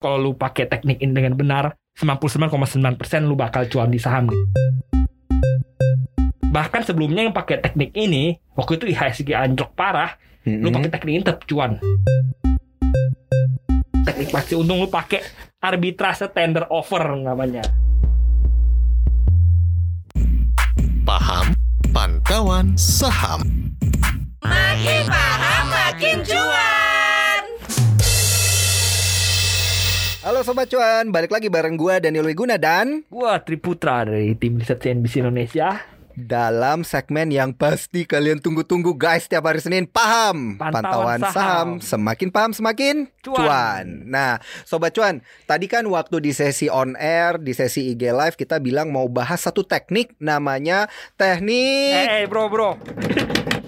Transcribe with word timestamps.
Kalau 0.00 0.16
lu 0.16 0.32
pakai 0.32 0.64
teknik 0.64 0.96
ini 1.04 1.12
dengan 1.12 1.36
benar, 1.36 1.76
99,9% 2.00 2.80
lu 3.28 3.36
bakal 3.36 3.68
cuan 3.68 3.92
di 3.92 4.00
saham. 4.00 4.32
Bahkan 6.48 6.88
sebelumnya 6.88 7.28
yang 7.28 7.36
pakai 7.36 7.60
teknik 7.60 7.92
ini, 7.92 8.40
waktu 8.56 8.80
itu 8.80 8.96
IHSG 8.96 9.36
anjlok 9.36 9.76
parah, 9.76 10.16
Mm-mm. 10.48 10.64
lu 10.64 10.72
pakai 10.72 10.88
teknik 10.88 11.12
ini 11.12 11.20
tetap 11.20 11.44
cuan. 11.44 11.76
Teknik 14.08 14.32
pasti 14.32 14.56
untung 14.56 14.80
lu 14.80 14.88
pakai 14.88 15.20
arbitrase 15.60 16.32
tender 16.32 16.64
offer 16.72 17.20
namanya. 17.20 17.60
Paham 21.04 21.52
Pantauan 21.92 22.72
Saham 22.80 23.44
Makin 24.40 25.04
paham 25.12 25.64
makin 25.68 26.24
cuan. 26.24 26.59
Halo 30.20 30.44
Sobat 30.44 30.68
Cuan, 30.68 31.08
balik 31.08 31.32
lagi 31.32 31.48
bareng 31.48 31.80
gua 31.80 31.96
Daniel 31.96 32.28
Wiguna 32.28 32.60
dan 32.60 33.08
Gua 33.08 33.40
Triputra 33.40 34.04
dari 34.04 34.36
tim 34.36 34.60
riset 34.60 34.76
CNBC 34.76 35.24
Indonesia. 35.24 35.80
dalam 36.12 36.84
segmen 36.84 37.32
yang 37.32 37.56
pasti 37.56 38.04
kalian 38.04 38.44
tunggu-tunggu 38.44 38.92
guys 38.92 39.24
tiap 39.24 39.48
hari 39.48 39.56
Senin 39.56 39.88
paham 39.88 40.60
Pantauan 40.60 41.24
saham. 41.24 41.32
saham. 41.32 41.68
semakin 41.80 42.28
paham 42.28 42.52
semakin 42.52 42.96
Cuan. 43.24 43.40
cuan. 43.40 43.86
Nah, 44.04 44.36
sobat 44.68 44.92
cuan, 44.92 45.24
tadi 45.48 45.64
kan 45.64 45.88
waktu 45.88 46.20
di 46.20 46.36
sesi 46.36 46.68
on 46.68 46.92
air, 47.00 47.40
di 47.40 47.56
sesi 47.56 47.88
IG 47.96 48.12
live 48.12 48.36
kita 48.36 48.60
bilang 48.60 48.92
mau 48.92 49.08
bahas 49.08 49.40
satu 49.40 49.64
teknik 49.64 50.12
namanya 50.20 50.92
teknik. 51.16 51.96
Eh, 51.96 52.20
eh, 52.20 52.28
bro, 52.28 52.52
bro. 52.52 52.76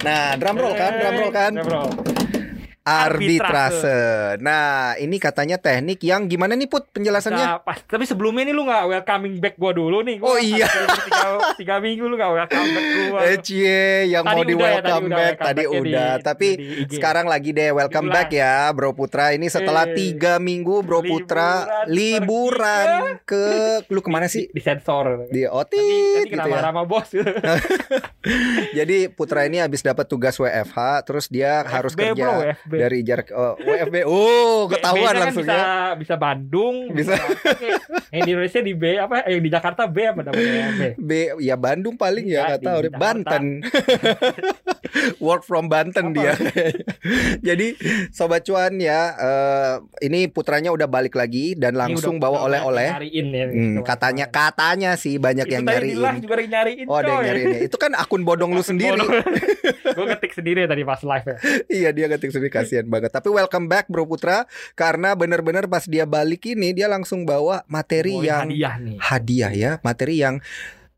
Nah, 0.05 0.37
drum 0.37 0.53
roll 0.53 0.77
kan, 0.77 0.91
drum 1.01 1.15
roll 1.17 1.33
kan. 1.33 1.51
Eh, 1.57 1.65
bro. 1.65 1.83
Arbitrase. 2.83 3.99
Nah, 4.39 4.93
ini 4.97 5.15
katanya 5.15 5.55
teknik 5.55 6.03
yang 6.03 6.27
gimana 6.27 6.51
nih 6.53 6.67
Put 6.67 6.91
penjelasannya? 6.91 7.39
Nah, 7.39 7.57
pas, 7.59 7.79
tapi 7.79 8.03
sebelumnya 8.03 8.43
nih 8.43 8.51
lu 8.51 8.63
gak 8.63 8.83
welcoming 8.85 9.39
back 9.39 9.55
gua 9.55 9.71
dulu 9.71 10.03
nih. 10.03 10.19
Oh, 10.19 10.35
Gua 10.35 10.39
iya. 10.39 10.67
Tiga, 10.67 11.23
tiga 11.55 11.75
minggu 11.79 12.03
lu 12.03 12.15
gak 12.15 12.31
welcome 12.33 12.69
back 12.69 12.85
gua. 13.07 13.19
Eh 13.23 13.37
cie, 13.39 13.83
yang 14.05 14.23
Tadi 14.23 14.35
mau 14.35 14.43
di 14.43 14.53
ya, 14.53 14.59
welcome 14.59 14.83
tadi 14.83 15.05
udah 15.05 15.15
back 15.17 15.37
tadi 15.37 15.63
udah, 15.63 15.79
di- 16.11 16.21
tapi 16.21 16.47
di 16.83 16.93
sekarang 16.93 17.25
lagi 17.25 17.49
deh 17.51 17.69
welcome 17.71 18.09
back 18.09 18.29
ya 18.29 18.67
Bro 18.69 18.91
Putra 18.93 19.31
ini 19.31 19.47
setelah 19.47 19.85
Eh, 19.85 19.95
tiga 19.95 20.35
minggu 20.37 20.79
Bro 20.81 21.03
Putra 21.03 21.63
liburan 21.85 22.27
liburan 22.43 22.89
ke 23.23 23.43
lu 23.87 23.99
ke 23.99 24.09
mana 24.09 24.27
sih? 24.27 24.47
Di 24.49 24.59
sensor. 24.59 25.27
Di 25.29 25.47
Otit 25.47 25.79
tadi 26.25 26.35
gitu 26.35 26.49
ya. 26.49 26.59
sama 26.61 26.83
bos 26.83 27.07
Jadi 28.77 28.97
Putra 29.09 29.43
ini 29.43 29.59
habis 29.59 29.79
dapat 29.79 30.05
tugas 30.05 30.35
WFH, 30.35 30.77
terus 31.03 31.25
dia 31.27 31.61
harus 31.61 31.93
kerja 31.93 32.15
bro, 32.15 32.33
FB. 32.57 32.72
Dari 32.79 32.99
jarak 33.05 33.27
oh, 33.33 33.53
WFB. 33.59 33.95
Oh, 34.05 34.65
ketahuan 34.69 35.13
kan 35.13 35.21
langsung 35.29 35.45
bisa, 35.45 35.55
ya. 35.57 35.93
bisa 35.97 36.15
Bandung, 36.17 36.89
Bisa. 36.93 37.13
Yang 38.13 38.21
di 38.23 38.31
Indonesia 38.33 38.61
di 38.61 38.73
B 38.77 38.83
apa? 38.97 39.15
Yang 39.27 39.41
di 39.41 39.49
Jakarta 39.51 39.83
B 39.89 39.97
apa 40.05 40.21
namanya? 40.25 40.65
B. 40.73 40.81
B 40.97 41.11
ya 41.41 41.55
Bandung 41.57 41.95
paling 41.97 42.25
ya 42.29 42.31
Iya, 42.33 42.41
nggak 42.45 42.61
di 42.61 42.67
tahu. 42.67 42.79
Banten 42.99 43.43
work 45.25 45.43
from 45.43 45.67
Banten 45.67 46.11
Apa? 46.11 46.15
dia 46.15 46.33
jadi 47.53 47.67
sobat 48.09 48.45
cuan 48.45 48.77
ya 48.77 49.01
eh, 49.15 49.73
ini 50.05 50.29
putranya 50.29 50.69
udah 50.71 50.85
balik 50.85 51.17
lagi 51.17 51.53
dan 51.57 51.75
langsung 51.77 52.17
bawa 52.17 52.45
oleh-oleh 52.45 52.89
Nyariin 52.93 53.27
ya. 53.29 53.45
Hmm, 53.49 53.75
katanya 53.81 54.25
katanya 54.29 54.95
sih 54.95 55.17
banyak 55.17 55.47
Itu 55.49 55.53
yang 55.53 55.63
tadi 55.65 55.93
nyariin 55.95 56.21
juga 56.21 56.35
nyariin. 56.43 56.85
oh 56.87 56.97
ada 56.97 57.09
yang 57.09 57.25
nyariin 57.25 57.47
ya. 57.49 57.59
itu 57.67 57.77
kan 57.77 57.91
akun 57.97 58.23
bodong 58.23 58.53
lu 58.53 58.63
sendiri 58.63 58.99
Gue 59.93 60.09
ketik 60.17 60.33
sendiri 60.33 60.65
tadi 60.65 60.81
pas 60.81 61.01
live 61.05 61.25
ya. 61.27 61.37
iya 61.69 61.89
dia 61.93 62.07
ketik 62.09 62.33
sendiri 62.33 62.49
kasihan 62.49 62.85
banget 62.89 63.13
tapi 63.13 63.29
welcome 63.29 63.69
back 63.69 63.85
bro 63.89 64.09
putra 64.09 64.49
karena 64.73 65.13
bener-bener 65.13 65.69
pas 65.69 65.85
dia 65.85 66.09
balik 66.09 66.49
ini 66.49 66.73
dia 66.73 66.89
langsung 66.89 67.25
bawa 67.25 67.61
materi 67.69 68.17
Bawain 68.17 68.25
yang 68.25 68.45
hadiah 68.49 68.75
nih. 68.81 68.97
hadiah 68.99 69.51
ya 69.53 69.71
materi 69.85 70.15
yang 70.17 70.35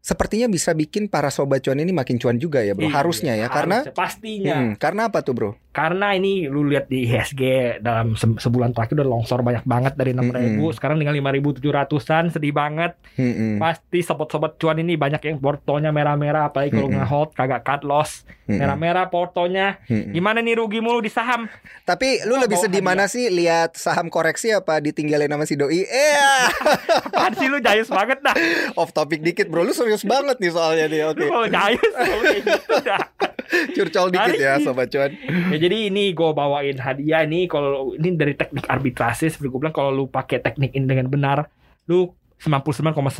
sepertinya 0.06 0.46
bisa 0.46 0.70
bikin 0.72 1.10
para 1.10 1.28
sobat 1.28 1.60
cuan 1.60 1.76
ini 1.76 1.90
makin 1.90 2.16
cuan 2.16 2.38
juga 2.38 2.62
ya 2.62 2.72
bro 2.72 2.86
Iya, 2.86 2.94
harusnya 2.96 3.34
ya 3.34 3.50
karena 3.50 3.82
harusnya. 3.82 3.98
pastinya 3.98 4.54
Hmm, 4.56 4.72
karena 4.76 5.10
apa 5.10 5.20
tuh 5.20 5.34
bro 5.34 5.52
karena 5.72 6.14
ini 6.14 6.46
lu 6.46 6.64
lihat 6.64 6.86
di 6.86 7.04
IHSG 7.04 7.42
dalam 7.82 8.14
se- 8.14 8.38
sebulan 8.38 8.72
terakhir 8.72 8.96
udah 8.96 9.10
longsor 9.10 9.42
banyak 9.42 9.66
banget 9.66 9.94
dari 9.94 10.14
6000 10.14 10.30
Mm-mm. 10.56 10.72
sekarang 10.72 10.96
tinggal 10.98 11.18
5700-an 11.20 12.24
sedih 12.30 12.54
banget 12.54 12.94
Hmm-mm. 13.16 13.58
pasti 13.58 14.00
sobat-sobat 14.00 14.56
cuan 14.56 14.78
ini 14.78 14.96
banyak 14.96 15.20
yang 15.20 15.38
portonya 15.38 15.90
merah-merah 15.90 16.48
apalagi 16.48 16.70
kalau 16.72 16.88
Mm-mm. 16.88 17.02
nge-hold 17.02 17.30
kagak 17.34 17.62
cut 17.62 17.82
loss 17.82 18.24
merah-merah 18.46 19.10
portonya 19.10 19.82
Hmm-mm. 19.84 20.14
gimana 20.14 20.40
nih 20.40 20.56
rugi 20.56 20.80
mulu 20.80 21.00
di 21.00 21.10
saham 21.10 21.50
Tapi 21.84 22.24
lu 22.24 22.36
Gua 22.36 22.46
lebih 22.46 22.58
sedih 22.58 22.82
mana 22.82 23.06
sih 23.06 23.28
lihat 23.28 23.74
saham 23.76 24.08
koreksi 24.08 24.50
apa 24.50 24.78
ditinggalin 24.80 25.28
sama 25.28 25.46
si 25.46 25.54
doi? 25.54 25.82
Eh, 25.82 26.42
apaan 27.08 27.34
sih 27.34 27.46
lu 27.46 27.58
jayus 27.60 27.88
banget 27.88 28.20
dah 28.20 28.34
off 28.74 28.90
topic 28.90 29.22
dikit 29.22 29.46
bro. 29.46 29.62
Lu 29.62 29.70
serius 29.70 29.95
banget 30.02 30.36
nih 30.38 30.50
soalnya 30.50 30.86
nih. 30.86 31.02
Oke, 31.06 31.24
jayus 31.48 31.94
lu 31.96 32.20
kayak 32.20 32.42
gitu 32.42 32.74
dah 32.82 33.02
curcol 33.72 34.08
dikit 34.10 34.36
ya 34.36 34.58
sobat 34.58 34.90
cuan. 34.90 35.14
ya 35.48 35.58
jadi 35.60 35.88
ini 35.88 36.12
gue 36.12 36.30
bawain 36.32 36.76
hadiah 36.76 37.24
nih 37.24 37.46
kalau 37.46 37.94
ini 37.94 38.14
dari 38.14 38.34
teknik 38.34 38.66
arbitrase 38.66 39.30
seperti 39.30 39.48
gue 39.48 39.60
bilang 39.60 39.72
kalau 39.72 39.94
lu 39.94 40.06
pakai 40.08 40.42
teknik 40.42 40.74
ini 40.74 40.84
dengan 40.84 41.06
benar 41.06 41.46
lu 41.86 42.10
99,9% 42.38 43.16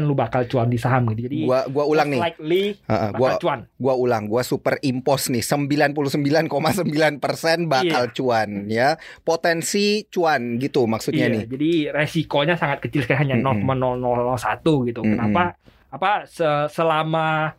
lu 0.00 0.14
bakal 0.14 0.46
cuan 0.46 0.68
di 0.68 0.76
saham 0.76 1.10
gitu 1.10 1.26
jadi 1.26 1.42
Gua 1.42 1.66
gua 1.66 1.84
ulang 1.86 2.06
nih. 2.08 2.20
likely 2.22 2.64
bakal 2.80 3.10
gua 3.12 3.30
cuan 3.36 3.60
gua 3.74 3.94
ulang. 3.94 4.24
Gua 4.24 4.42
super 4.42 4.78
impos 4.80 5.26
nih. 5.26 5.42
99,9% 5.42 6.46
bakal 7.66 8.04
Iya. 8.04 8.14
cuan 8.14 8.48
ya. 8.66 8.88
Potensi 9.20 10.06
cuan 10.06 10.56
gitu 10.56 10.86
maksudnya 10.86 11.26
iya 11.26 11.34
nih. 11.34 11.44
jadi 11.46 11.70
resikonya 11.92 12.54
sangat 12.54 12.78
kecil 12.80 13.02
sekali 13.02 13.26
hanya 13.26 13.42
Mm-mm. 13.42 13.66
0,0001 13.66 14.62
gitu 14.86 15.00
Mm-mm. 15.00 15.12
kenapa 15.12 15.42
apa 15.90 16.24
se- 16.26 16.68
selama 16.76 17.54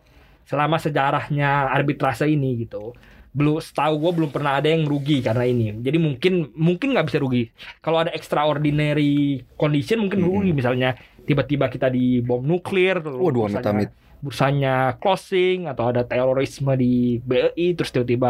selama 0.50 0.78
sejarahnya 0.82 1.46
arbitrase 1.72 2.26
ini 2.28 2.48
gitu. 2.66 2.92
Belum 3.32 3.64
setahu 3.64 3.94
gue 4.04 4.12
belum 4.18 4.32
pernah 4.36 4.60
ada 4.60 4.68
yang 4.68 4.84
rugi 4.84 5.24
karena 5.24 5.44
ini. 5.48 5.64
Jadi 5.80 5.98
mungkin 6.06 6.34
mungkin 6.52 6.88
nggak 6.92 7.08
bisa 7.08 7.20
rugi. 7.24 7.48
Kalau 7.80 7.98
ada 8.04 8.12
extraordinary 8.12 9.08
condition 9.56 10.04
mungkin 10.04 10.20
rugi. 10.28 10.52
Misalnya 10.52 10.88
tiba-tiba 11.24 11.66
kita 11.72 11.88
di 11.88 12.20
bom 12.20 12.44
nuklir 12.44 13.00
Waduh, 13.00 13.48
amit-amit. 13.48 13.90
bursanya 14.22 14.70
closing 15.02 15.66
atau 15.72 15.90
ada 15.90 16.02
terorisme 16.06 16.72
di 16.78 17.18
BRI 17.24 17.74
terus 17.74 17.90
tiba-tiba 17.90 18.28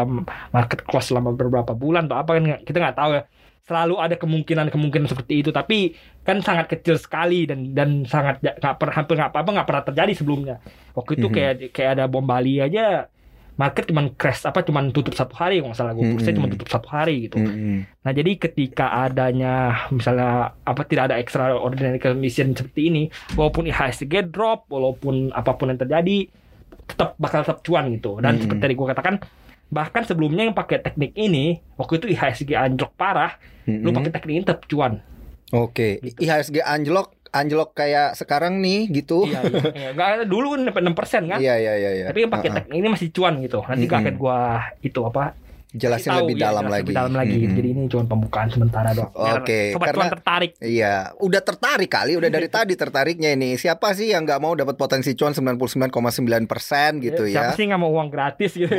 market 0.54 0.80
close 0.88 1.10
selama 1.10 1.34
beberapa 1.34 1.72
bulan 1.74 2.08
atau 2.08 2.16
apa 2.22 2.30
kan 2.36 2.44
kita 2.64 2.78
nggak 2.80 2.96
tahu 2.96 3.10
ya 3.18 3.22
selalu 3.62 3.94
ada 3.96 4.18
kemungkinan-kemungkinan 4.18 5.06
seperti 5.06 5.46
itu 5.46 5.50
tapi 5.54 5.94
kan 6.26 6.42
sangat 6.42 6.66
kecil 6.66 6.98
sekali 6.98 7.46
dan 7.46 7.70
dan 7.70 8.02
sangat 8.02 8.42
nggak 8.42 8.74
pernah 8.74 8.94
hampir 8.94 9.14
nggak 9.14 9.30
apa-apa 9.30 9.50
nggak 9.54 9.68
pernah 9.70 9.84
terjadi 9.86 10.12
sebelumnya 10.18 10.56
waktu 10.92 11.10
itu 11.14 11.26
Mhm. 11.30 11.34
kayak 11.34 11.52
kayak 11.70 11.90
ada 11.94 12.04
bom 12.10 12.26
Bali 12.26 12.58
aja 12.58 13.06
market 13.52 13.84
cuman 13.86 14.16
crash 14.16 14.42
apa 14.42 14.64
cuman 14.64 14.90
tutup 14.90 15.12
satu 15.12 15.36
hari 15.36 15.60
kalau 15.60 15.70
nggak 15.70 15.78
salah 15.78 15.92
gue 15.94 16.08
Mhm. 16.08 16.34
cuma 16.34 16.48
tutup 16.50 16.66
satu 16.66 16.88
hari 16.90 17.28
gitu 17.28 17.38
Mm-mm. 17.38 17.84
Nah, 18.02 18.10
jadi 18.10 18.34
ketika 18.34 18.90
adanya 18.98 19.54
misalnya 19.94 20.58
apa 20.58 20.82
tidak 20.82 21.12
ada 21.12 21.22
extraordinary 21.22 22.02
condition 22.02 22.50
seperti 22.50 22.90
ini, 22.90 23.02
walaupun 23.32 23.70
IHSG 23.70 24.26
drop, 24.26 24.66
walaupun 24.66 25.30
apa 25.30 25.54
pun 25.54 25.70
yang 25.70 25.78
terjadi, 25.78 26.26
tetap 26.82 27.14
bakal 27.14 27.46
tetap 27.46 27.62
cuan 27.62 27.94
gitu. 27.94 28.18
Dan 28.18 28.34
Mm-mm. 28.34 28.42
seperti 28.42 28.58
tadi 28.58 28.74
gue 28.74 28.86
katakan, 28.90 29.14
bahkan 29.72 30.04
sebelumnya 30.04 30.44
yang 30.44 30.52
pakai 30.52 30.84
teknik 30.84 31.16
ini, 31.16 31.64
waktu 31.80 31.96
itu 31.96 32.06
IHSG 32.12 32.52
anjlok 32.52 32.92
parah, 32.92 33.40
lu 33.64 33.88
Mm-mm. 33.88 33.96
pakai 33.96 34.12
teknik 34.12 34.34
ini 34.36 34.44
tetap 34.44 34.68
cuan. 34.68 35.00
Oke, 35.48 35.96
Gitu. 36.04 36.20
IHSG 36.20 36.60
anjlok 36.60 37.16
anjlok 37.32 37.72
kayak 37.72 38.12
sekarang 38.12 38.60
nih 38.60 38.92
gitu. 38.92 39.24
Iya, 39.24 39.40
iya. 39.48 39.90
Iya, 39.96 40.28
dulu 40.28 40.52
kan 40.52 40.68
dapat 40.68 40.82
6% 40.84 41.32
kan? 41.32 41.38
Iya 41.40 41.54
iya 41.56 41.74
iya 41.80 41.90
iya. 41.96 42.06
Tapi 42.12 42.20
yang 42.20 42.32
pakai 42.32 42.48
Uh-uh. 42.52 42.56
teknik 42.60 42.76
ini 42.76 42.88
masih 42.92 43.08
cuan 43.08 43.40
gitu. 43.40 43.64
Nanti 43.64 43.88
Mm-mm. 43.88 44.00
akan 44.04 44.14
gua 44.20 44.38
itu 44.84 45.00
apa? 45.00 45.32
Jelasin 45.72 46.10
tahu, 46.12 46.20
lebih 46.28 46.36
ya, 46.36 46.42
dalam 46.48 46.64
jelasin 46.64 46.72
lagi. 46.72 46.82
Lebih 46.84 46.96
dalam 47.00 47.14
lagi. 47.16 47.36
Mm-mm. 47.36 47.56
Jadi 47.56 47.68
ini 47.72 47.82
cuma 47.88 48.04
pembukaan 48.04 48.48
sementara 48.52 48.90
doang. 48.92 49.10
Oke, 49.14 49.60
Sobat 49.72 49.86
karena- 49.92 50.12
tertarik. 50.12 50.50
Iya, 50.60 50.94
udah 51.18 51.42
tertarik 51.42 51.90
kali, 51.90 52.12
udah 52.20 52.30
dari 52.30 52.48
tadi 52.56 52.74
tertariknya 52.76 53.30
ini. 53.32 53.56
Siapa 53.56 53.96
sih 53.96 54.12
yang 54.12 54.28
nggak 54.28 54.40
mau 54.40 54.52
dapat 54.52 54.76
potensi 54.76 55.16
cuan 55.16 55.32
99,9% 55.32 57.00
gitu 57.00 57.24
ya? 57.26 57.52
Siapa 57.52 57.56
sih 57.56 57.64
nggak 57.68 57.80
mau 57.80 57.90
uang 57.92 58.08
gratis 58.12 58.52
gitu? 58.54 58.72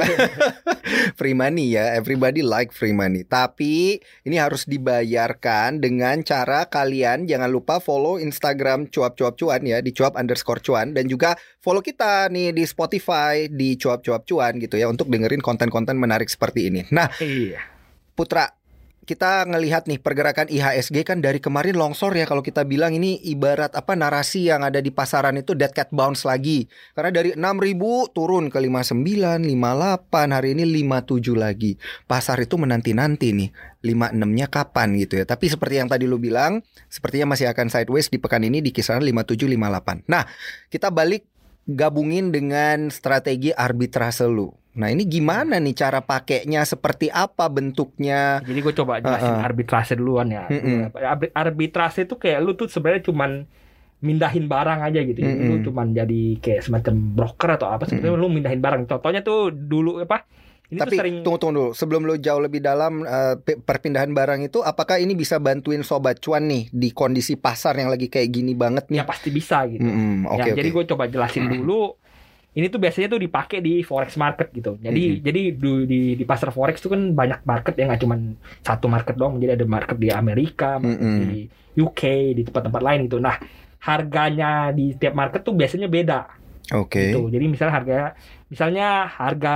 Free 1.19 1.35
money 1.35 1.73
ya, 1.73 1.94
everybody 1.97 2.45
like 2.45 2.71
free 2.71 2.94
money. 2.94 3.25
Tapi 3.25 3.97
ini 4.23 4.35
harus 4.38 4.63
dibayarkan 4.65 5.81
dengan 5.81 6.21
cara 6.21 6.65
kalian 6.69 7.25
jangan 7.25 7.50
lupa 7.50 7.81
follow 7.81 8.17
Instagram 8.17 8.88
cuap-cuap 8.88 9.35
cuan 9.35 9.62
ya 9.65 9.81
di 9.81 9.91
cuap 9.91 10.15
underscore 10.15 10.62
cuan 10.62 10.94
dan 10.94 11.09
juga 11.09 11.35
follow 11.59 11.81
kita 11.83 12.29
nih 12.29 12.51
di 12.53 12.63
Spotify 12.63 13.47
di 13.50 13.75
cuap-cuap 13.75 14.23
cuan 14.23 14.59
gitu 14.59 14.75
ya 14.77 14.88
untuk 14.88 15.09
dengerin 15.09 15.41
konten-konten 15.41 15.97
menarik 15.97 16.29
seperti 16.29 16.69
ini. 16.69 16.82
Nah, 16.91 17.07
iya. 17.21 17.62
Putra, 18.13 18.51
kita 19.03 19.44
ngelihat 19.44 19.83
nih 19.91 20.00
pergerakan 20.00 20.47
IHSG 20.47 21.03
kan 21.03 21.19
dari 21.19 21.44
kemarin 21.44 21.75
longsor 21.75 22.15
ya 22.15 22.24
kalau 22.24 22.39
kita 22.39 22.63
bilang 22.63 22.95
ini 22.95 23.19
ibarat 23.27 23.75
apa 23.75 24.00
narasi 24.00 24.47
yang 24.47 24.63
ada 24.63 24.80
di 24.80 24.95
pasaran 24.95 25.35
itu 25.35 25.51
dead 25.59 25.75
cat 25.75 25.91
bounce 25.91 26.24
lagi. 26.24 26.71
Karena 26.95 27.12
dari 27.12 27.35
6000 27.35 28.15
turun 28.15 28.47
ke 28.47 28.63
59, 28.63 29.44
58, 29.44 30.31
hari 30.31 30.56
ini 30.56 30.63
57 30.88 31.35
lagi. 31.35 31.75
Pasar 32.07 32.39
itu 32.39 32.56
menanti-nanti 32.56 33.36
nih 33.36 33.50
56-nya 33.83 34.47
kapan 34.47 34.95
gitu 34.95 35.19
ya. 35.19 35.25
Tapi 35.27 35.51
seperti 35.51 35.83
yang 35.83 35.91
tadi 35.91 36.07
lu 36.07 36.15
bilang, 36.15 36.63
sepertinya 36.88 37.36
masih 37.36 37.51
akan 37.51 37.68
sideways 37.68 38.07
di 38.07 38.24
pekan 38.24 38.47
ini 38.47 38.63
di 38.63 38.71
kisaran 38.71 39.03
57 39.03 39.51
58. 39.51 40.07
Nah, 40.07 40.24
kita 40.71 40.95
balik 40.95 41.27
gabungin 41.68 42.31
dengan 42.31 42.88
strategi 42.88 43.51
arbitrase 43.51 44.31
lu. 44.31 44.62
Nah 44.73 44.89
ini 44.89 45.05
gimana 45.05 45.61
nih 45.61 45.75
cara 45.77 46.01
pakainya 46.01 46.65
seperti 46.65 47.13
apa 47.13 47.45
bentuknya? 47.45 48.41
Jadi 48.41 48.59
gue 48.59 48.73
coba 48.73 48.97
jelasin 48.97 49.37
Uh-uh. 49.37 49.45
arbitrase 49.45 49.93
duluan 49.93 50.33
ya. 50.33 50.49
Mm-mm. 50.49 50.89
Arbi- 50.97 51.33
Arbitrase 51.33 52.09
itu 52.09 52.17
kayak 52.17 52.39
lu 52.41 52.57
tuh 52.57 52.65
sebenarnya 52.65 53.05
cuman 53.05 53.45
mindahin 54.01 54.49
barang 54.49 54.79
aja 54.81 54.99
gitu. 55.05 55.19
Jadi 55.21 55.29
lu 55.45 55.61
Mm-mm. 55.61 55.65
cuman 55.69 55.87
jadi 55.93 56.21
kayak 56.41 56.61
semacam 56.65 56.93
broker 57.13 57.49
atau 57.61 57.67
apa 57.69 57.85
sebetulnya 57.85 58.17
lu 58.17 58.27
mindahin 58.33 58.59
barang. 58.59 58.89
Contohnya 58.89 59.21
tuh 59.21 59.53
dulu 59.53 60.01
apa? 60.01 60.25
Ini 60.73 60.79
Tapi 60.81 60.95
sering 60.97 61.15
tunggu 61.21 61.37
tunggu 61.37 61.53
dulu 61.53 61.67
sebelum 61.77 62.01
lu 62.09 62.15
jauh 62.17 62.41
lebih 62.41 62.57
dalam 62.57 63.05
pe- 63.45 63.61
perpindahan 63.61 64.09
barang 64.09 64.41
itu, 64.49 64.57
apakah 64.65 64.97
ini 64.97 65.13
bisa 65.13 65.37
bantuin 65.37 65.85
sobat 65.85 66.17
cuan 66.17 66.49
nih 66.49 66.73
di 66.73 66.89
kondisi 66.89 67.37
pasar 67.37 67.77
yang 67.77 67.93
lagi 67.93 68.09
kayak 68.09 68.29
gini 68.33 68.57
banget 68.57 68.89
ya 68.89 69.05
nih? 69.05 69.05
pasti 69.05 69.29
bisa 69.29 69.69
gitu. 69.69 69.85
Mm-mm, 69.85 70.33
Oke 70.33 70.41
ya, 70.41 70.45
oke. 70.49 70.57
jadi 70.57 70.69
gue 70.73 70.83
coba 70.89 71.03
jelasin 71.05 71.45
dulu. 71.45 71.93
Ini 72.53 72.69
tuh 72.69 72.77
biasanya 72.77 73.17
tuh 73.17 73.21
dipakai 73.21 73.59
di 73.59 73.81
forex 73.81 74.13
market 74.13 74.53
gitu. 74.53 74.77
Jadi 74.77 75.17
Mhm. 75.17 75.19
jadi 75.25 75.41
du- 75.57 75.85
di, 75.89 76.13
di 76.13 76.23
pasar 76.23 76.53
forex 76.53 76.77
tuh 76.77 76.94
kan 76.94 77.01
banyak 77.11 77.41
market 77.44 77.73
ya 77.73 77.89
nggak 77.89 78.01
cuma 78.01 78.15
satu 78.61 78.85
market 78.85 79.17
doang. 79.17 79.41
Jadi 79.41 79.57
ada 79.57 79.65
market 79.65 79.97
di 79.97 80.13
Amerika, 80.13 80.77
market 80.77 81.01
Mhm. 81.01 81.19
di 81.19 81.31
UK, 81.73 82.01
di 82.38 82.41
tempat-tempat 82.45 82.81
lain 82.81 83.00
gitu. 83.09 83.17
Nah 83.17 83.41
harganya 83.81 84.69
di 84.71 84.94
tiap 84.95 85.11
market 85.11 85.41
tuh 85.41 85.51
biasanya 85.51 85.89
beda. 85.89 86.19
Oke. 86.71 87.11
gitu. 87.11 87.27
Jadi 87.27 87.45
misalnya 87.51 87.73
harga 87.75 88.00
misalnya 88.47 88.88
harga 89.11 89.55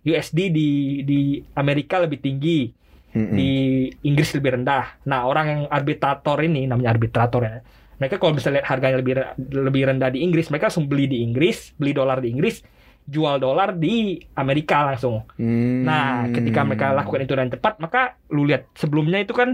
USD 0.00 0.48
di 0.48 0.70
di 1.04 1.20
Amerika 1.52 2.00
lebih 2.00 2.16
tinggi, 2.16 2.72
Mm-mm. 3.12 3.36
di 3.36 3.50
Inggris 4.06 4.32
lebih 4.32 4.56
rendah. 4.56 5.02
Nah, 5.04 5.28
orang 5.28 5.46
yang 5.46 5.62
arbitrator 5.68 6.40
ini 6.40 6.64
namanya 6.64 6.96
arbitrator 6.96 7.42
ya. 7.44 7.58
Mereka 8.00 8.16
kalau 8.16 8.32
misalnya 8.32 8.64
lihat 8.64 8.68
harganya 8.72 8.96
lebih 8.98 9.14
lebih 9.52 9.82
rendah 9.92 10.08
di 10.08 10.24
Inggris, 10.24 10.48
mereka 10.48 10.72
langsung 10.72 10.88
beli 10.88 11.04
di 11.04 11.20
Inggris, 11.20 11.76
beli 11.76 11.92
dolar 11.92 12.24
di 12.24 12.32
Inggris, 12.32 12.64
jual 13.04 13.36
dolar 13.36 13.76
di 13.76 14.16
Amerika 14.34 14.88
langsung. 14.88 15.28
Hmm. 15.36 15.84
Nah, 15.84 16.24
ketika 16.32 16.64
mereka 16.64 16.96
lakukan 16.96 17.28
itu 17.28 17.32
dengan 17.36 17.52
cepat, 17.52 17.76
maka 17.76 18.16
lu 18.32 18.48
lihat 18.48 18.72
sebelumnya 18.72 19.20
itu 19.20 19.36
kan 19.36 19.52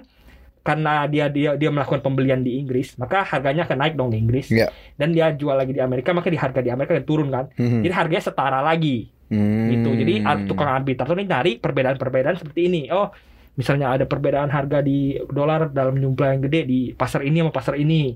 karena 0.66 1.06
dia 1.06 1.31
dia 1.31 1.54
dia 1.54 1.70
melakukan 1.70 2.02
pembelian 2.02 2.43
di 2.43 2.58
Inggris, 2.58 2.98
maka 2.98 3.22
harganya 3.22 3.66
akan 3.66 3.78
naik 3.82 3.94
dong 3.94 4.10
di 4.10 4.19
Inggris. 4.19 4.50
Iya. 4.50 4.70
Dan 4.99 5.14
dia 5.14 5.31
jual 5.34 5.54
lagi 5.54 5.75
di 5.75 5.82
Amerika, 5.82 6.10
maka 6.14 6.31
di 6.31 6.38
harga 6.38 6.62
di 6.62 6.70
Amerika 6.70 6.94
akan 6.99 7.06
turun 7.06 7.28
kan. 7.31 7.50
Mhm. 7.54 7.82
Jadi 7.87 7.94
harganya 7.94 8.25
setara 8.25 8.62
lagi 8.62 9.10
Hmm. 9.26 9.75
gitu. 9.75 9.90
Jadi 9.90 10.22
tukang 10.46 10.70
arbitrator 10.70 11.19
ini 11.19 11.26
nyari 11.26 11.52
perbedaan-perbedaan 11.58 12.38
seperti 12.38 12.70
ini. 12.70 12.81
Oh, 12.94 13.10
misalnya 13.58 13.94
ada 13.94 14.04
perbedaan 14.06 14.50
harga 14.52 14.82
di 14.82 15.19
dolar 15.26 15.70
dalam 15.75 15.99
jumlah 15.99 16.28
yang 16.34 16.42
gede 16.46 16.60
di 16.66 16.81
pasar 16.94 17.26
ini 17.26 17.42
sama 17.42 17.50
pasar 17.50 17.75
ini. 17.75 18.14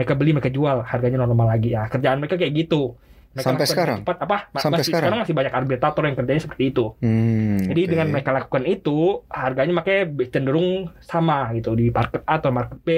Mereka 0.00 0.16
beli, 0.16 0.32
mereka 0.32 0.48
jual, 0.48 0.80
harganya 0.80 1.20
normal 1.20 1.52
lagi. 1.52 1.76
Ya, 1.76 1.84
kerjaan 1.92 2.24
mereka 2.24 2.40
kayak 2.40 2.56
gitu. 2.56 2.96
Mereka 3.30 3.46
Sampai 3.46 3.66
sekarang? 3.70 3.98
Cepat 4.02 4.18
apa? 4.26 4.36
Sampai 4.58 4.82
masih, 4.82 4.90
sekarang? 4.90 5.22
masih 5.22 5.34
banyak 5.38 5.54
arbitrator 5.54 6.02
yang 6.02 6.16
kerjanya 6.18 6.42
seperti 6.42 6.74
itu. 6.74 6.84
Hmm, 6.98 7.62
Jadi 7.62 7.80
oke. 7.86 7.90
dengan 7.94 8.06
mereka 8.10 8.30
lakukan 8.34 8.64
itu, 8.66 9.22
harganya 9.30 9.70
makanya 9.70 10.02
cenderung 10.34 10.90
sama 10.98 11.46
gitu 11.54 11.78
di 11.78 11.94
market 11.94 12.26
A 12.26 12.42
atau 12.42 12.50
market 12.50 12.82
B, 12.82 12.88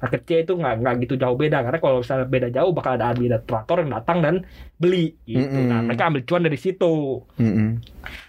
market 0.00 0.22
C 0.24 0.48
itu 0.48 0.56
nggak 0.56 0.74
nggak 0.80 0.94
gitu 1.04 1.20
jauh 1.20 1.36
beda 1.36 1.60
karena 1.60 1.76
kalau 1.76 2.00
misalnya 2.00 2.24
beda 2.24 2.48
jauh 2.48 2.72
bakal 2.72 2.96
ada 2.96 3.12
arbitrator 3.12 3.76
yang 3.84 3.90
datang 3.92 4.18
dan 4.24 4.34
beli 4.80 5.12
gitu. 5.28 5.44
Mm-mm. 5.44 5.68
Nah 5.68 5.78
mereka 5.84 6.08
ambil 6.08 6.24
cuan 6.24 6.42
dari 6.48 6.56
situ. 6.56 7.20
Mm-mm. 7.36 7.68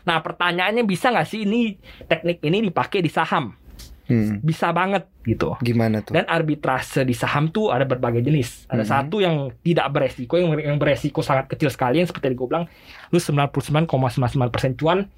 Nah 0.03 0.18
pertanyaannya 0.19 0.83
bisa 0.83 1.15
nggak 1.15 1.27
sih 1.31 1.47
ini 1.47 1.80
teknik 2.12 2.44
ini 2.44 2.68
dipakai 2.68 3.00
di 3.00 3.07
saham? 3.07 3.56
Hmm. 4.13 4.38
Bisa 4.39 4.69
banget 4.69 5.10
gitu. 5.24 5.57
Gimana 5.60 6.00
tuh? 6.00 6.13
Dan 6.13 6.27
arbitrase 6.27 7.01
di 7.01 7.12
saham 7.12 7.48
tuh 7.48 7.68
ada 7.68 7.81
berbagai 7.83 8.21
jenis. 8.21 8.68
Ada 8.68 8.83
Mhm. 8.83 8.89
satu 8.89 9.15
yang 9.18 9.36
tidak 9.60 9.89
beresiko, 9.89 10.36
yang, 10.36 10.54
yang 10.56 10.77
beresiko 10.77 11.19
sangat 11.19 11.50
kecil 11.50 11.68
sekali, 11.68 11.98
yang 11.98 12.06
seperti 12.06 12.30
yang 12.30 12.38
gue 12.38 12.48
bilang, 12.48 12.65
lu 13.10 13.18
99,99% 13.18 13.89
cuan. 14.75 15.10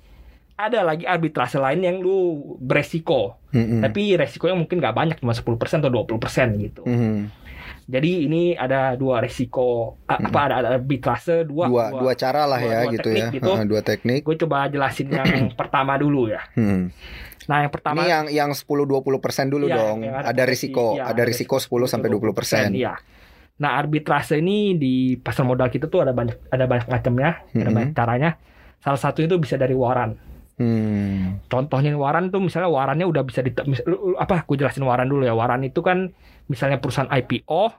Ada 0.55 0.81
lagi 0.81 1.03
arbitrase 1.03 1.59
lain 1.59 1.83
yang 1.83 1.97
lu 1.99 2.15
beresiko, 2.57 3.35
Mm-mm. 3.51 3.83
tapi 3.83 4.15
resikonya 4.15 4.55
mungkin 4.55 4.79
nggak 4.79 4.95
banyak, 4.95 5.15
cuma 5.19 5.35
10% 5.35 5.51
atau 5.77 5.91
20% 5.91 6.15
gitu. 6.57 6.81
Mhm. 6.81 7.43
Jadi 7.85 8.25
ini 8.25 8.55
ada 8.55 8.95
dua 8.95 9.19
resiko, 9.19 9.99
a- 10.05 10.17
apa 10.17 10.39
ada, 10.41 10.55
ada 10.57 10.69
arbitrase 10.73 11.43
dua, 11.43 11.67
dua, 11.67 11.85
dua 11.93 12.13
cara 12.15 12.47
lah 12.47 12.57
dua- 12.57 12.71
ya 12.71 12.79
dua 12.79 12.91
gitu 12.91 13.03
teknik 13.05 13.21
ya. 13.21 13.29
gitu. 13.35 13.51
Dua 13.67 13.81
teknik. 13.83 14.19
Gue 14.23 14.35
coba 14.39 14.65
jelasin 14.65 15.07
yang 15.07 15.27
pertama 15.59 15.93
dulu 15.93 16.31
ya. 16.31 16.41
Hmm. 16.55 16.89
Nah 17.45 17.61
yang 17.61 17.71
pertama 17.71 18.01
Ini 18.01 18.09
yang 18.09 18.25
yang 18.27 18.51
10 18.51 18.65
20% 18.83 19.47
dulu 19.47 19.65
Iya, 19.69 19.75
dong. 19.75 19.97
yang 20.01 20.15
Ada, 20.15 20.33
ada 20.33 20.43
risiko, 20.43 20.97
iya, 20.97 21.09
ada 21.09 21.13
ada 21.13 21.23
risiko 21.23 21.55
10 21.55 21.85
sampai 21.85 22.09
20%. 22.09 22.73
Iya. 22.73 22.93
Nah, 23.55 23.79
arbitrase 23.79 24.37
ini 24.37 24.75
di 24.75 24.93
pasar 25.15 25.47
modal 25.47 25.69
kita 25.69 25.87
tuh 25.87 26.03
ada 26.03 26.11
banyak 26.11 26.51
ada 26.51 26.65
banyak 26.65 26.87
macamnya, 26.87 27.39
ada 27.51 27.69
Mhm. 27.69 27.71
banyak 27.71 27.91
caranya. 27.93 28.29
Salah 28.77 28.99
satu 28.99 29.23
itu 29.23 29.31
bisa 29.37 29.55
dari 29.55 29.71
waran. 29.71 30.19
Hmm. 30.55 31.39
Contohnya 31.45 31.95
waran 31.95 32.27
tuh 32.29 32.39
misalnya 32.39 32.67
warannya 32.67 33.03
udah 33.03 33.23
bisa 33.23 33.39
di 33.39 33.51
apa? 34.15 34.43
Aku 34.43 34.55
jelasin 34.55 34.83
waran 34.83 35.07
dulu 35.07 35.23
ya. 35.23 35.31
Waran 35.31 35.63
itu 35.63 35.79
kan 35.79 36.11
misalnya 36.47 36.79
perusahaan 36.79 37.07
IPO 37.07 37.71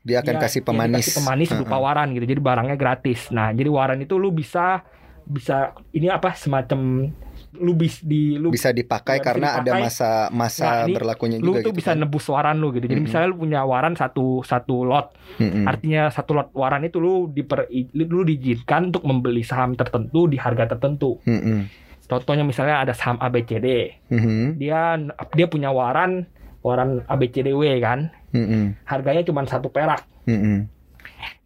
Dia 0.00 0.22
akan 0.22 0.34
dia- 0.34 0.42
kasih 0.42 0.60
dia 0.60 0.66
pemanis. 0.66 0.94
dikasih 1.02 1.14
pemanis 1.18 1.48
berupa 1.52 1.76
Heeh. 1.76 1.84
waran 1.84 2.08
gitu. 2.10 2.26
Jadi 2.26 2.40
barangnya 2.40 2.76
gratis. 2.76 3.20
Nah, 3.30 3.50
jadi 3.50 3.66
waran 3.66 3.98
itu 3.98 4.14
lu 4.14 4.30
bisa 4.30 4.82
bisa 5.22 5.74
ini 5.90 6.06
apa 6.06 6.34
semacam 6.34 7.06
lu 7.52 7.74
bis 7.74 7.98
di 8.00 8.38
lu 8.38 8.48
Bisa 8.48 8.70
dipakai 8.70 9.18
Bisa 9.18 9.26
karena 9.26 9.48
ada 9.58 9.74
dipakai. 9.74 9.82
masa 9.82 10.10
masa 10.30 10.62
Nah, 10.62 10.86
ini 10.86 10.94
berlakunya 10.94 11.36
lu 11.36 11.50
juga 11.50 11.58
tuh 11.60 11.70
gitu 11.70 11.78
bisa 11.78 11.90
kan. 11.90 11.98
nebus 11.98 12.24
waran 12.26 12.56
lu 12.58 12.70
gitu. 12.70 12.86
Jadi 12.86 13.00
Mhm. 13.00 13.06
misalnya 13.06 13.28
lu 13.28 13.38
punya 13.38 13.60
waran 13.62 13.94
satu 13.94 14.26
satu 14.40 14.82
lot 14.82 15.10
Mm-mm. 15.36 15.66
Artinya 15.66 16.06
satu 16.08 16.30
lot 16.32 16.48
waran 16.52 16.82
itu 16.82 16.96
lu 16.96 17.26
diper 17.26 17.66
lu 17.92 18.22
diizinkan 18.22 18.88
untuk 18.88 19.02
membeli 19.02 19.42
saham 19.42 19.74
tertentu 19.74 20.26
di 20.26 20.36
harga 20.36 20.70
tertentu. 20.70 21.18
Mm-mm. 21.22 21.66
Contohnya 22.06 22.42
misalnya 22.42 22.80
ada 22.80 22.90
saham 22.90 23.18
ABCD. 23.18 23.98
Mhm. 24.08 24.54
Dia 24.56 24.94
dia 25.32 25.46
punya 25.46 25.70
waran 25.70 26.30
waran 26.60 27.02
ABCDW 27.04 27.62
kan. 27.78 28.14
Mm-mm. 28.30 28.78
Harganya 28.84 29.22
cuma 29.22 29.42
satu 29.42 29.66
perak. 29.68 30.06
Mm-mm. 30.24 30.70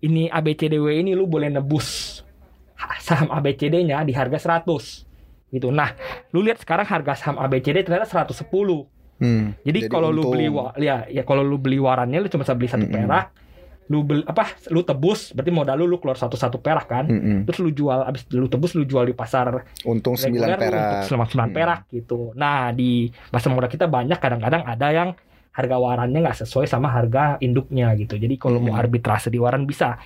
Ini 0.01 0.29
ABCDW 0.29 1.01
ini 1.01 1.12
lu 1.12 1.25
boleh 1.25 1.49
nebus 1.49 2.21
saham 3.01 3.29
ABCD-nya 3.31 4.05
di 4.05 4.12
harga 4.12 4.37
100 4.61 5.09
gitu. 5.55 5.71
Nah, 5.71 5.95
lu 6.31 6.43
lihat 6.43 6.59
sekarang 6.59 6.83
harga 6.85 7.15
saham 7.15 7.39
ABCD 7.39 7.81
ternyata 7.81 8.11
110. 8.11 8.35
Hmm. 9.15 9.55
Jadi, 9.62 9.87
kalau 9.87 10.11
lu 10.11 10.27
beli 10.27 10.51
ya 10.77 11.06
ya 11.06 11.23
kalau 11.23 11.41
lu 11.41 11.55
beli 11.56 11.79
warannya 11.79 12.19
lu 12.19 12.27
cuma 12.27 12.43
bisa 12.43 12.53
beli 12.53 12.67
satu 12.67 12.83
Mm-mm. 12.83 12.97
perak. 12.99 13.27
Lu 13.85 14.01
beli 14.01 14.25
apa? 14.25 14.49
Lu 14.69 14.81
tebus 14.81 15.31
berarti 15.31 15.53
modal 15.53 15.77
lu 15.77 15.87
lu 15.87 15.96
keluar 15.96 16.17
satu 16.17 16.34
satu 16.34 16.58
perak 16.58 16.89
kan. 16.89 17.06
Mm-mm. 17.06 17.44
terus 17.44 17.61
lu 17.61 17.70
jual 17.70 18.03
abis 18.03 18.27
lu 18.31 18.49
tebus 18.49 18.73
lu 18.73 18.82
jual 18.82 19.05
di 19.05 19.13
pasar 19.13 19.63
untung 19.84 20.17
9 20.17 20.25
reguler 20.27 20.51
lu 20.51 20.58
perak. 20.58 20.82
untuk 20.82 21.01
9 21.31 21.39
Hmm. 21.39 21.53
perak 21.53 21.81
gitu 21.89 22.20
nah 22.34 22.73
di 22.73 22.91
pasar 23.29 23.53
modal 23.53 23.69
kita 23.69 23.87
banyak 23.87 24.17
kadang-kadang 24.17 24.65
ada 24.65 24.89
yang 24.89 25.11
harga 25.53 25.77
warannya 25.77 26.19
nggak 26.19 26.39
sesuai 26.41 26.65
sama 26.65 26.89
harga 26.89 27.37
induknya 27.39 27.94
gitu 27.94 28.17
jadi 28.17 28.34
kalau 28.34 28.58
mau 28.58 28.73
Hmm. 28.73 28.82
arbitrase 28.82 29.29
di 29.29 29.37
waran 29.37 29.63
bisa 29.63 30.01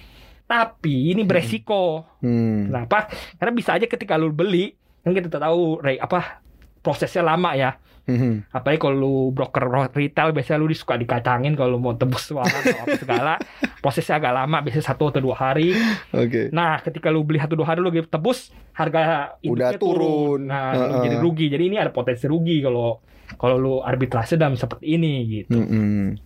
tapi 0.45 1.13
ini 1.13 1.23
beresiko 1.23 2.05
Hmm. 2.19 2.67
kenapa 2.67 3.09
karena 3.37 3.53
bisa 3.55 3.71
aja 3.73 3.87
ketika 3.87 4.17
lu 4.17 4.29
beli 4.29 4.75
kan 5.11 5.25
kita 5.25 5.39
tahu 5.39 5.79
re, 5.79 5.97
apa 5.97 6.43
prosesnya 6.79 7.23
lama 7.23 7.53
ya 7.53 7.73
Mhm. 8.09 8.49
apalagi 8.49 8.81
kalau 8.81 8.97
lu 8.97 9.13
broker 9.31 9.69
retail 9.93 10.33
biasanya 10.33 10.57
lu 10.57 10.73
suka 10.73 10.97
dikacangin 10.97 11.53
kalau 11.53 11.77
lu 11.77 11.79
mau 11.79 11.93
tebus 11.93 12.33
waran 12.33 12.49
atau 12.65 12.81
apa 12.81 12.97
segala 12.97 13.33
prosesnya 13.85 14.17
agak 14.17 14.33
lama 14.33 14.65
biasanya 14.65 14.87
satu 14.87 15.13
atau 15.13 15.21
dua 15.21 15.37
hari 15.37 15.77
Oke. 16.17 16.49
Nah, 16.49 16.81
ketika 16.81 17.13
lu 17.13 17.21
beli 17.21 17.37
satu 17.37 17.53
dua 17.53 17.69
hari 17.69 17.85
lu 17.85 17.93
tebus, 17.93 18.49
harga 18.73 19.37
Udah 19.45 19.77
induknya 19.77 19.77
turun. 19.77 20.41
Nah, 20.49 20.73
lu 20.73 20.81
Heeh. 20.89 21.03
jadi 21.05 21.17
rugi. 21.21 21.47
Jadi 21.53 21.65
ini 21.69 21.77
ada 21.77 21.93
potensi 21.93 22.25
rugi 22.25 22.65
kalau 22.65 22.97
kalau 23.37 23.61
lu 23.61 23.75
arbitrase 23.85 24.41
dalam 24.41 24.57
seperti 24.57 24.89
ini 24.89 25.13
gitu. 25.29 25.61
Mm-mm. 25.61 26.17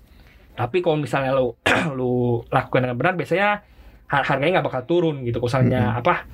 Tapi 0.55 0.79
kalau 0.79 1.03
misalnya 1.03 1.35
lu 1.35 1.59
lu 1.99 2.13
lakukan 2.47 2.79
dengan 2.79 2.95
benar, 2.95 3.19
biasanya 3.19 3.59
har- 4.07 4.23
harganya 4.23 4.63
nggak 4.63 4.67
bakal 4.71 4.83
turun 4.87 5.27
gitu. 5.27 5.43
Misalnya 5.43 5.99
apa 5.99 6.31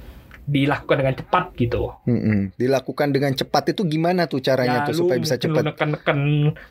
dilakukan 0.49 0.97
dengan 0.97 1.15
cepat 1.15 1.45
gitu. 1.55 1.93
Mm-mm. 2.03 2.57
Dilakukan 2.57 3.13
dengan 3.13 3.33
cepat 3.33 3.69
itu 3.69 3.85
gimana 3.85 4.25
tuh 4.25 4.41
caranya 4.41 4.83
tuh 4.83 4.97
lu 4.97 5.01
supaya 5.05 5.19
bisa 5.21 5.37
mungkin 5.37 5.45
lu 5.45 5.53
cepat? 5.53 5.65
neken-neken 5.69 6.21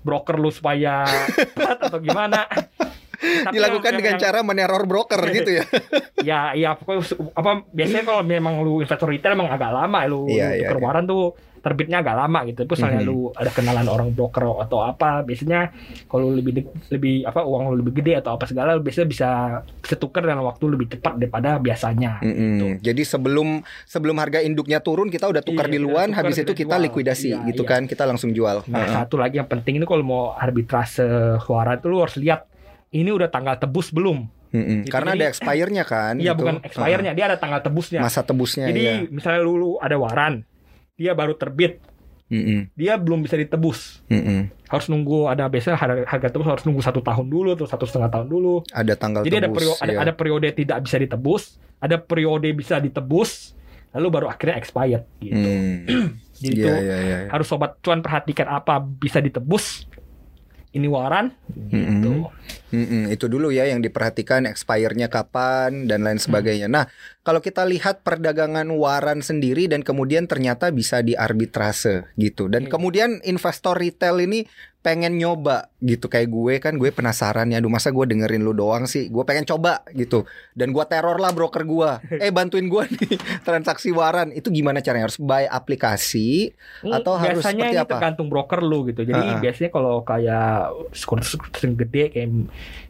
broker 0.01 0.35
lu 0.35 0.49
supaya 0.49 1.05
cepat 1.53 1.77
atau 1.85 2.01
gimana. 2.01 2.49
Tapi 3.17 3.49
Dilakukan 3.49 3.91
yang- 3.91 3.97
dengan 3.97 4.13
yang- 4.13 4.23
cara 4.23 4.39
meneror 4.41 4.83
broker 4.83 5.21
gitu 5.37 5.51
ya. 5.51 5.65
ya 6.21 6.39
ya 6.53 6.73
pokoknya 6.73 7.01
apa 7.33 7.65
biasanya 7.67 8.03
kalau 8.03 8.21
memang 8.21 8.61
lu 8.61 8.77
investor 8.77 9.07
retail 9.07 9.33
emang 9.33 9.47
agak 9.47 9.69
lama 9.69 9.99
lu, 10.05 10.25
Iya, 10.25 10.33
lu 10.47 10.53
iya, 10.53 10.61
tuker 10.65 10.77
iya. 10.77 10.85
waran 10.85 11.05
tuh 11.05 11.23
terbitnya 11.59 11.99
agak 11.99 12.15
lama 12.15 12.39
gitu. 12.43 12.63
Terus 12.63 12.79
misalnya 12.79 13.01
Mhm. 13.01 13.09
lu 13.09 13.19
ada 13.31 13.49
kenalan 13.49 13.87
orang 13.87 14.09
broker 14.09 14.43
atau 14.59 14.79
apa, 14.81 15.21
biasanya 15.21 15.71
kalau 16.05 16.29
lebih 16.29 16.63
lebih 16.87 17.23
apa 17.23 17.41
uang 17.41 17.69
lu 17.69 17.81
lebih 17.81 17.93
gede 17.97 18.17
atau 18.17 18.33
apa 18.33 18.45
segala, 18.45 18.73
lu 18.73 18.81
biasanya 18.81 19.07
bisa 19.07 19.29
bisa 19.77 19.95
tukar 19.95 20.21
dalam 20.21 20.41
waktu 20.41 20.63
lebih 20.67 20.87
cepat 20.89 21.17
daripada 21.17 21.57
biasanya. 21.57 22.19
Mm-mm. 22.19 22.79
Jadi 22.79 23.01
sebelum 23.01 23.59
sebelum 23.83 24.15
harga 24.17 24.39
induknya 24.39 24.79
turun 24.79 25.07
kita 25.07 25.25
udah 25.25 25.41
tukar 25.41 25.65
Iya, 25.65 25.73
di 25.73 25.79
luar, 25.79 26.07
tukar, 26.07 26.17
habis 26.23 26.37
itu 26.37 26.53
kita 26.53 26.75
jual. 26.75 26.85
likuidasi 26.85 27.27
Iya, 27.31 27.47
gitu 27.47 27.63
iya. 27.63 27.69
kan, 27.69 27.81
kita 27.83 28.03
langsung 28.03 28.31
jual. 28.31 28.63
Nah, 28.65 28.79
Heeh. 28.81 28.93
satu 28.95 29.15
lagi 29.15 29.37
yang 29.37 29.47
penting 29.47 29.77
ini 29.77 29.85
kalau 29.85 30.01
mau 30.01 30.23
arbitrase 30.31 31.03
suara 31.39 31.75
itu 31.75 31.87
lu 31.87 31.99
harus 31.99 32.15
lihat 32.15 32.45
ini 32.89 33.09
udah 33.09 33.27
tanggal 33.27 33.55
tebus 33.55 33.89
belum? 33.89 34.27
Mm-mm. 34.47 34.87
Gitu, 34.87 34.89
Karena 34.89 35.11
jadi- 35.11 35.19
ada 35.19 35.25
expirednya 35.29 35.83
kan. 35.83 36.13
Iya 36.15 36.31
gitu. 36.31 36.39
bukan 36.39 36.55
expirednya, 36.63 37.11
dia 37.11 37.25
ada 37.27 37.35
tanggal 37.35 37.59
tebusnya. 37.59 37.99
Masa 37.99 38.23
tebusnya 38.23 38.65
Jadi 38.65 38.79
ya. 38.79 38.95
misalnya 39.07 39.43
lu, 39.43 39.53
lu 39.55 39.69
ada 39.77 39.99
waran, 39.99 40.47
dia 40.97 41.13
baru 41.13 41.37
terbit, 41.37 41.77
Mm-mm. 42.27 42.73
dia 42.73 42.97
belum 42.97 43.21
bisa 43.23 43.37
ditebus. 43.37 44.01
Mm-mm. 44.09 44.49
Harus 44.67 44.89
nunggu 44.89 45.29
ada 45.29 45.45
biasanya 45.47 45.77
harga, 45.77 46.03
harga 46.09 46.27
tebus 46.33 46.47
harus 46.49 46.63
nunggu 46.65 46.81
satu 46.83 46.99
tahun 46.99 47.29
dulu 47.29 47.53
atau 47.55 47.69
satu 47.69 47.85
setengah 47.85 48.09
tahun 48.11 48.27
dulu. 48.27 48.65
Ada 48.73 48.97
tanggal 48.97 49.21
Jadi 49.23 49.37
ada 49.37 49.47
tebus. 49.47 49.57
periode 49.61 49.79
ada, 49.79 49.93
ya. 49.93 49.99
ada 50.03 50.11
periode 50.17 50.47
tidak 50.51 50.77
bisa 50.83 50.97
ditebus, 50.99 51.43
ada 51.77 51.95
periode 52.01 52.49
bisa 52.51 52.75
ditebus, 52.81 53.53
lalu 53.93 54.07
baru 54.09 54.27
akhirnya 54.27 54.57
expired 54.57 55.05
gitu. 55.21 55.37
Hmm. 55.47 55.85
Jadi 56.41 56.53
Iya, 56.53 56.69
itu 56.69 56.69
iya, 56.85 56.97
iya. 57.01 57.17
harus 57.33 57.49
sobat 57.49 57.81
cuan 57.81 58.01
perhatikan 58.01 58.45
apa 58.49 58.77
bisa 58.81 59.17
ditebus. 59.17 59.89
Ini 60.77 60.85
waran 60.85 61.33
gitu. 61.73 62.29
Mm-mm, 62.67 63.07
itu 63.09 63.25
dulu 63.31 63.49
ya 63.49 63.63
yang 63.65 63.79
diperhatikan 63.79 64.43
expire-nya 64.45 65.07
kapan 65.07 65.87
dan 65.87 66.03
lain 66.03 66.19
sebagainya. 66.19 66.67
Nah, 66.67 66.85
kalau 67.23 67.39
kita 67.39 67.63
lihat 67.63 68.03
perdagangan 68.03 68.67
waran 68.75 69.23
sendiri 69.23 69.71
dan 69.71 69.81
kemudian 69.81 70.27
ternyata 70.27 70.69
bisa 70.69 70.99
diarbitrase 70.99 72.11
gitu. 72.19 72.51
Dan 72.51 72.67
Iya. 72.67 72.71
kemudian 72.75 73.09
investor 73.23 73.79
retail 73.79 74.19
ini 74.19 74.45
pengen 74.77 75.17
nyoba 75.17 75.67
gitu 75.77 76.07
kayak 76.07 76.25
gue 76.25 76.53
kan 76.57 76.73
gue 76.73 76.87
penasaran 76.89 77.49
ya 77.49 77.59
aduh 77.59 77.67
masa 77.67 77.91
gue 77.91 78.07
dengerin 78.07 78.39
lu 78.39 78.51
doang 78.51 78.85
sih 78.85 79.09
gue 79.09 79.19
pengen 79.21 79.43
coba 79.43 79.83
gitu 79.91 80.23
dan 80.53 80.71
gue 80.71 80.83
teror 80.85 81.17
lah 81.17 81.29
broker 81.29 81.61
gue 81.61 81.91
eh 82.23 82.31
bantuin 82.31 82.65
gue 82.65 82.83
nih 82.87 83.17
transaksi 83.47 83.91
waran 83.91 84.31
itu 84.31 84.47
gimana 84.47 84.79
caranya 84.79 85.05
harus 85.05 85.19
buy 85.19 85.43
aplikasi 85.43 86.55
Atau 86.81 87.19
harus 87.19 87.43
biasanya 87.43 87.51
seperti 87.59 87.73
ini 87.73 87.77
apa? 87.77 87.91
tergantung 87.91 88.27
broker 88.27 88.59
lu 88.59 88.87
gitu. 88.87 89.03
Jadi 89.03 89.17
Ha-ha. 89.19 89.41
biasanya 89.41 89.69
kalau 89.69 89.95
kayak 90.01 90.71
sekuritas 90.93 91.61
yang 91.61 91.75
gede 91.75 92.03
kayak 92.07 92.27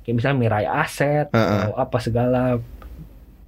kayak 0.03 0.15
misalnya 0.15 0.37
Mirai 0.37 0.65
Aset 0.65 1.27
Ha-ha. 1.31 1.41
atau 1.65 1.71
apa 1.75 1.97
segala 1.97 2.41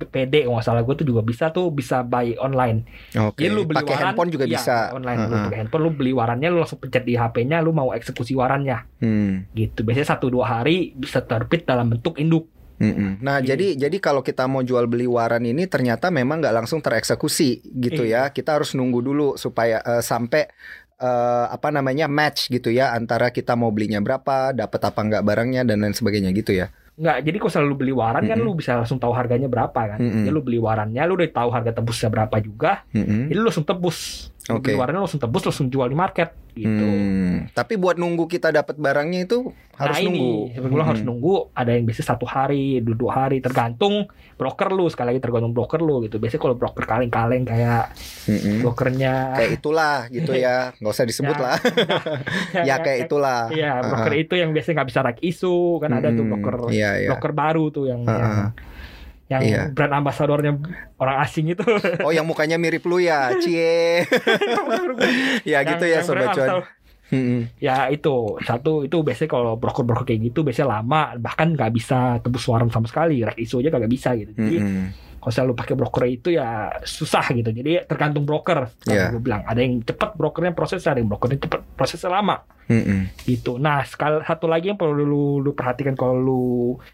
PD 0.06 0.46
kalau 0.46 0.56
nggak 0.56 0.68
salah 0.68 0.82
gue 0.82 0.96
tuh 0.96 1.04
juga 1.04 1.22
bisa 1.22 1.50
tuh 1.50 1.68
bisa 1.70 2.00
buy 2.02 2.38
online. 2.38 2.88
oke 3.12 3.36
Jadi 3.36 3.50
lu 3.50 3.66
beli 3.66 3.78
pakai 3.82 3.96
waran 3.96 4.06
handphone 4.08 4.30
juga 4.30 4.46
iya, 4.46 4.54
bisa 4.56 4.76
online. 4.94 5.20
Lu 5.20 5.28
Ha-ha. 5.28 5.44
pakai 5.50 5.58
handphone 5.60 5.84
lu 5.84 5.92
beli 5.92 6.12
warannya 6.12 6.48
lu 6.48 6.58
langsung 6.60 6.80
pencet 6.80 7.04
di 7.04 7.14
HP-nya 7.14 7.60
lu 7.60 7.72
mau 7.72 7.92
eksekusi 7.92 8.32
warannya 8.34 8.78
Hmm. 9.02 9.50
gitu. 9.52 9.84
Biasanya 9.84 10.16
satu 10.16 10.30
dua 10.30 10.60
hari 10.60 10.94
bisa 10.94 11.20
terbit 11.20 11.66
dalam 11.66 11.90
bentuk 11.90 12.16
induk. 12.16 12.48
Mm-mm. 12.80 13.20
Nah, 13.20 13.44
Iya. 13.44 13.54
jadi 13.54 13.76
jadi 13.76 13.98
kalau 14.00 14.24
kita 14.24 14.48
mau 14.48 14.64
jual 14.64 14.88
beli 14.88 15.04
waran 15.04 15.44
ini 15.44 15.68
ternyata 15.68 16.08
memang 16.08 16.40
nggak 16.40 16.56
langsung 16.56 16.80
tereksekusi 16.80 17.60
gitu 17.76 18.08
ya. 18.08 18.28
Iya. 18.28 18.32
Kita 18.32 18.56
harus 18.56 18.72
nunggu 18.72 19.04
dulu 19.04 19.28
supaya 19.36 19.84
eh, 19.84 20.00
sampai 20.00 20.48
eh, 20.96 21.46
apa 21.48 21.72
namanya 21.72 22.08
match 22.08 22.48
gitu 22.48 22.72
ya 22.72 22.92
antara 22.92 23.32
kita 23.32 23.56
mau 23.56 23.72
belinya 23.72 24.00
berapa, 24.00 24.52
dapat 24.52 24.80
apa 24.82 25.00
nggak 25.00 25.24
barangnya 25.24 25.64
dan 25.64 25.80
lain 25.80 25.92
sebagainya 25.92 26.32
gitu 26.32 26.56
ya. 26.56 26.72
Nggak, 27.00 27.18
jadi 27.24 27.38
kalau 27.40 27.52
selalu 27.56 27.76
beli 27.80 27.94
waran 27.96 28.28
kan 28.28 28.36
Mm-mm. 28.36 28.52
lu 28.52 28.60
bisa 28.60 28.76
langsung 28.76 29.00
tahu 29.00 29.16
harganya 29.16 29.48
berapa 29.48 29.96
kan. 29.96 30.00
Mm-mm. 30.04 30.28
Jadi 30.28 30.36
lu 30.36 30.44
beli 30.44 30.60
warannya 30.60 31.00
lu 31.08 31.16
udah 31.16 31.32
tahu 31.32 31.50
harga 31.50 31.72
tebusnya 31.80 32.12
berapa 32.12 32.36
juga. 32.44 32.84
Mm-mm. 32.92 33.32
Jadi 33.32 33.38
lu 33.40 33.48
langsung 33.48 33.64
tebus. 33.64 34.28
Beli 34.52 34.74
warannya 34.74 35.02
langsung 35.02 35.18
tebus 35.18 35.44
langsung 35.44 35.68
jual 35.68 35.86
di 35.86 35.94
market 35.94 36.34
gitu. 36.52 36.82
Hmm, 36.82 37.46
Tapi 37.50 37.74
buat 37.76 37.96
nunggu 37.96 38.26
kita 38.26 38.50
dapat 38.50 38.76
barangnya 38.76 39.24
itu 39.24 39.48
harus 39.74 39.96
nah 39.96 40.04
nunggu. 40.04 40.50
ini 40.50 40.58
sebelum 40.58 40.84
harus 40.84 41.02
nunggu 41.02 41.34
ada 41.54 41.72
yang 41.72 41.86
bisa 41.86 42.02
satu 42.02 42.26
hari 42.26 42.80
dua, 42.80 42.96
dua 42.98 43.12
hari 43.16 43.40
tergantung 43.40 44.10
broker 44.36 44.68
lu 44.70 44.88
sekali 44.88 45.14
lagi 45.14 45.22
tergantung 45.22 45.52
broker 45.52 45.78
lu 45.78 46.02
gitu 46.02 46.18
biasanya 46.18 46.42
kalau 46.42 46.56
broker 46.56 46.84
kaleng-kaleng 46.84 47.44
kayak 47.44 47.94
Mm-mm. 48.26 48.60
brokernya 48.60 49.14
Kayak 49.36 49.52
itulah 49.56 49.98
gitu 50.10 50.32
ya, 50.34 50.74
nggak 50.76 50.92
usah 50.92 51.06
disebut 51.06 51.32
Ya, 51.32 51.40
lah. 51.40 51.56
ya 52.68 52.76
kayak 52.78 53.00
itulah. 53.06 53.42
Iya, 53.50 53.72
broker 53.82 54.12
Ah, 54.12 54.18
itu 54.18 54.34
yang 54.34 54.50
biasanya 54.50 54.76
nggak 54.76 54.90
bisa 54.90 55.00
rack 55.02 55.20
isu 55.22 55.56
kan 55.78 55.92
ada 55.94 56.10
tuh 56.10 56.26
Mm-mm. 56.26 56.32
broker 56.34 56.56
Iya, 56.70 56.90
iya. 56.98 57.10
broker 57.10 57.32
baru 57.32 57.66
tuh 57.70 57.86
yang 57.88 58.02
Ah, 58.04 58.18
yang, 58.18 58.34
ah. 58.34 58.50
Yang 59.30 59.42
Iya. 59.42 59.62
brand 59.72 59.94
ambasadornya 59.96 60.58
orang 60.98 61.18
asing 61.22 61.54
itu. 61.54 61.62
Oh, 62.02 62.10
yang 62.10 62.26
mukanya 62.26 62.58
mirip 62.58 62.82
lu 62.84 62.98
ya, 62.98 63.30
cie. 63.44 64.02
ya 65.46 65.60
gitu 65.64 65.84
ya 65.86 65.90
Yang- 65.90 65.94
yang 65.94 66.04
sobat 66.04 66.18
brand 66.26 66.36
cuan. 66.36 66.50
Mm-mm. 67.10 67.42
Ya 67.58 67.90
itu 67.90 68.38
satu 68.42 68.86
itu 68.86 69.02
biasanya 69.02 69.30
kalau 69.30 69.58
broker-broker 69.58 70.06
kayak 70.06 70.30
gitu 70.30 70.46
biasanya 70.46 70.78
lama 70.78 71.18
bahkan 71.18 71.58
nggak 71.58 71.74
bisa 71.74 72.22
tebus 72.22 72.46
waran 72.46 72.70
sama 72.70 72.86
sekali 72.86 73.26
rack 73.26 73.34
isu 73.36 73.62
aja 73.62 73.74
kagak 73.74 73.90
bisa 73.90 74.14
gitu. 74.14 74.30
Jadi 74.32 74.58
Mm-mm. 74.62 74.86
Kalau 75.20 75.34
selalu 75.36 75.54
pakai 75.54 75.76
broker 75.76 76.04
itu 76.08 76.32
ya 76.34 76.72
susah 76.82 77.30
gitu. 77.36 77.52
Jadi 77.52 77.84
tergantung 77.86 78.24
broker. 78.24 78.72
Tadi 78.80 79.12
gue 79.12 79.22
bilang 79.22 79.44
ada 79.44 79.60
yang 79.60 79.84
cepat 79.84 80.16
brokernya 80.16 80.56
proses, 80.56 80.82
ada 80.88 80.98
yang 80.98 81.12
brokernya 81.12 81.44
cepat 81.44 81.62
prosesnya 81.76 82.10
lama 82.10 82.40
Mm-mm. 82.70 83.26
gitu. 83.26 83.58
Nah 83.58 83.82
sekali 83.82 84.22
satu 84.22 84.46
lagi 84.46 84.70
yang 84.70 84.78
perlu 84.78 85.02
lu, 85.02 85.26
lu 85.42 85.52
perhatikan 85.58 85.98
kalau 85.98 86.16
lu 86.16 86.46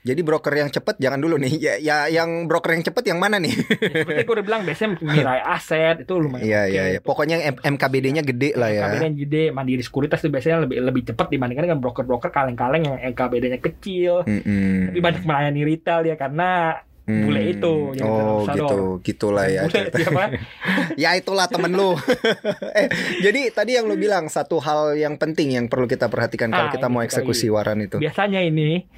Jadi 0.08 0.24
broker 0.24 0.55
yang 0.55 0.72
cepet 0.72 0.96
jangan 0.98 1.20
dulu 1.20 1.36
nih. 1.36 1.51
Ya, 1.60 1.75
ya 1.77 1.98
yang 2.08 2.48
broker 2.48 2.74
yang 2.74 2.82
cepet 2.82 3.12
yang 3.12 3.20
mana 3.20 3.38
nih? 3.38 3.51
ya, 3.53 4.08
seperti 4.08 4.24
gue 4.24 4.36
udah 4.39 4.46
bilang 4.48 4.62
biasanya 4.63 4.89
Mirai 5.03 5.41
Aset 5.44 6.08
itu 6.08 6.13
lumayan. 6.15 6.48
Iya 6.48 6.62
oke. 6.63 6.72
iya 6.72 6.84
iya. 6.96 7.00
Pokoknya 7.03 7.36
yang 7.38 7.60
M- 7.60 7.75
MKBD-nya 7.75 8.24
gede 8.24 8.55
lah 8.55 8.72
ya. 8.72 8.88
NKBD-nya 8.88 9.12
gede, 9.20 9.44
Mandiri 9.51 9.84
Sekuritas 9.84 10.24
itu 10.24 10.32
biasanya 10.32 10.63
lebih 10.63 10.79
lebih 10.79 11.01
cepat 11.12 11.27
dibandingkan 11.27 11.67
dengan 11.67 11.79
broker-broker 11.84 12.32
kaleng-kaleng 12.32 12.88
yang 12.88 12.98
NKBD-nya 13.12 13.60
kecil. 13.60 14.24
Mm-mm. 14.24 14.96
Tapi 14.96 15.00
banyak 15.03 15.24
melayani 15.27 15.62
retail 15.67 16.08
ya 16.08 16.15
karena 16.15 16.79
Hmm. 17.06 17.30
bule 17.30 17.54
itu 17.54 17.74
yang 17.94 18.10
Oh 18.10 18.50
gitu, 18.50 18.98
gitulah 19.06 19.46
ya. 19.46 19.70
bule 19.70 19.94
siapa? 19.94 20.24
ya 21.04 21.14
itulah 21.14 21.46
temen 21.46 21.70
lu. 21.70 21.94
eh, 22.82 22.90
jadi 23.22 23.54
tadi 23.54 23.78
yang 23.78 23.86
lu 23.86 23.94
bilang 23.94 24.26
satu 24.26 24.58
hal 24.58 24.98
yang 24.98 25.14
penting 25.16 25.54
yang 25.54 25.70
perlu 25.70 25.86
kita 25.86 26.10
perhatikan 26.10 26.50
kalau 26.50 26.68
Ah, 26.68 26.74
kita 26.74 26.88
ini 26.88 26.92
mau 26.92 27.00
sekali. 27.00 27.30
eksekusi 27.30 27.48
waran 27.48 27.80
itu. 27.80 28.02
Biasanya 28.02 28.42
ini 28.42 28.90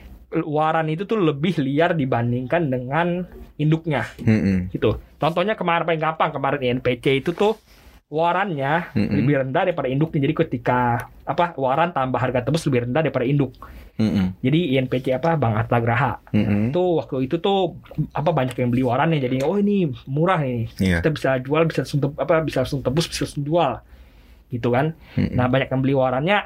waran 0.42 0.88
itu 0.88 1.04
tuh 1.04 1.20
lebih 1.20 1.56
liar 1.58 1.94
dibandingkan 1.94 2.68
dengan 2.68 3.28
induknya 3.56 4.08
Mm-mm. 4.18 4.72
gitu. 4.72 5.04
Contohnya 5.16 5.56
kemarin 5.56 5.84
paling 5.84 6.00
gampang 6.02 6.32
kemarin 6.32 6.62
INPC 6.64 7.20
itu 7.20 7.32
tuh 7.32 7.60
warannya 8.08 8.96
Mm-mm. 8.96 9.16
lebih 9.20 9.36
rendah 9.44 9.68
daripada 9.68 9.92
induknya. 9.92 10.24
Jadi 10.24 10.34
ketika 10.48 10.80
apa 11.28 11.52
waran 11.60 11.92
tambah 11.92 12.16
harga 12.16 12.40
tebus 12.48 12.64
lebih 12.72 12.88
rendah 12.88 13.04
daripada 13.04 13.28
induk. 13.28 13.52
Mm-mm. 14.00 14.32
Jadi 14.40 14.78
INPC 14.78 15.12
apa 15.12 15.36
Bang 15.36 15.58
Arta 15.58 15.82
Graha 15.82 16.22
Mm-mm. 16.32 16.72
itu 16.72 16.84
waktu 17.02 17.28
itu 17.28 17.36
tuh 17.42 17.76
apa 18.14 18.30
banyak 18.32 18.56
yang 18.56 18.70
beli 18.70 18.86
warannya 18.86 19.20
jadi 19.20 19.44
oh 19.44 19.58
ini 19.58 19.90
murah 20.06 20.40
ini 20.46 20.70
Iya. 20.78 21.02
kita 21.02 21.10
bisa 21.12 21.30
jual 21.42 21.66
bisa 21.66 21.82
langsung 21.84 22.00
apa 22.14 22.46
bisa 22.46 22.62
langsung 22.62 22.86
tebus 22.86 23.10
bisa 23.10 23.26
langsung 23.26 23.44
jual 23.44 23.72
gitu 24.54 24.70
kan 24.70 24.94
Mm-mm. 25.18 25.34
nah 25.34 25.50
banyak 25.50 25.68
yang 25.74 25.82
beli 25.82 25.98
warannya 25.98 26.46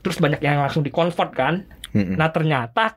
terus 0.00 0.22
banyak 0.22 0.38
yang 0.38 0.62
langsung 0.62 0.86
dikonvert 0.86 1.34
kan 1.34 1.66
Mm-mm. 1.92 2.14
nah 2.14 2.30
ternyata 2.30 2.94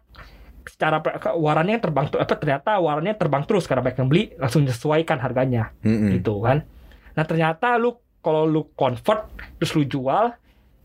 secara 0.62 1.02
warannya 1.34 1.82
terbang 1.82 2.06
apa 2.14 2.36
ternyata 2.38 2.78
warannya 2.78 3.18
terbang 3.18 3.44
terus 3.50 3.66
karena 3.66 3.82
banyak 3.82 3.98
yang 3.98 4.10
beli 4.14 4.24
langsung 4.38 4.62
disesuaikan 4.62 5.18
harganya 5.18 5.74
Mm-mm. 5.82 6.22
gitu 6.22 6.38
kan 6.46 6.70
nah 7.18 7.24
ternyata 7.28 7.76
lu 7.76 7.96
kalau 8.22 8.46
lu 8.46 8.70
convert 8.78 9.28
terus 9.58 9.72
lu 9.74 9.84
jual 9.84 10.32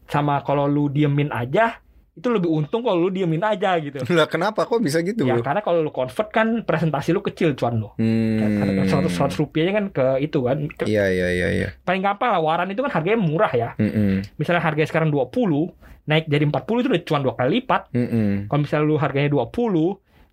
sama 0.07 0.41
kalau 0.47 0.65
lu 0.71 0.89
diemin 0.89 1.29
aja 1.31 1.83
itu 2.17 2.33
lebih 2.33 2.49
untung 2.49 2.81
kalau 2.81 2.97
lu 2.97 3.11
diemin 3.13 3.45
aja 3.45 3.77
gitu 3.77 4.01
Lah 4.17 4.25
kenapa 4.25 4.65
kok 4.65 4.81
bisa 4.81 5.05
gitu, 5.05 5.29
Ya 5.29 5.37
Bro? 5.37 5.45
karena 5.45 5.61
kalau 5.61 5.85
lu 5.85 5.93
convert 5.93 6.33
kan 6.33 6.65
presentasi 6.65 7.13
lu 7.13 7.21
kecil 7.21 7.53
cuan 7.53 7.77
lu. 7.77 7.93
Hmm. 8.01 8.41
Karena 8.41 8.89
seratus 8.89 9.13
seratus 9.13 9.37
rupiahnya 9.37 9.73
kan 9.77 9.85
ke 9.93 10.07
itu 10.25 10.41
kan. 10.41 10.65
Iya 10.89 11.13
iya 11.13 11.29
iya 11.29 11.49
iya. 11.53 11.69
Paling 11.85 12.01
gampang 12.01 12.33
lah 12.33 12.41
waran 12.41 12.73
itu 12.73 12.81
kan 12.81 12.89
harganya 12.89 13.21
murah 13.21 13.53
ya. 13.53 13.77
Mm-mm. 13.77 14.25
Misalnya 14.41 14.65
harganya 14.65 14.89
sekarang 14.89 15.13
20 15.13 15.29
naik 16.09 16.25
jadi 16.25 16.45
40 16.49 16.57
itu 16.57 16.89
udah 16.89 17.03
cuan 17.05 17.21
dua 17.21 17.35
kali 17.37 17.61
lipat. 17.61 17.83
Mm-mm. 17.93 18.49
Kalau 18.49 18.61
misalnya 18.65 18.85
lu 18.89 18.97
harganya 18.97 19.29
20 19.29 19.53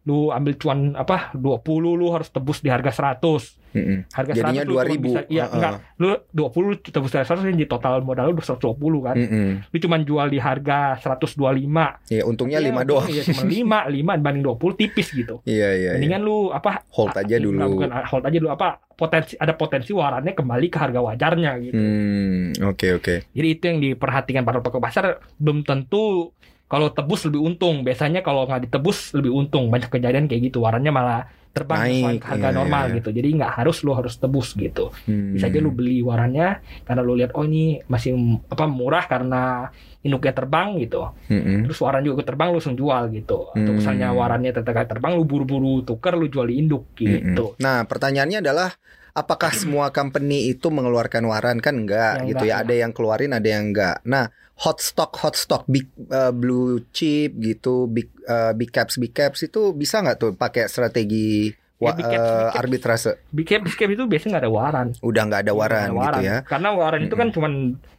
lu 0.03 0.29
ambil 0.29 0.59
cuan 0.59 0.91
apa 0.93 1.31
20 1.31 1.63
lu 1.95 2.11
harus 2.11 2.27
tebus 2.27 2.59
di 2.59 2.67
harga 2.67 2.91
100. 2.91 3.63
Mm-mm. 3.73 4.05
Harga 4.13 4.37
Jadinya 4.37 4.61
100 4.61 4.69
lu 4.69 4.73
cuma 4.75 4.85
2000. 4.85 5.01
bisa 5.01 5.19
iya 5.27 5.43
Heeh. 5.43 5.55
enggak 5.57 5.71
lu 5.97 6.09
20 6.29 6.61
lu 6.61 6.73
tebus 6.77 7.09
dari 7.09 7.25
100 7.25 7.41
jadi 7.49 7.65
total 7.65 7.93
modal 8.03 8.29
lu 8.29 8.37
120 8.37 8.59
kan. 9.01 9.15
Mm-mm. 9.15 9.49
Lu 9.65 9.77
cuma 9.79 9.95
jual 9.97 10.27
di 10.27 10.37
harga 10.37 10.99
125. 10.99 12.11
Ya 12.11 12.21
untungnya 12.23 12.59
Iya, 12.59 12.69
5 12.69 12.83
doang. 12.85 13.07
Iya 13.07 13.21
cuma 13.25 13.41
5, 13.41 13.79
5 13.89 14.19
dibanding 14.19 14.43
20 14.45 14.77
tipis 14.77 15.07
gitu. 15.09 15.35
Iya 15.43 15.69
iya. 15.71 15.73
iya. 15.73 15.91
Mendingan 15.95 16.21
lu 16.21 16.51
apa 16.51 16.83
Hold 16.91 17.15
aja 17.15 17.35
dulu. 17.39 17.57
enggak, 17.57 17.69
bukan 17.71 17.89
ah, 17.89 18.05
hold 18.05 18.23
aja 18.23 18.37
dulu 18.37 18.51
apa 18.51 18.67
potensi 18.93 19.33
ada 19.35 19.53
potensi 19.55 19.89
warannya 19.89 20.33
kembali 20.35 20.67
ke 20.67 20.77
harga 20.77 20.99
wajarnya 21.01 21.51
gitu. 21.63 21.73
Hmm, 21.73 22.53
oke 22.61 22.87
oke. 22.93 23.15
Jadi 23.31 23.47
itu 23.49 23.63
yang 23.63 23.79
diperhatikan 23.81 24.43
para 24.43 24.59
pelaku 24.59 24.77
pasar 24.77 25.17
belum 25.39 25.63
tentu 25.63 26.29
kalau 26.67 26.89
tebus 26.89 27.25
lebih 27.29 27.41
untung. 27.43 27.81
Biasanya 27.85 28.25
kalau 28.25 28.49
nggak 28.49 28.69
ditebus 28.69 29.13
lebih 29.17 29.31
untung. 29.31 29.69
Banyak 29.69 29.89
kejadian 29.89 30.25
kayak 30.25 30.51
gitu. 30.51 30.63
Warannya 30.63 30.91
malah 30.93 31.21
terbang 31.53 31.85
Naik, 31.85 31.93
sesuai 31.93 32.15
harga 32.25 32.49
iya, 32.49 32.57
normal 32.57 32.83
iya, 32.83 32.89
iya. 32.89 32.97
gitu. 32.97 33.09
Jadi 33.13 33.27
nggak 33.37 33.51
harus 33.61 33.77
lu 33.85 33.91
harus 33.93 34.13
tebus 34.17 34.57
gitu. 34.57 34.89
Hmm. 35.05 35.37
Bisa 35.37 35.53
aja 35.53 35.59
lu 35.61 35.69
beli 35.69 36.01
warannya 36.01 36.65
karena 36.81 37.01
lu 37.05 37.13
lihat 37.13 37.37
oh 37.37 37.45
ini 37.45 37.77
masih 37.85 38.17
apa 38.49 38.65
murah 38.65 39.05
karena 39.05 39.69
induknya 40.01 40.33
terbang 40.33 40.81
gitu. 40.81 41.13
Mm-mm. 41.29 41.69
Terus 41.69 41.77
waran 41.79 42.03
juga 42.03 42.25
terbang 42.25 42.51
lu 42.51 42.57
langsung 42.57 42.75
jual 42.75 43.07
gitu. 43.13 43.53
Atau 43.53 43.71
Hmm. 43.71 43.77
misalnya 43.79 44.11
warannya 44.11 44.51
tetap 44.51 44.75
terbang 44.89 45.13
lu 45.13 45.23
buru-buru 45.23 45.85
tuker 45.85 46.17
lu 46.17 46.25
jual 46.27 46.49
di 46.49 46.57
induk 46.57 46.91
gitu. 46.97 47.55
Mm-mm. 47.55 47.61
Nah, 47.63 47.85
pertanyaannya 47.85 48.43
adalah 48.43 48.73
apakah 49.13 49.53
semua 49.53 49.93
company 49.93 50.49
itu 50.49 50.73
mengeluarkan 50.73 51.21
waran 51.29 51.61
kan 51.61 51.77
enggak 51.77 52.25
Yang 52.25 52.27
gitu 52.33 52.43
enggak, 52.49 52.57
ya. 52.57 52.63
Ada 52.65 52.73
yang 52.81 52.91
keluarin, 52.91 53.31
ada 53.31 53.47
yang 53.47 53.63
enggak. 53.69 53.95
Nah, 54.09 54.25
hot 54.63 54.79
stock 54.79 55.11
hot 55.19 55.35
stock 55.35 55.67
big 55.67 55.91
uh, 56.09 56.31
blue 56.31 56.79
chip 56.95 57.35
gitu, 57.37 57.91
big 57.91 58.07
uh, 58.25 58.55
big 58.55 58.71
caps 58.71 58.95
big 58.95 59.11
caps 59.11 59.43
itu 59.43 59.75
bisa 59.75 59.99
nggak 59.99 60.17
tuh 60.17 60.31
pakai 60.39 60.71
strategi 60.71 61.51
wa- 61.83 61.93
caps, 61.93 62.07
big 62.07 62.19
uh, 62.47 62.51
arbitrase? 62.55 63.11
Big 63.29 63.45
cap, 63.45 63.61
big 63.61 63.75
cap 63.75 63.89
itu 63.89 64.03
biasanya 64.03 64.31
nggak 64.31 64.43
ada 64.43 64.51
waran. 64.51 64.87
Udah 64.99 65.21
nggak 65.23 65.41
ada 65.43 65.53
waran, 65.53 65.87
Nggak 65.87 65.99
ada 65.99 66.03
gitu 66.05 66.19
ya. 66.23 66.37
Karena 66.43 66.69
waran 66.71 67.01
itu 67.01 67.15
kan 67.15 67.27
cuma 67.29 67.47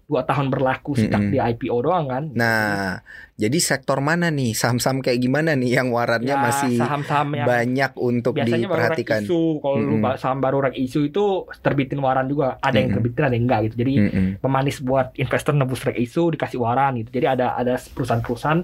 dua 0.04 0.20
tahun 0.22 0.46
berlaku 0.48 0.92
sejak 0.94 1.16
Mm-mm. 1.18 1.32
di 1.32 1.38
IPO 1.40 1.76
doang 1.80 2.04
kan. 2.06 2.24
Nah, 2.30 3.00
jadi 3.34 3.56
sektor 3.56 3.98
mana 3.98 4.28
nih 4.28 4.52
saham-saham 4.52 5.00
kayak 5.00 5.16
gimana 5.16 5.52
nih 5.54 5.74
yang 5.74 5.88
warannya 5.88 6.28
Ya, 6.30 6.38
masih 6.38 6.76
saham-saham 6.76 7.32
yang 7.32 7.46
banyak 7.46 7.92
untuk 7.96 8.36
biasanya 8.36 8.68
baru 8.68 8.84
diperhatikan? 8.84 9.20
isu 9.22 9.40
kalau 9.58 9.78
lu 9.78 9.96
Mm-mm. 9.96 10.04
ba- 10.04 10.16
saham 10.16 10.38
baru 10.38 10.58
rek 10.62 10.76
isu 10.76 11.08
itu 11.08 11.24
terbitin 11.58 11.98
waran 11.98 12.26
juga 12.26 12.56
ada 12.58 12.74
yang 12.74 12.92
Mm-mm. 12.92 12.96
terbitin 13.00 13.22
ada 13.22 13.32
yang 13.32 13.44
enggak 13.44 13.60
gitu 13.64 13.76
jadi 13.80 13.92
Mm-mm. 14.02 14.28
pemanis 14.38 14.76
buat 14.78 15.16
investor 15.16 15.52
nebus 15.52 15.80
rek 15.82 15.96
isu 15.96 16.30
dikasih 16.30 16.58
waran 16.58 17.00
gitu 17.00 17.08
jadi 17.10 17.26
ada 17.32 17.46
ada 17.54 17.74
perusahaan-perusahaan 17.88 18.60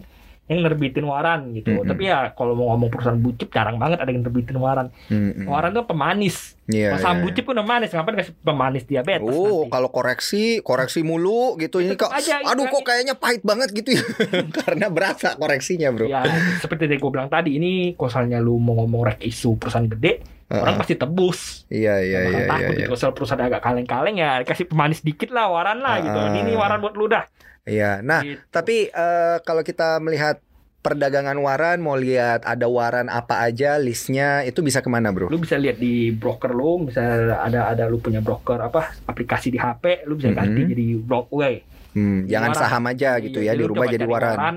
yang 0.50 0.66
nerbitin 0.66 1.06
waran 1.06 1.54
gitu 1.54 1.78
Mm-mm. 1.78 1.86
tapi 1.86 2.10
ya 2.10 2.34
kalau 2.34 2.58
mau 2.58 2.74
ngomong 2.74 2.90
perusahaan 2.90 3.14
bucip 3.16 3.54
jarang 3.54 3.78
banget 3.78 4.02
ada 4.02 4.10
yang 4.10 4.26
terbitin 4.26 4.58
waran 4.58 4.90
Mm-mm. 5.06 5.46
waran 5.46 5.70
tuh 5.70 5.86
pemanis 5.86 6.58
Iya, 6.70 6.94
Kalau 6.94 7.02
saham 7.02 7.16
iya, 7.18 7.24
bucip 7.26 7.44
udah 7.50 7.66
manis 7.66 7.90
ngapain 7.90 8.14
kasih 8.14 8.34
pemanis 8.46 8.84
diabetes 8.86 9.26
Oh, 9.26 9.66
nanti? 9.66 9.74
kalau 9.74 9.88
koreksi, 9.90 10.42
koreksi 10.62 11.02
mulu 11.02 11.58
gitu 11.58 11.82
ini 11.82 11.98
kok. 11.98 12.14
Aja, 12.14 12.38
Aduh, 12.46 12.70
kok 12.70 12.86
kayaknya 12.86 13.18
pahit 13.18 13.42
banget 13.42 13.74
gitu 13.74 13.98
ya. 13.98 14.04
Karena 14.62 14.86
berasa 14.86 15.34
koreksinya, 15.34 15.90
Bro. 15.90 16.06
ya 16.06 16.22
seperti 16.62 16.86
yang 16.86 17.02
gue 17.02 17.10
bilang 17.10 17.26
tadi 17.26 17.58
ini 17.58 17.98
kalau 17.98 18.06
misalnya 18.06 18.38
lu 18.38 18.62
mau 18.62 18.78
ngomong 18.78 19.02
rek 19.02 19.18
isu 19.18 19.58
perusahaan 19.58 19.90
gede 19.90 20.22
Orang 20.50 20.76
pasti 20.76 20.94
tebus 20.94 21.62
Iya, 21.66 22.02
iya, 22.02 22.20
iya, 22.26 22.44
takut 22.44 22.74
iya, 22.74 22.78
gitu. 22.80 22.88
Kalau 22.88 22.98
soal 22.98 23.14
perusahaan 23.14 23.38
agak 23.40 23.62
kaleng-kaleng 23.62 24.16
ya 24.16 24.42
kasih 24.42 24.66
pemanis 24.66 25.00
dikit 25.00 25.30
lah 25.30 25.46
waran 25.46 25.78
lah 25.78 26.02
gitu. 26.02 26.18
Ah. 26.18 26.34
Ini 26.34 26.50
waran 26.52 26.78
buat 26.78 26.94
lu 26.94 27.06
dah. 27.06 27.22
Iya. 27.62 28.02
Nah, 28.02 28.20
Gitu. 28.20 28.42
tapi 28.48 28.76
eh, 28.86 29.36
kalau 29.40 29.62
kita 29.62 29.98
melihat 29.98 30.42
perdagangan 30.80 31.36
waran, 31.36 31.78
mau 31.78 31.92
lihat 31.92 32.42
ada 32.42 32.64
waran 32.64 33.06
apa 33.06 33.44
aja 33.44 33.76
listnya, 33.76 34.42
itu 34.42 34.58
bisa 34.58 34.80
ke 34.80 34.88
mana, 34.88 35.12
Bro? 35.12 35.28
lu 35.28 35.36
bisa 35.36 35.54
lihat 35.54 35.76
di 35.76 36.08
broker 36.10 36.50
lu, 36.50 36.88
bisa 36.88 37.04
ada 37.36 37.68
ada 37.68 37.84
lu 37.84 38.00
punya 38.00 38.18
broker 38.18 38.56
apa 38.58 38.96
aplikasi 39.04 39.52
di 39.52 39.60
HP, 39.60 40.08
lu 40.08 40.16
bisa 40.16 40.32
ganti 40.32 40.56
Mhm. 40.58 40.68
jadi 40.68 40.86
Brockway. 40.98 41.54
Hmm, 41.90 42.24
jangan 42.24 42.50
waran. 42.50 42.62
saham 42.64 42.84
aja 42.86 43.10
gitu 43.18 43.38
Iya, 43.38 43.52
ya, 43.52 43.52
lu 43.54 43.68
dirubah 43.68 43.86
jadi 43.86 44.02
cari 44.02 44.10
waran. 44.10 44.54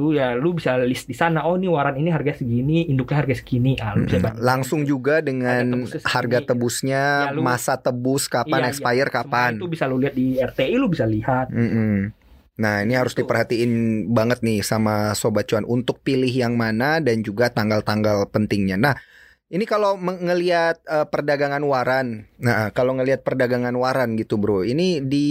Lu 0.00 0.10
ya 0.10 0.32
lu 0.32 0.56
bisa 0.56 0.80
list 0.80 1.04
di 1.04 1.12
sana. 1.12 1.44
Oh, 1.44 1.54
ini 1.54 1.68
waran 1.68 1.94
ini 1.94 2.08
harga 2.08 2.32
segini, 2.34 2.88
induknya 2.88 3.20
harga 3.20 3.36
segini. 3.36 3.76
Ah, 3.76 3.92
lu 3.92 4.08
bisa 4.08 4.16
Mm-mm. 4.16 4.24
bandingin. 4.24 4.46
Langsung 4.48 4.80
juga 4.82 5.20
dengan 5.20 5.84
Harga 5.84 6.08
harga 6.08 6.38
tebusnya, 6.48 7.02
Ya, 7.28 7.36
lu- 7.36 7.44
masa 7.44 7.76
tebus 7.76 8.24
kapan, 8.26 8.48
Iya, 8.56 8.64
iya. 8.64 8.70
expire 8.72 9.08
Semua 9.08 9.16
kapan. 9.20 9.50
Itu 9.54 9.68
bisa 9.68 9.84
lu 9.84 10.00
lihat 10.00 10.14
di 10.16 10.26
RTI 10.34 10.74
lu 10.74 10.88
bisa 10.88 11.04
lihat. 11.04 11.52
Mm-mm. 11.52 12.16
Nah 12.56 12.80
ini 12.80 12.92
harus 12.92 13.12
Gitu. 13.12 13.24
diperhatiin 13.24 13.72
banget 14.08 14.40
nih 14.40 14.60
sama 14.60 15.12
Sobat 15.12 15.44
Cuan 15.44 15.64
untuk 15.64 16.00
pilih 16.00 16.28
yang 16.28 16.56
mana 16.56 16.96
dan 16.98 17.20
juga 17.20 17.48
tanggal-tanggal 17.48 18.28
pentingnya. 18.28 18.76
Nah 18.76 18.96
ini 19.50 19.66
kalau 19.66 19.98
ngelihat 19.98 20.78
eh, 20.86 21.06
perdagangan 21.10 21.58
waran, 21.66 22.30
nah 22.38 22.70
kalau 22.70 22.94
ngelihat 22.94 23.26
perdagangan 23.26 23.74
waran 23.74 24.14
gitu 24.14 24.38
bro, 24.38 24.62
ini 24.62 25.02
di 25.02 25.26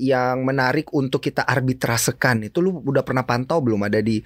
yang 0.00 0.46
menarik 0.46 0.94
untuk 0.94 1.18
kita 1.18 1.42
arbitrasekan 1.42 2.46
itu 2.46 2.62
lu 2.62 2.78
udah 2.78 3.02
pernah 3.02 3.26
pantau 3.26 3.58
belum 3.58 3.82
ada 3.82 3.98
di 3.98 4.22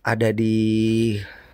ada 0.00 0.32
di 0.32 0.56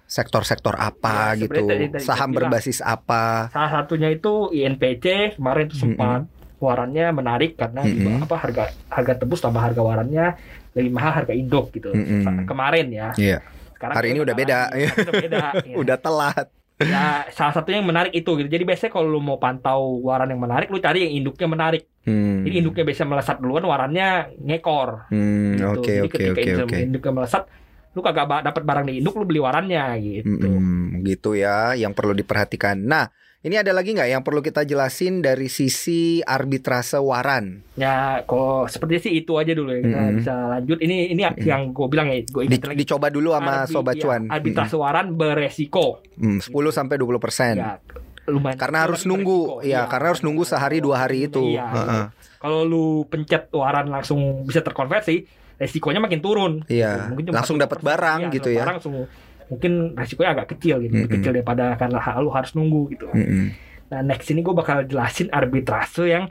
sektor-sektor 0.07 0.75
apa 0.75 1.35
Ya, 1.35 1.47
gitu, 1.47 1.67
tadi- 1.67 1.91
tadi 1.91 2.03
saham 2.07 2.31
berbasis 2.31 2.79
apa? 2.79 3.51
Salah 3.51 3.83
satunya 3.83 4.11
itu 4.11 4.51
INPC 4.51 5.35
kemarin 5.35 5.67
itu 5.67 5.79
sempat 5.79 6.27
warannya 6.63 7.11
menarik 7.11 7.59
karena 7.59 7.83
di 7.83 8.07
Mm-mm. 8.07 8.23
apa 8.23 8.37
harga 8.39 8.65
harga 8.87 9.15
tebus 9.19 9.41
tambah 9.43 9.63
harga 9.63 9.83
warannya 9.83 10.39
lebih 10.79 10.91
mahal 10.95 11.23
harga 11.23 11.35
induk 11.35 11.75
gitu. 11.75 11.91
Mm-mm. 11.91 12.23
Sa- 12.23 12.47
Kemarin 12.47 12.87
ya. 12.91 13.11
Iya. 13.19 13.39
Sekarang 13.75 13.95
Hari 13.99 14.09
ini 14.13 14.21
udah 14.23 14.35
beda. 14.37 14.59
Udah 14.71 15.15
beda. 15.15 15.39
ya. 15.67 15.75
Udah 15.83 15.97
telat. 15.99 16.47
Ya, 16.81 17.29
salah 17.37 17.53
satunya 17.53 17.85
yang 17.85 17.89
menarik 17.93 18.13
itu 18.17 18.31
gitu. 18.41 18.49
Jadi 18.49 18.65
biasanya 18.65 18.93
kalau 18.93 19.09
lu 19.13 19.21
mau 19.21 19.37
pantau 19.37 20.01
waran 20.01 20.33
yang 20.33 20.41
menarik, 20.41 20.73
lu 20.73 20.81
cari 20.81 21.05
yang 21.05 21.13
induknya 21.13 21.45
menarik. 21.45 21.85
Hmm. 22.09 22.41
Jadi 22.49 22.55
induknya 22.65 22.85
biasa 22.89 23.03
melesat 23.05 23.37
duluan, 23.37 23.65
warannya 23.69 24.09
ngekor. 24.41 25.13
Hmm, 25.13 25.61
Gitu. 25.61 25.69
Oke 25.77 25.93
Jadi 25.93 26.07
oke 26.09 26.17
ketika 26.17 26.31
oke 26.33 26.41
induk- 26.41 26.69
oke. 26.73 26.79
induknya 26.81 27.13
melesat, 27.13 27.43
lu 27.93 28.01
kagak 28.01 28.27
dapat 28.47 28.63
barang 28.65 28.85
di 28.89 28.93
induk, 29.05 29.15
lu 29.21 29.25
beli 29.29 29.41
warannya 29.45 29.85
gitu. 30.01 30.41
Mm-mm, 30.41 31.05
gitu 31.05 31.37
ya, 31.37 31.77
yang 31.77 31.93
perlu 31.93 32.17
diperhatikan. 32.17 32.81
Nah, 32.81 33.13
ini 33.41 33.57
ada 33.57 33.73
lagi 33.73 33.97
nggak 33.97 34.11
yang 34.11 34.21
perlu 34.21 34.39
kita 34.39 34.63
jelasin 34.63 35.25
dari 35.25 35.49
sisi 35.49 36.21
arbitrase 36.21 37.01
waran? 37.01 37.65
Ya, 37.73 38.21
kok 38.23 38.69
seperti 38.69 39.01
sih 39.01 39.13
itu 39.17 39.33
aja 39.35 39.51
dulu 39.51 39.73
ya. 39.73 39.81
Kita 39.81 39.97
Mm-mm. 39.99 40.17
bisa 40.19 40.35
lanjut. 40.47 40.77
Ini 40.77 40.97
ini 41.09 41.21
yang 41.41 41.73
gue 41.73 41.87
bilang 41.89 42.13
ya, 42.13 42.21
gue 42.21 42.43
Di- 42.45 42.61
lagi. 42.61 42.77
dicoba 42.77 43.09
dulu 43.09 43.33
sama 43.33 43.65
Arbi- 43.65 43.73
sobat 43.73 43.95
ya, 43.97 44.03
cuan. 44.03 44.23
Arbitrase 44.29 44.77
waran 44.77 45.07
beresiko. 45.15 46.05
Mm, 46.15 46.45
10 46.45 46.53
sampai 46.71 46.95
20 46.95 47.17
persen. 47.17 47.55
Ya, 47.57 47.81
lumayan. 48.27 48.61
Karena 48.61 48.85
harus 48.85 49.09
nunggu, 49.09 49.65
ya, 49.65 49.89
karena 49.89 50.13
harus 50.13 50.21
nunggu 50.21 50.45
sehari 50.45 50.79
dua 50.79 51.01
hari 51.01 51.25
itu. 51.25 51.41
Iya, 51.51 51.65
Heeh. 51.67 52.05
Kalau 52.37 52.61
lu 52.63 52.85
pencet 53.05 53.49
waran 53.51 53.89
langsung 53.89 54.45
bisa 54.45 54.61
terkonversi, 54.61 55.25
resikonya 55.57 55.97
makin 55.99 56.21
turun. 56.21 56.61
Iya, 56.69 57.09
Mungkin 57.09 57.33
langsung 57.33 57.57
1%, 57.57 57.65
dapat 57.65 57.81
barang 57.81 58.21
iya, 58.23 58.33
gitu 58.33 58.49
ya. 58.49 58.65
Barang 58.65 58.77
langsung 58.77 58.95
mungkin 59.51 59.73
resikonya 59.93 60.31
agak 60.33 60.55
kecil 60.55 60.79
gitu, 60.79 60.95
lebih 60.95 61.05
Mm-mm. 61.05 61.17
kecil 61.19 61.31
daripada 61.35 61.75
karena 61.75 61.99
lu 62.17 62.31
harus 62.31 62.55
nunggu 62.55 62.87
gitu. 62.89 63.11
Mm-mm. 63.11 63.51
Nah, 63.91 64.01
next 64.01 64.31
ini 64.31 64.41
gue 64.41 64.55
bakal 64.55 64.87
jelasin 64.87 65.27
arbitrase 65.29 66.07
yang 66.07 66.31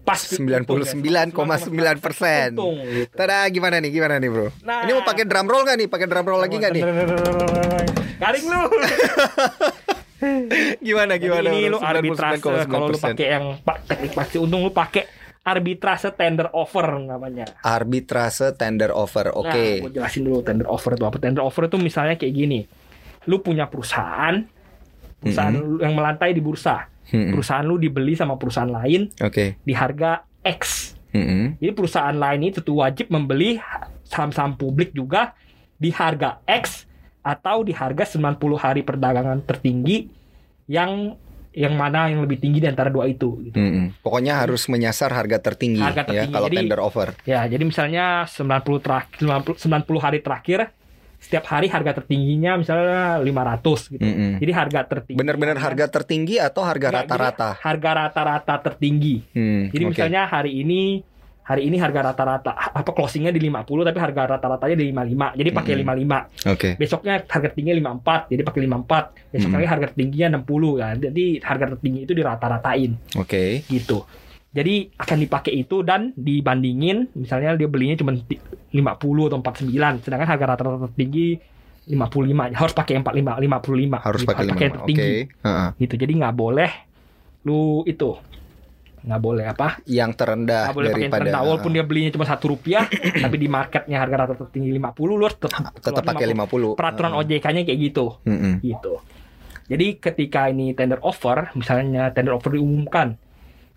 pas 0.00 0.16
99,9%. 0.16 1.34
untung, 1.34 2.78
gitu. 2.88 3.12
Tada, 3.12 3.44
gimana 3.48 3.76
nih? 3.78 3.90
Gimana 3.90 4.16
nih, 4.16 4.30
Bro? 4.30 4.48
Nah, 4.62 4.82
Ini 4.82 4.90
mau 4.92 5.02
pakai 5.02 5.26
drum 5.26 5.44
roll 5.44 5.62
nggak 5.62 5.76
nih? 5.76 5.88
Pakai 5.90 6.06
drum 6.06 6.24
roll 6.24 6.40
lagi 6.40 6.56
nggak 6.56 6.72
nih? 6.72 6.82
Garing 8.16 8.46
lu. 8.46 8.60
Gimana 10.80 11.16
Jadi 11.16 11.24
gimana? 11.24 11.48
ini 11.48 11.60
bro? 11.66 11.72
lu 11.72 11.78
arbitrase 11.80 12.36
99,9%. 12.38 12.68
kalau 12.68 12.86
lu 12.86 12.98
pakai 13.00 13.26
yang 13.26 13.44
pa- 13.58 13.80
teknik 13.80 14.12
pasti 14.12 14.36
untung 14.36 14.60
lu 14.60 14.70
pakai 14.70 15.08
arbitrase 15.40 16.12
tender 16.12 16.52
offer 16.52 17.00
namanya. 17.00 17.48
arbitrase 17.64 18.52
tender 18.56 18.92
offer. 18.92 19.32
Oke. 19.32 19.80
Nah, 19.80 19.88
gue 19.88 19.92
jelasin 19.96 20.22
dulu 20.28 20.44
tender 20.44 20.68
offer 20.68 20.94
itu 20.94 21.04
apa. 21.08 21.16
Tender 21.16 21.42
offer 21.42 21.66
itu 21.66 21.76
misalnya 21.80 22.20
kayak 22.20 22.34
gini. 22.34 22.60
Lu 23.24 23.40
punya 23.40 23.68
perusahaan, 23.68 24.36
perusahaan 25.20 25.54
lu 25.56 25.80
yang 25.80 25.96
melantai 25.96 26.36
di 26.36 26.42
bursa. 26.44 26.88
Mm-mm. 27.10 27.34
Perusahaan 27.34 27.66
lu 27.66 27.80
dibeli 27.80 28.14
sama 28.14 28.38
perusahaan 28.38 28.70
lain 28.70 29.10
Oke. 29.24 29.58
di 29.64 29.72
harga 29.74 30.22
X. 30.46 30.94
Mm-mm. 31.10 31.58
Jadi 31.58 31.72
perusahaan 31.74 32.14
lain 32.14 32.54
itu 32.54 32.62
tuh 32.62 32.78
wajib 32.78 33.10
membeli 33.10 33.58
saham-saham 34.06 34.54
publik 34.54 34.94
juga 34.94 35.34
di 35.74 35.90
harga 35.90 36.38
X 36.46 36.86
atau 37.20 37.66
di 37.66 37.74
harga 37.74 38.16
90 38.16 38.38
hari 38.56 38.80
perdagangan 38.86 39.42
tertinggi 39.44 40.08
yang 40.70 41.18
yang 41.50 41.74
mana 41.74 42.06
yang 42.06 42.22
lebih 42.22 42.38
tinggi 42.38 42.62
di 42.62 42.68
antara 42.70 42.88
dua 42.88 43.04
itu 43.04 43.42
gitu. 43.42 43.58
Mm-mm. 43.58 43.98
Pokoknya 44.00 44.38
harus 44.38 44.66
menyasar 44.66 45.10
harga 45.10 45.42
tertinggi, 45.42 45.82
Harga 45.82 46.06
ya 46.06 46.22
tertinggi. 46.24 46.30
kalau 46.30 46.46
Jadi- 46.46 46.58
tender 46.62 46.80
offer. 46.80 47.08
Ya, 47.24 47.42
jadi 47.44 47.62
misalnya 47.62 48.04
90 48.24 48.78
terakhir 48.78 49.18
90, 49.18 49.58
90 49.58 49.98
hari 49.98 50.18
terakhir 50.20 50.70
setiap 51.20 51.44
hari 51.52 51.68
harga 51.68 52.00
tertingginya 52.00 52.56
misalnya 52.56 53.20
500 53.20 53.92
gitu. 53.92 54.00
Mm-mm. 54.00 54.40
Jadi 54.40 54.52
harga 54.54 54.80
tertinggi. 54.86 55.18
Benar-benar 55.18 55.58
harga 55.58 55.86
tertinggi 55.90 56.38
atau 56.38 56.62
harga 56.64 56.88
jadi 56.88 56.96
rata-rata? 57.04 57.50
Harga 57.60 57.90
rata-rata 57.92 58.54
tertinggi. 58.62 59.20
Hmm, 59.34 59.68
Jadi 59.68 59.84
oke. 59.84 59.90
misalnya 59.92 60.24
hari 60.24 60.64
ini 60.64 61.04
hari 61.50 61.66
ini 61.66 61.76
harga 61.76 62.14
rata-rata 62.14 62.54
apa 62.54 62.94
closingnya 62.94 63.34
di 63.34 63.42
50 63.42 63.66
tapi 63.82 63.98
harga 63.98 64.38
rata-ratanya 64.38 64.76
di 64.78 64.86
55. 64.88 65.34
Jadi 65.34 65.50
pakai 65.50 65.72
Mm-mm. 65.74 65.90
55. 66.46 66.54
Oke. 66.54 66.68
Besoknya 66.78 67.14
harga 67.26 67.48
tingginya 67.50 67.76
54, 67.98 68.30
jadi 68.30 68.42
pakai 68.46 68.60
54. 68.62 69.02
Besok 69.28 69.48
Mm. 69.50 69.56
lagi 69.58 69.66
harga 69.66 69.86
tingginya 69.90 70.28
60 70.32 70.78
ya. 70.78 70.88
Jadi 70.94 71.24
harga 71.42 71.66
tertinggi 71.74 72.00
itu 72.06 72.12
dirata-ratain 72.14 72.90
Oke. 73.18 73.66
gitu. 73.66 74.06
Jadi 74.50 74.94
akan 74.94 75.16
dipakai 75.20 75.52
itu 75.56 75.82
dan 75.82 76.10
dibandingin 76.14 77.10
misalnya 77.14 77.54
dia 77.54 77.66
belinya 77.66 77.94
cuma 77.94 78.14
ti- 78.14 78.38
50 78.70 79.26
atau 79.26 79.38
49 79.38 79.98
sedangkan 80.00 80.28
harga 80.28 80.46
rata-rata 80.48 80.78
tertinggi 80.86 81.38
55 81.86 82.54
harus 82.54 82.72
pakai 82.72 82.94
45 82.98 83.38
55 83.40 83.98
Harus 83.98 84.20
gitu, 84.22 84.28
pakai 84.30 84.42
yang 84.42 84.54
55. 84.54 84.62
Oke. 84.62 84.74
tertinggi 84.78 85.14
Heeh. 85.42 85.68
gitu. 85.78 85.94
Jadi 85.96 86.12
nggak 86.14 86.34
boleh 86.34 86.70
lu 87.40 87.82
itu 87.84 88.10
nggak 89.00 89.20
boleh 89.20 89.44
apa 89.48 89.68
Yang 89.88 90.10
terendah 90.20 90.68
nggak 90.68 90.76
boleh 90.76 90.90
pakai 90.92 91.00
yang 91.00 91.10
daripada 91.10 91.22
terendah 91.24 91.42
walaupun 91.48 91.70
dia 91.72 91.84
belinya 91.88 92.10
cuma 92.12 92.24
satu 92.28 92.44
rupiah 92.52 92.84
tapi 93.24 93.36
di 93.40 93.48
marketnya 93.48 93.96
harga 93.96 94.16
rata 94.16 94.34
tertinggi 94.36 94.70
50 94.76 94.92
lu 95.08 95.24
harus 95.24 95.38
tetap, 95.40 95.72
tetap 95.80 96.02
pakai 96.04 96.26
50. 96.28 96.76
peraturan 96.76 97.12
Heeh. 97.16 97.40
OJK-nya 97.40 97.62
kayak 97.64 97.80
gitu 97.80 98.06
Mm-mm. 98.28 98.60
gitu 98.60 99.00
Jadi 99.70 100.02
ketika 100.02 100.50
ini 100.50 100.74
tender 100.74 100.98
offer, 101.06 101.54
misalnya 101.54 102.10
tender 102.10 102.34
offer 102.34 102.58
diumumkan 102.58 103.14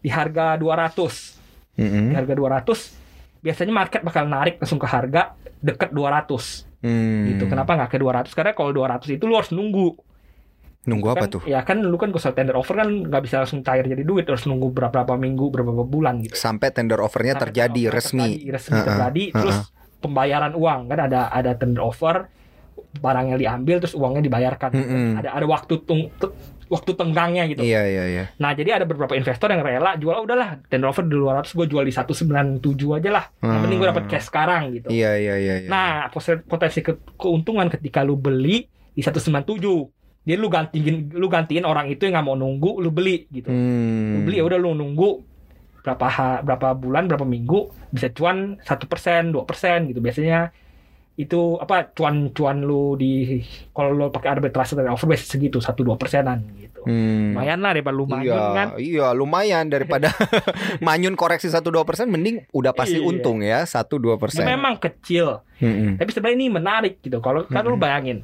di 0.01 0.09
harga 0.09 0.57
200, 0.57 1.77
Mm-mm. 1.77 2.09
di 2.09 2.15
harga 2.17 2.33
200, 2.33 3.45
biasanya 3.45 3.69
market 3.77 4.01
bakal 4.01 4.25
narik 4.25 4.57
langsung 4.57 4.81
ke 4.81 4.89
harga 4.89 5.37
deket 5.61 5.93
200 5.93 6.73
Hmm. 6.83 7.31
gitu. 7.31 7.47
Kenapa 7.47 7.79
nggak 7.79 7.95
ke 7.95 7.97
200? 7.97 8.35
Karena 8.35 8.51
kalau 8.51 8.75
200 8.75 9.15
itu 9.15 9.23
lu 9.23 9.39
harus 9.39 9.55
nunggu. 9.55 9.95
Nunggu 10.83 11.07
apa 11.09 11.25
Kan- 11.25 11.31
tuh? 11.31 11.41
Ya 11.47 11.63
kan 11.63 11.79
lu 11.79 11.95
kan 11.95 12.11
kalau 12.11 12.33
tender 12.35 12.55
offer 12.55 12.75
kan 12.75 12.89
nggak 13.07 13.21
bisa 13.23 13.39
langsung 13.39 13.63
cair 13.63 13.87
jadi 13.87 14.03
duit, 14.03 14.27
harus 14.27 14.43
nunggu 14.43 14.75
berapa 14.75 15.15
minggu, 15.15 15.47
berapa 15.47 15.71
bulan 15.83 16.19
gitu. 16.19 16.35
Sampai 16.35 16.75
tender 16.75 16.99
offernya 16.99 17.39
Sampai 17.39 17.43
terjadi 17.49 17.71
tender 17.79 17.87
offer 17.89 17.97
resmi. 18.03 18.19
terjadi, 18.19 18.51
resmi 18.51 18.75
Ha-ha, 18.75 18.85
terjadi, 18.85 19.23
terus 19.31 19.57
pembayaran 19.97 20.53
uang 20.53 20.79
kan 20.91 20.99
ada 21.01 21.31
ada 21.31 21.51
tender 21.55 21.79
offer, 21.79 22.27
barangnya 22.93 23.39
diambil 23.39 23.79
terus 23.79 23.95
uangnya 23.95 24.21
dibayarkan. 24.21 24.69
Mm-mm. 24.75 25.09
Ada 25.17 25.29
ada 25.31 25.45
waktu 25.47 25.73
tung, 25.81 26.11
tu- 26.19 26.35
waktu 26.67 26.91
tenggangnya 26.93 27.47
gitu. 27.47 27.61
Iya 27.61 27.81
iya 27.85 28.03
iya. 28.09 28.23
Nah, 28.35 28.51
jadi 28.51 28.81
ada 28.81 28.85
beberapa 28.85 29.13
investor 29.13 29.45
yang 29.47 29.61
rela 29.61 29.93
jual 29.95 30.19
"Oh, 30.19 30.25
udahlah 30.25 30.57
tender 30.67 30.89
offer 30.89 31.05
di 31.05 31.13
200 31.13 31.53
gue 31.53 31.67
jual 31.69 31.85
di 31.85 31.93
197 31.93 32.59
aja 32.91 33.09
lah. 33.09 33.25
Yang 33.39 33.61
penting 33.61 33.77
gue 33.77 33.89
dapat 33.89 34.05
cash 34.09 34.27
sekarang 34.27 34.61
gitu. 34.73 34.87
Iya 34.89 35.15
iya 35.15 35.35
iya. 35.37 35.55
iya. 35.63 35.69
Nah, 35.69 36.09
potensi 36.43 36.81
ke- 36.81 36.99
keuntungan 37.13 37.69
ketika 37.69 38.01
lu 38.01 38.17
beli 38.17 38.65
di 38.91 38.99
197. 38.99 40.02
Jadi 40.23 40.37
lu 40.37 40.47
gantiin 40.47 40.95
lu 41.11 41.27
gantiin 41.27 41.63
orang 41.63 41.87
itu 41.87 42.03
yang 42.03 42.15
nggak 42.15 42.25
mau 42.25 42.33
nunggu, 42.33 42.79
lu 42.79 42.89
beli 42.89 43.27
gitu. 43.29 43.47
Hmm. 43.47 44.15
Lu 44.15 44.19
beli 44.23 44.39
ya 44.39 44.45
udah 44.45 44.55
lu 44.55 44.71
nunggu 44.71 45.09
berapa 45.79 46.05
ha- 46.07 46.39
berapa 46.39 46.71
bulan, 46.73 47.05
berapa 47.05 47.23
minggu 47.23 47.59
bisa 47.89 48.07
cuan 48.09 48.55
satu 48.59 48.87
persen, 48.87 49.29
dua 49.29 49.43
persen 49.43 49.83
gitu. 49.85 49.99
Biasanya 49.99 50.55
itu 51.13 51.61
apa 51.61 51.93
cuan-cuan 51.93 52.57
lu 52.59 52.95
di 52.95 53.37
kalau 53.69 53.93
lu 53.93 54.09
pakai 54.09 54.33
arbitrase 54.33 54.73
dari 54.73 54.89
offer 54.89 55.05
base 55.05 55.29
segitu 55.29 55.59
satu 55.59 55.83
dua 55.83 55.93
persenan 55.93 56.41
gitu. 56.57 56.81
Hmm. 56.83 57.35
Lumayan 57.35 57.59
lah 57.59 57.71
daripada 57.71 57.93
lu 57.93 58.05
manyun 58.05 58.23
iya, 58.25 58.49
kan. 58.49 58.67
iya 58.75 59.07
lumayan 59.11 59.65
daripada 59.67 60.09
manyun 60.81 61.13
koreksi 61.13 61.47
1 61.47 61.61
2% 61.61 61.83
mending 62.07 62.47
udah 62.49 62.71
pasti 62.71 62.97
Iya. 62.97 63.05
untung 63.05 63.39
ya 63.39 63.61
1 63.61 63.87
2%. 63.93 64.39
Ya, 64.39 64.47
memang 64.49 64.75
kecil, 64.77 65.43
Mm-mm. 65.59 65.95
tapi 65.95 66.09
sebenarnya 66.09 66.37
ini 66.37 66.47
menarik 66.49 66.93
gitu. 66.99 67.19
Kalau 67.19 67.45
kan 67.45 67.61
lu 67.61 67.75
Mm-mm. 67.75 67.83
bayangin, 67.83 68.17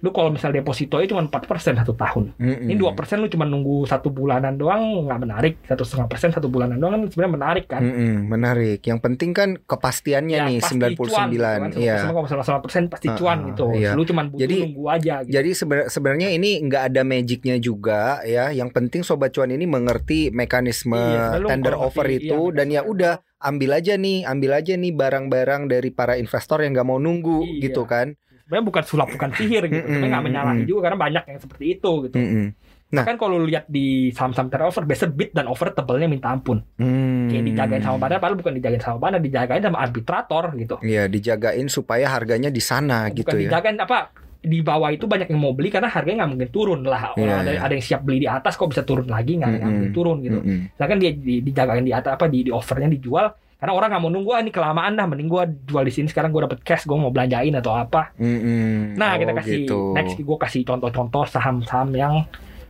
lu 0.00 0.10
kalau 0.10 0.32
misalnya 0.32 0.60
deposito 0.60 0.96
itu 0.96 1.12
cuma 1.12 1.20
4% 1.22 1.44
satu 1.76 1.92
tahun. 1.92 2.32
Mm-mm. 2.36 2.66
Ini 2.66 2.74
dua 2.74 2.92
persen 2.92 3.20
lu 3.20 3.28
cuma 3.28 3.44
nunggu 3.44 3.84
satu 3.84 4.08
bulanan 4.08 4.56
doang 4.56 5.04
nggak 5.04 5.20
menarik. 5.20 5.54
Satu 5.64 5.84
setengah 5.84 6.08
persen 6.08 6.32
satu 6.32 6.48
bulanan 6.48 6.76
doang 6.76 6.96
kan 6.96 7.02
sebenarnya 7.06 7.34
menarik 7.36 7.64
kan. 7.68 7.80
Mm-mm, 7.84 8.14
menarik. 8.26 8.80
Yang 8.80 9.00
penting 9.00 9.30
kan 9.30 9.48
kepastiannya 9.60 10.36
Ya, 10.36 10.48
nih 10.48 10.56
pasti 10.58 10.74
99. 10.74 10.96
cuan, 10.96 11.28
gitu 11.28 11.44
kan. 11.44 11.70
Iya. 11.76 11.96
Sama 12.40 12.58
persen 12.58 12.82
pasti 12.88 13.06
Ah, 13.06 13.16
cuan 13.16 13.38
gitu. 13.48 13.66
iya. 13.72 13.92
Lu 13.92 14.02
cuma 14.02 14.24
butuh 14.24 14.40
Jadi- 14.40 14.60
nunggu 14.64 14.84
aja 14.88 15.14
gitu. 15.20 15.32
Jadi 15.32 15.50
sebenarnya 15.52 15.88
sebenarnya 15.90 16.28
ini 16.30 16.50
nggak 16.60 16.82
ada 16.88 17.02
magicnya 17.04 17.56
juga 17.56 18.02
ya. 18.24 18.48
Yang 18.50 18.70
penting 18.72 19.00
sobat 19.04 19.30
cuan 19.30 19.52
ini 19.52 19.64
mengerti 19.64 20.32
mekanisme 20.32 20.96
Iya, 20.96 21.36
tender 21.42 21.76
offer 21.76 22.08
ngerti, 22.08 22.24
itu 22.26 22.40
iya, 22.42 22.56
dan 22.56 22.66
ya 22.70 22.80
udah 22.82 23.14
ambil 23.38 23.70
aja 23.74 23.94
nih, 23.94 24.24
ambil 24.24 24.52
aja 24.54 24.72
nih 24.74 24.92
barang-barang 24.92 25.62
dari 25.66 25.90
para 25.90 26.16
investor 26.16 26.60
yang 26.60 26.72
nggak 26.72 26.84
mau 26.84 26.96
nunggu 26.96 27.44
Iya. 27.46 27.68
gitu 27.68 27.84
kan. 27.84 28.16
Sebenarnya 28.50 28.66
bukan 28.66 28.82
sulap 28.82 29.08
bukan 29.14 29.30
sihir 29.38 29.62
gitu. 29.70 29.86
Tapi 29.86 30.06
nggak 30.10 30.24
menyalahi 30.26 30.66
mm-mm. 30.66 30.70
juga 30.74 30.80
karena 30.90 30.98
banyak 30.98 31.24
yang 31.30 31.38
seperti 31.38 31.64
itu 31.78 31.90
gitu. 32.10 32.18
Mm-mm. 32.18 32.46
Nah. 32.90 33.06
Kan 33.06 33.14
kalau 33.22 33.38
lu 33.38 33.46
lihat 33.46 33.70
di 33.70 34.10
saham-saham 34.10 34.50
tender 34.50 34.66
offer, 34.66 34.82
biasa 34.82 35.14
bid 35.14 35.30
dan 35.30 35.46
offer 35.46 35.70
tebelnya 35.70 36.10
minta 36.10 36.34
ampun. 36.34 36.58
Hmm. 36.74 37.30
Kayak 37.30 37.44
dijagain 37.46 37.82
sama 37.86 38.02
badan, 38.02 38.18
padahal 38.18 38.38
bukan 38.42 38.52
dijagain 38.58 38.82
sama 38.82 38.98
badan, 38.98 39.22
dijagain 39.22 39.62
sama 39.62 39.78
arbitrator 39.78 40.44
gitu. 40.58 40.74
Iya, 40.82 41.06
dijagain 41.06 41.70
supaya 41.70 42.10
harganya 42.10 42.50
di 42.50 42.58
sana 42.58 43.06
bukan 43.06 43.22
gitu 43.22 43.36
ya. 43.38 43.42
dijagain 43.46 43.78
apa 43.78 44.10
di 44.40 44.58
bawah 44.64 44.90
itu 44.90 45.04
banyak 45.04 45.28
yang 45.28 45.38
mau 45.38 45.52
beli 45.52 45.68
karena 45.68 45.86
harganya 45.92 46.24
nggak 46.24 46.32
mungkin 46.32 46.50
turun 46.50 46.80
lah 46.80 47.12
orang 47.12 47.28
Iya, 47.28 47.36
ada, 47.44 47.50
iya. 47.52 47.60
ada 47.60 47.72
yang 47.76 47.84
siap 47.84 48.00
beli 48.02 48.24
di 48.24 48.28
atas 48.28 48.56
kok 48.56 48.72
bisa 48.72 48.82
turun 48.88 49.04
lagi 49.04 49.36
nggak 49.36 49.48
nggak 49.52 49.60
Mm-mm. 49.60 49.76
mungkin 49.76 49.92
turun 49.92 50.16
gitu 50.24 50.40
Mm-mm. 50.40 50.58
Sedangkan 50.80 50.98
dia 50.98 51.10
di, 51.12 51.34
dijagain 51.44 51.84
di 51.84 51.92
atas 51.92 52.10
apa 52.16 52.24
di, 52.26 52.38
di 52.48 52.50
offernya 52.50 52.88
dijual 52.88 53.26
karena 53.60 53.72
orang 53.72 53.88
nggak 53.90 54.02
mau 54.02 54.08
nunggu 54.08 54.30
ah, 54.30 54.40
ini 54.40 54.48
kelamaan 54.48 54.92
dah 54.94 55.04
mending 55.04 55.28
gua 55.28 55.44
jual 55.44 55.84
di 55.84 55.92
sini 55.92 56.08
sekarang 56.08 56.28
gua 56.28 56.48
dapet 56.48 56.60
cash 56.60 56.82
gua 56.82 56.96
mau 56.96 57.08
belanjain 57.08 57.52
atau 57.52 57.70
apa 57.70 58.10
Mm-mm. 58.16 58.96
nah 58.96 59.14
kita 59.14 59.30
Oh, 59.30 59.36
kasih 59.36 59.56
gitu. 59.60 59.78
next 59.92 60.16
gua 60.18 60.38
kasih 60.38 60.64
contoh-contoh 60.64 61.24
saham-saham 61.24 61.92
yang 61.92 62.14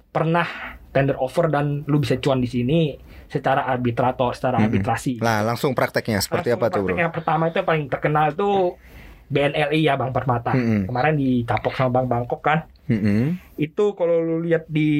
pernah 0.06 0.44
tender 0.90 1.14
offer 1.14 1.46
dan 1.46 1.86
lu 1.86 1.96
bisa 1.96 2.18
cuan 2.18 2.38
di 2.38 2.46
sini 2.46 2.98
secara 3.24 3.62
arbitrator 3.64 4.34
secara 4.34 4.58
Mm-mm. 4.58 4.66
arbitrasi 4.66 5.22
Nah, 5.22 5.40
langsung 5.40 5.70
prakteknya 5.70 6.18
seperti 6.18 6.50
Langsung 6.50 6.66
apa 6.66 6.66
tuh, 6.68 6.80
Bro? 6.82 6.88
praktek 6.90 7.00
Yang 7.00 7.14
pertama 7.14 7.42
itu 7.46 7.56
yang 7.56 7.68
paling 7.68 7.84
terkenal 7.86 8.26
tuh 8.34 8.74
BNLI 9.26 9.80
ya 9.80 9.94
Bang 9.94 10.10
Permata 10.10 10.50
Mm-mm. 10.50 10.90
kemarin 10.90 11.14
dicapok 11.14 11.72
sama 11.72 11.90
Bang 11.92 12.10
Bangkok 12.10 12.42
kan 12.42 12.66
Mm-mm. 12.90 13.38
itu 13.54 13.94
kalau 13.94 14.18
lu 14.18 14.42
lihat 14.42 14.66
di 14.66 14.90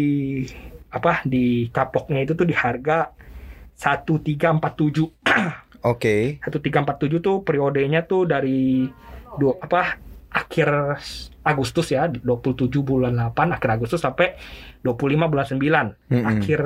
apa 0.89 1.23
di 1.23 1.67
kapoknya 1.69 2.23
itu 2.23 2.35
tuh 2.35 2.47
di 2.47 2.55
harga 2.55 3.11
1347 3.75 5.11
Oke. 5.83 6.39
1347 6.43 7.19
tuh 7.19 7.37
periodenya 7.41 8.05
tuh 8.05 8.25
dari 8.25 8.85
dua 9.35 9.57
apa 9.59 9.97
akhir 10.31 10.69
Agustus 11.43 11.89
ya 11.89 12.07
27 12.07 12.23
bulan 12.81 13.11
8 13.33 13.51
akhir 13.51 13.71
Agustus 13.73 13.99
sampai 13.99 14.39
25 14.81 15.27
bulan 15.27 15.47
9 15.47 15.59
Mm-mm. 15.59 16.23
akhir 16.25 16.61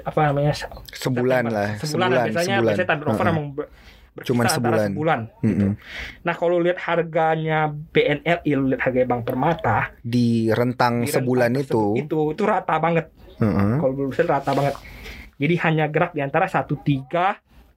apa 0.00 0.20
namanya 0.26 0.52
Sebulan 0.56 1.44
September. 1.44 1.52
lah, 1.52 1.68
sebulan, 1.76 1.78
sebulan, 1.78 2.10
biasanya 2.26 2.56
sebulan. 2.56 2.64
biasanya 2.64 2.88
ber- 3.52 3.70
berkisar 4.10 4.26
Cuman 4.26 4.42
antara 4.42 4.56
sebulan. 4.56 4.88
sebulan 4.88 5.20
gitu. 5.40 5.46
Mm-mm. 5.62 5.72
Nah 6.20 6.34
kalau 6.34 6.56
lihat 6.58 6.78
harganya 6.80 7.58
BNLI 7.70 8.50
lu 8.50 8.64
lihat 8.66 8.82
harga 8.82 9.00
Bank 9.06 9.22
Permata 9.22 9.78
Di 10.00 10.28
rentang 10.50 11.04
di 11.04 11.12
sebulan 11.12 11.50
rentang 11.52 11.66
itu. 11.68 11.84
itu 12.00 12.20
itu 12.32 12.42
rata 12.42 12.74
banget 12.76 13.06
Heeh. 13.38 13.72
kalau 13.78 13.92
belum 13.92 14.10
bisa 14.10 14.24
rata 14.24 14.50
banget. 14.50 14.74
Jadi 15.36 15.54
hanya 15.58 15.86
gerak 15.86 16.10
di 16.10 16.20
antara 16.20 16.48
13 16.48 16.74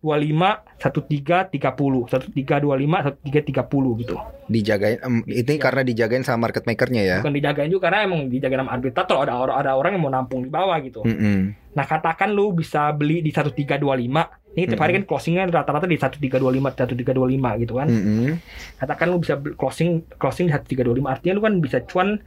25 0.04 0.84
13 0.84 1.48
30 1.48 2.36
13 2.36 2.60
25 2.60 3.24
13 3.24 3.64
30 3.64 4.02
gitu. 4.04 4.16
dijagain 4.44 5.00
em, 5.00 5.24
ini 5.24 5.56
Iya. 5.56 5.64
karena 5.64 5.82
dijagain 5.88 6.28
sama 6.28 6.52
market 6.52 6.68
makernya 6.68 7.02
ya. 7.02 7.18
Bukan 7.24 7.32
dijagain 7.32 7.72
juga 7.72 7.88
karena 7.88 8.04
emang 8.04 8.28
dijagain 8.28 8.60
sama 8.60 8.76
arbitrator 8.76 9.18
ada 9.24 9.40
orang 9.40 9.56
ada 9.56 9.72
orang 9.74 9.92
yang 9.96 10.04
mau 10.04 10.12
nampung 10.12 10.44
di 10.44 10.52
bawah 10.52 10.76
gitu. 10.84 11.00
Mm-mm. 11.08 11.56
Nah, 11.74 11.86
katakan 11.88 12.36
lu 12.36 12.52
bisa 12.52 12.92
beli 12.92 13.24
di 13.24 13.32
1325. 13.32 13.80
Ini 14.54 14.70
tiap 14.70 14.86
hari 14.86 14.94
kan 14.94 15.04
closingnya 15.10 15.50
rata-rata 15.50 15.88
di 15.90 15.98
1325 15.98 16.38
1325 16.76 17.64
gitu 17.66 17.74
kan. 17.80 17.88
Mm-mm. 17.90 18.38
Katakan 18.78 19.06
lu 19.10 19.18
bisa 19.18 19.34
closing 19.56 19.90
closing 20.20 20.46
di 20.46 20.76
1325 20.76 21.08
artinya 21.08 21.34
lu 21.34 21.42
kan 21.42 21.54
bisa 21.58 21.78
cuan 21.88 22.20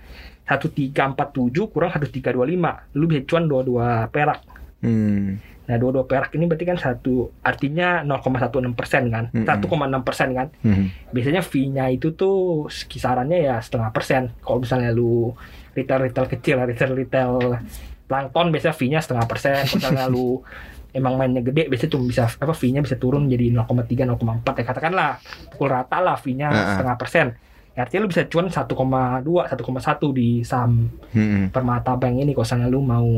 1347 0.48 1.70
kurang 1.70 1.90
1325. 1.92 2.96
Lu 2.96 3.04
bisa 3.06 3.20
cuan 3.28 3.44
22 3.44 4.08
perak. 4.08 4.40
Hmm. 4.80 5.38
Nah, 5.66 5.76
22 5.76 6.06
perak 6.06 6.30
ini 6.38 6.46
berarti 6.46 6.62
kan 6.62 6.78
satu 6.78 7.34
artinya 7.42 8.06
0,16 8.06 8.70
persen 8.78 9.10
kan, 9.10 9.34
Mm-mm. 9.34 9.42
1,6 9.42 10.06
persen 10.06 10.28
kan. 10.30 10.46
Hmm. 10.62 10.94
Biasanya 11.10 11.42
fee-nya 11.42 11.90
itu 11.90 12.14
tuh 12.14 12.70
kisarannya 12.86 13.42
ya 13.42 13.58
setengah 13.58 13.90
persen. 13.90 14.30
Kalau 14.40 14.62
misalnya 14.62 14.94
lu 14.94 15.34
retail 15.74 16.06
retail 16.06 16.26
kecil, 16.30 16.62
retail 16.62 16.94
retail 16.94 17.32
plankton 18.06 18.54
biasanya 18.54 18.74
fee-nya 18.78 19.02
setengah 19.02 19.26
persen. 19.26 19.66
Kalau 19.66 19.76
Misalnya 19.82 20.06
lu 20.06 20.26
emang 20.98 21.18
mainnya 21.18 21.42
gede, 21.42 21.66
biasanya 21.66 21.92
cuma 21.92 22.04
bisa 22.08 22.24
apa 22.30 22.54
fee-nya 22.54 22.80
bisa 22.80 22.96
turun 22.96 23.26
jadi 23.26 23.50
0,3, 23.52 24.06
0,4 24.06 24.62
ya 24.62 24.64
katakanlah 24.64 25.10
pukul 25.52 25.68
rata 25.68 25.98
lah 26.00 26.16
fee-nya 26.16 26.48
Ah, 26.48 26.56
ah. 26.56 26.66
setengah 26.78 26.96
persen. 26.96 27.26
Ya, 27.76 27.84
Artinya 27.84 28.06
lu 28.06 28.10
bisa 28.14 28.24
cuan 28.24 28.48
1,2, 28.48 28.64
1,1 29.44 30.16
di 30.16 30.40
saham 30.40 30.88
Mm-mm. 31.12 31.52
Permata 31.52 31.92
Bank 31.98 32.16
ini 32.16 32.32
kalau 32.32 32.46
misalnya 32.48 32.68
lu 32.72 32.80
mau 32.80 33.10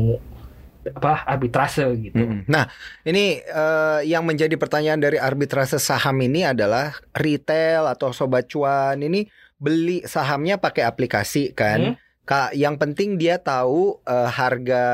apa 0.91 1.25
arbitrase 1.25 1.85
gitu. 1.99 2.17
Mm-mm. 2.17 2.47
Nah, 2.47 2.65
ini 3.03 3.39
eh, 3.39 3.99
yang 4.05 4.23
menjadi 4.23 4.55
pertanyaan 4.55 4.99
dari 4.99 5.17
arbitrase 5.17 5.77
saham 5.77 6.17
ini 6.19 6.43
adalah 6.43 6.93
retail 7.13 7.85
atau 7.85 8.09
sobat 8.09 8.47
cuan 8.47 8.99
ini 8.99 9.27
beli 9.55 10.01
sahamnya 10.03 10.57
pakai 10.57 10.87
aplikasi 10.87 11.51
kan. 11.51 11.93
Hmm. 11.93 11.95
Kak, 12.23 12.53
yang 12.53 12.77
penting 12.77 13.17
dia 13.17 13.41
tahu 13.41 13.99
eh, 14.05 14.29
harga 14.29 14.85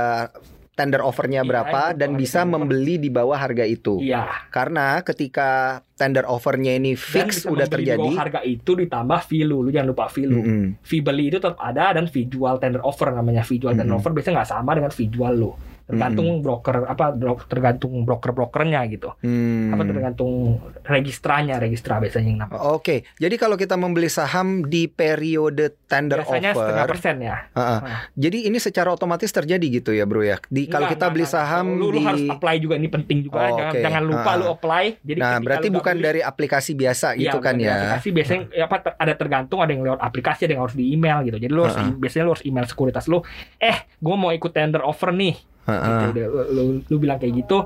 tender 0.75 0.99
offernya 0.99 1.39
Iya, 1.39 1.47
berapa 1.47 1.81
itu 1.95 1.99
dan 2.03 2.09
bisa 2.19 2.43
tender 2.43 2.51
offer. 2.51 2.55
membeli 2.59 2.95
di 2.99 3.07
bawah 3.07 3.39
harga 3.39 3.63
itu. 3.63 4.03
Iya. 4.03 4.27
Karena 4.51 4.99
ketika 4.99 5.79
tender 5.95 6.27
offernya 6.27 6.75
ini 6.75 6.99
fix 6.99 7.47
udah 7.47 7.63
membeli 7.63 7.63
di 7.63 7.71
terjadi. 7.71 8.03
bawah 8.03 8.19
harga 8.19 8.39
itu 8.43 8.71
ditambah 8.83 9.19
fee 9.23 9.47
lu, 9.47 9.63
lu 9.63 9.71
jangan 9.71 9.95
lupa 9.95 10.11
fee 10.11 10.27
lu. 10.27 10.43
Mm-mm. 10.43 10.83
Fee 10.83 10.99
beli 10.99 11.31
itu 11.31 11.39
tetap 11.39 11.55
ada 11.63 11.95
dan 11.95 12.11
fee 12.11 12.27
jual 12.27 12.59
tender 12.59 12.83
offer 12.83 13.07
namanya 13.07 13.47
fee 13.47 13.55
jual 13.55 13.71
tender 13.71 13.87
Mm-mm. 13.87 14.03
offer 14.03 14.11
biasanya 14.11 14.43
nggak 14.43 14.51
sama 14.51 14.71
dengan 14.75 14.91
fee 14.91 15.07
jual 15.07 15.31
lu. 15.31 15.55
Tergantung 15.85 16.41
broker 16.41 16.89
apa 16.89 17.13
tergantung 17.45 17.93
broker-brokernya 18.03 18.81
gitu. 18.89 19.13
Hmm. 19.21 19.69
Apa 19.69 19.85
tergantung 19.85 20.57
registranya, 20.81 21.57
registra 21.57 21.97
biasanya 21.97 22.25
yang 22.27 22.39
namanya. 22.41 22.61
Oke, 22.67 23.05
jadi 23.15 23.35
kalau 23.35 23.53
kita 23.53 23.75
membeli 23.75 24.07
saham 24.07 24.65
di 24.65 24.85
periode 24.85 25.77
tender 25.85 26.21
Biasanya 26.21 26.51
setengah 26.51 26.81
offer, 26.81 26.89
persen 26.89 27.15
ya. 27.21 27.37
Heeh. 27.51 27.79
Ah. 27.85 28.01
jadi 28.11 28.49
ini 28.49 28.57
secara 28.57 28.89
otomatis 28.89 29.29
terjadi 29.29 29.61
gitu 29.61 29.91
ya, 29.91 30.03
Bro 30.03 30.21
ya. 30.21 30.41
Di 30.47 30.65
kalau 30.65 30.87
kita 30.87 31.05
beli 31.07 31.23
saham 31.23 31.77
lu, 31.77 31.89
lu 31.89 31.97
di 31.97 32.01
harus 32.01 32.25
apply 32.27 32.55
juga 32.57 32.75
ini 32.75 32.89
penting 32.89 33.21
juga 33.21 33.45
Oh, 33.45 33.53
jangan, 33.53 33.69
oke. 33.69 33.81
jangan 33.81 34.03
lupa 34.03 34.25
Ah. 34.27 34.35
lu 34.35 34.45
apply 34.49 34.85
jadi 34.99 35.19
Nah, 35.21 35.37
berarti 35.37 35.67
lu 35.69 35.75
bukan 35.75 35.93
beli- 35.93 36.05
dari 36.07 36.21
aplikasi 36.21 36.71
biasa 36.73 37.07
gitu 37.13 37.37
Iya, 37.37 37.45
kan 37.45 37.55
ya. 37.55 37.73
Aplikasi 37.75 38.07
biasanya 38.09 38.41
ya 38.51 38.63
apa 38.65 38.77
ter- 38.79 38.97
ada 38.97 39.13
tergantung 39.13 39.59
ada 39.61 39.69
yang 39.69 39.83
lewat 39.83 40.01
aplikasi 40.01 40.45
ada 40.45 40.53
yang 40.53 40.63
harus 40.63 40.73
di 40.73 40.89
email 40.89 41.21
gitu. 41.21 41.37
Jadi 41.37 41.51
lu 41.51 41.61
harus 41.61 41.77
Heeh. 41.77 41.93
biasanya 41.95 42.23
lu 42.23 42.31
harus 42.31 42.41
email 42.43 42.65
sekuritas 42.65 43.05
lu, 43.05 43.21
"Eh, 43.57 43.77
gue 43.95 44.15
mau 44.15 44.31
ikut 44.31 44.49
tender 44.49 44.81
offer 44.81 45.11
nih." 45.11 45.37
Gitu, 45.65 46.05
dia- 46.13 46.29
lu, 46.29 46.41
lu- 46.47 46.83
lu 46.83 46.95
bilang 46.95 47.17
kayak 47.17 47.33
gitu, 47.35 47.65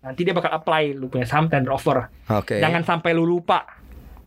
nanti 0.00 0.22
dia 0.22 0.30
bakal 0.30 0.50
apply 0.50 0.94
lu 0.94 1.06
punya 1.06 1.24
saham 1.24 1.46
tender 1.46 1.70
offer. 1.70 2.06
Oke. 2.28 2.56
Jangan 2.56 2.82
sampai 2.82 3.10
lu 3.10 3.22
lupa. 3.22 3.66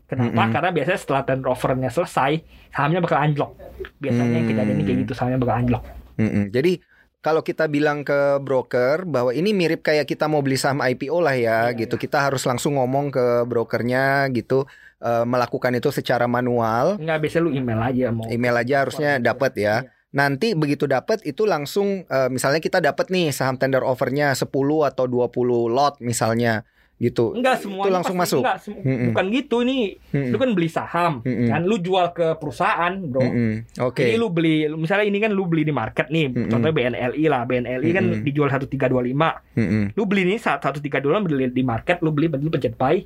Kenapa? 0.03 0.35
Mm-mm. 0.37 0.51
Karena 0.51 0.69
biasanya 0.69 0.99
setelah 0.99 1.23
tender 1.23 1.47
offernya 1.47 1.89
selesai, 1.89 2.31
sahamnya 2.69 2.99
bakal 2.99 3.17
anjlok. 3.17 3.55
Biasanya 3.97 4.35
yang 4.35 4.45
kejadian 4.45 4.69
ini 4.69 4.83
kayak 4.83 4.93
Hmm. 4.93 5.03
gitu, 5.03 5.13
sahamnya 5.13 5.39
bakal 5.39 5.55
anjlok. 5.57 5.83
Mm-mm. 6.15 6.43
Jadi 6.51 6.73
kalau 7.17 7.39
kita 7.39 7.65
bilang 7.65 8.03
ke 8.03 8.19
broker 8.37 9.07
bahwa 9.07 9.31
ini 9.31 9.49
mirip 9.49 9.79
kayak 9.81 10.03
kita 10.03 10.27
mau 10.27 10.43
beli 10.43 10.53
saham 10.53 10.83
IPO 10.83 11.17
lah 11.17 11.33
ya 11.33 11.71
Iya, 11.71 11.79
gitu. 11.79 11.95
Kita 11.95 12.19
harus 12.21 12.43
langsung 12.43 12.75
ngomong 12.75 13.09
ke 13.09 13.25
brokernya 13.43 14.27
gitu 14.29 14.67
eh, 14.99 15.25
melakukan 15.25 15.71
itu 15.73 15.87
secara 15.89 16.27
manual. 16.27 16.95
Enggak, 16.95 17.19
biasanya 17.19 17.43
lu 17.43 17.51
email 17.53 17.79
aja 17.81 18.05
mau. 18.07 18.27
Email 18.27 18.55
aja 18.57 18.75
harusnya 18.83 19.11
dapat 19.17 19.51
ya. 19.57 19.75
Nanti 20.13 20.53
begitu 20.53 20.85
dapat 20.85 21.25
itu 21.25 21.49
langsung 21.49 22.05
eh, 22.05 22.29
misalnya 22.29 22.61
kita 22.61 22.77
dapat 22.79 23.09
nih 23.09 23.33
saham 23.33 23.57
tender 23.57 23.81
offernya 23.81 24.37
10 24.37 24.45
atau 24.85 25.05
20 25.09 25.73
lot 25.73 25.97
misalnya 25.99 26.61
gitu. 27.01 27.33
Enggak 27.35 27.59
semua 27.59 27.83
Itu 27.83 27.91
langsung 27.91 28.15
masuk? 28.15 28.41
Enggak, 28.45 28.57
sem- 28.63 28.79
Mm-mm. 28.79 29.11
bukan 29.11 29.25
gitu 29.33 29.55
ini. 29.65 29.97
Mm-mm. 30.13 30.29
Lu 30.31 30.37
kan 30.39 30.49
beli 30.55 30.69
saham, 30.69 31.13
Mm-mm. 31.25 31.49
kan 31.49 31.61
lu 31.65 31.75
jual 31.81 32.13
ke 32.15 32.37
perusahaan, 32.37 32.93
Bro. 32.95 33.19
Mm-mm. 33.25 33.53
Oke. 33.83 34.07
Jadi 34.07 34.15
lu 34.15 34.29
beli 34.31 34.69
misalnya 34.71 35.09
ini 35.09 35.17
kan 35.19 35.33
lu 35.33 35.43
beli 35.49 35.67
di 35.67 35.73
market 35.75 36.07
nih, 36.07 36.31
Mm-mm. 36.31 36.47
contohnya 36.47 36.71
BNLI 36.71 37.23
lah. 37.27 37.41
BNLI 37.43 37.89
kan 37.91 38.05
Mm-mm. 38.07 38.23
dijual 38.23 38.47
1325. 38.47 39.59
Mm-mm. 39.59 39.83
Lu 39.97 40.03
beli 40.05 40.23
nih 40.29 40.39
saat 40.39 40.63
1325 40.63 41.25
beli 41.27 41.49
di 41.51 41.63
market, 41.65 41.99
lu 42.05 42.13
beli 42.13 42.29
lu 42.29 42.53
pencet 42.53 42.77
buy 42.77 43.01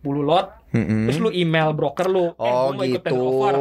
10 0.00 0.24
lot, 0.24 0.46
Mm-mm. 0.72 1.04
terus 1.06 1.18
lu 1.20 1.28
email 1.32 1.76
broker 1.76 2.08
lu, 2.08 2.32
eh 2.40 2.56
Oh 2.56 2.72
mau 2.72 2.84
ikut 2.84 3.04
gitu. 3.04 3.14
offer. 3.14 3.54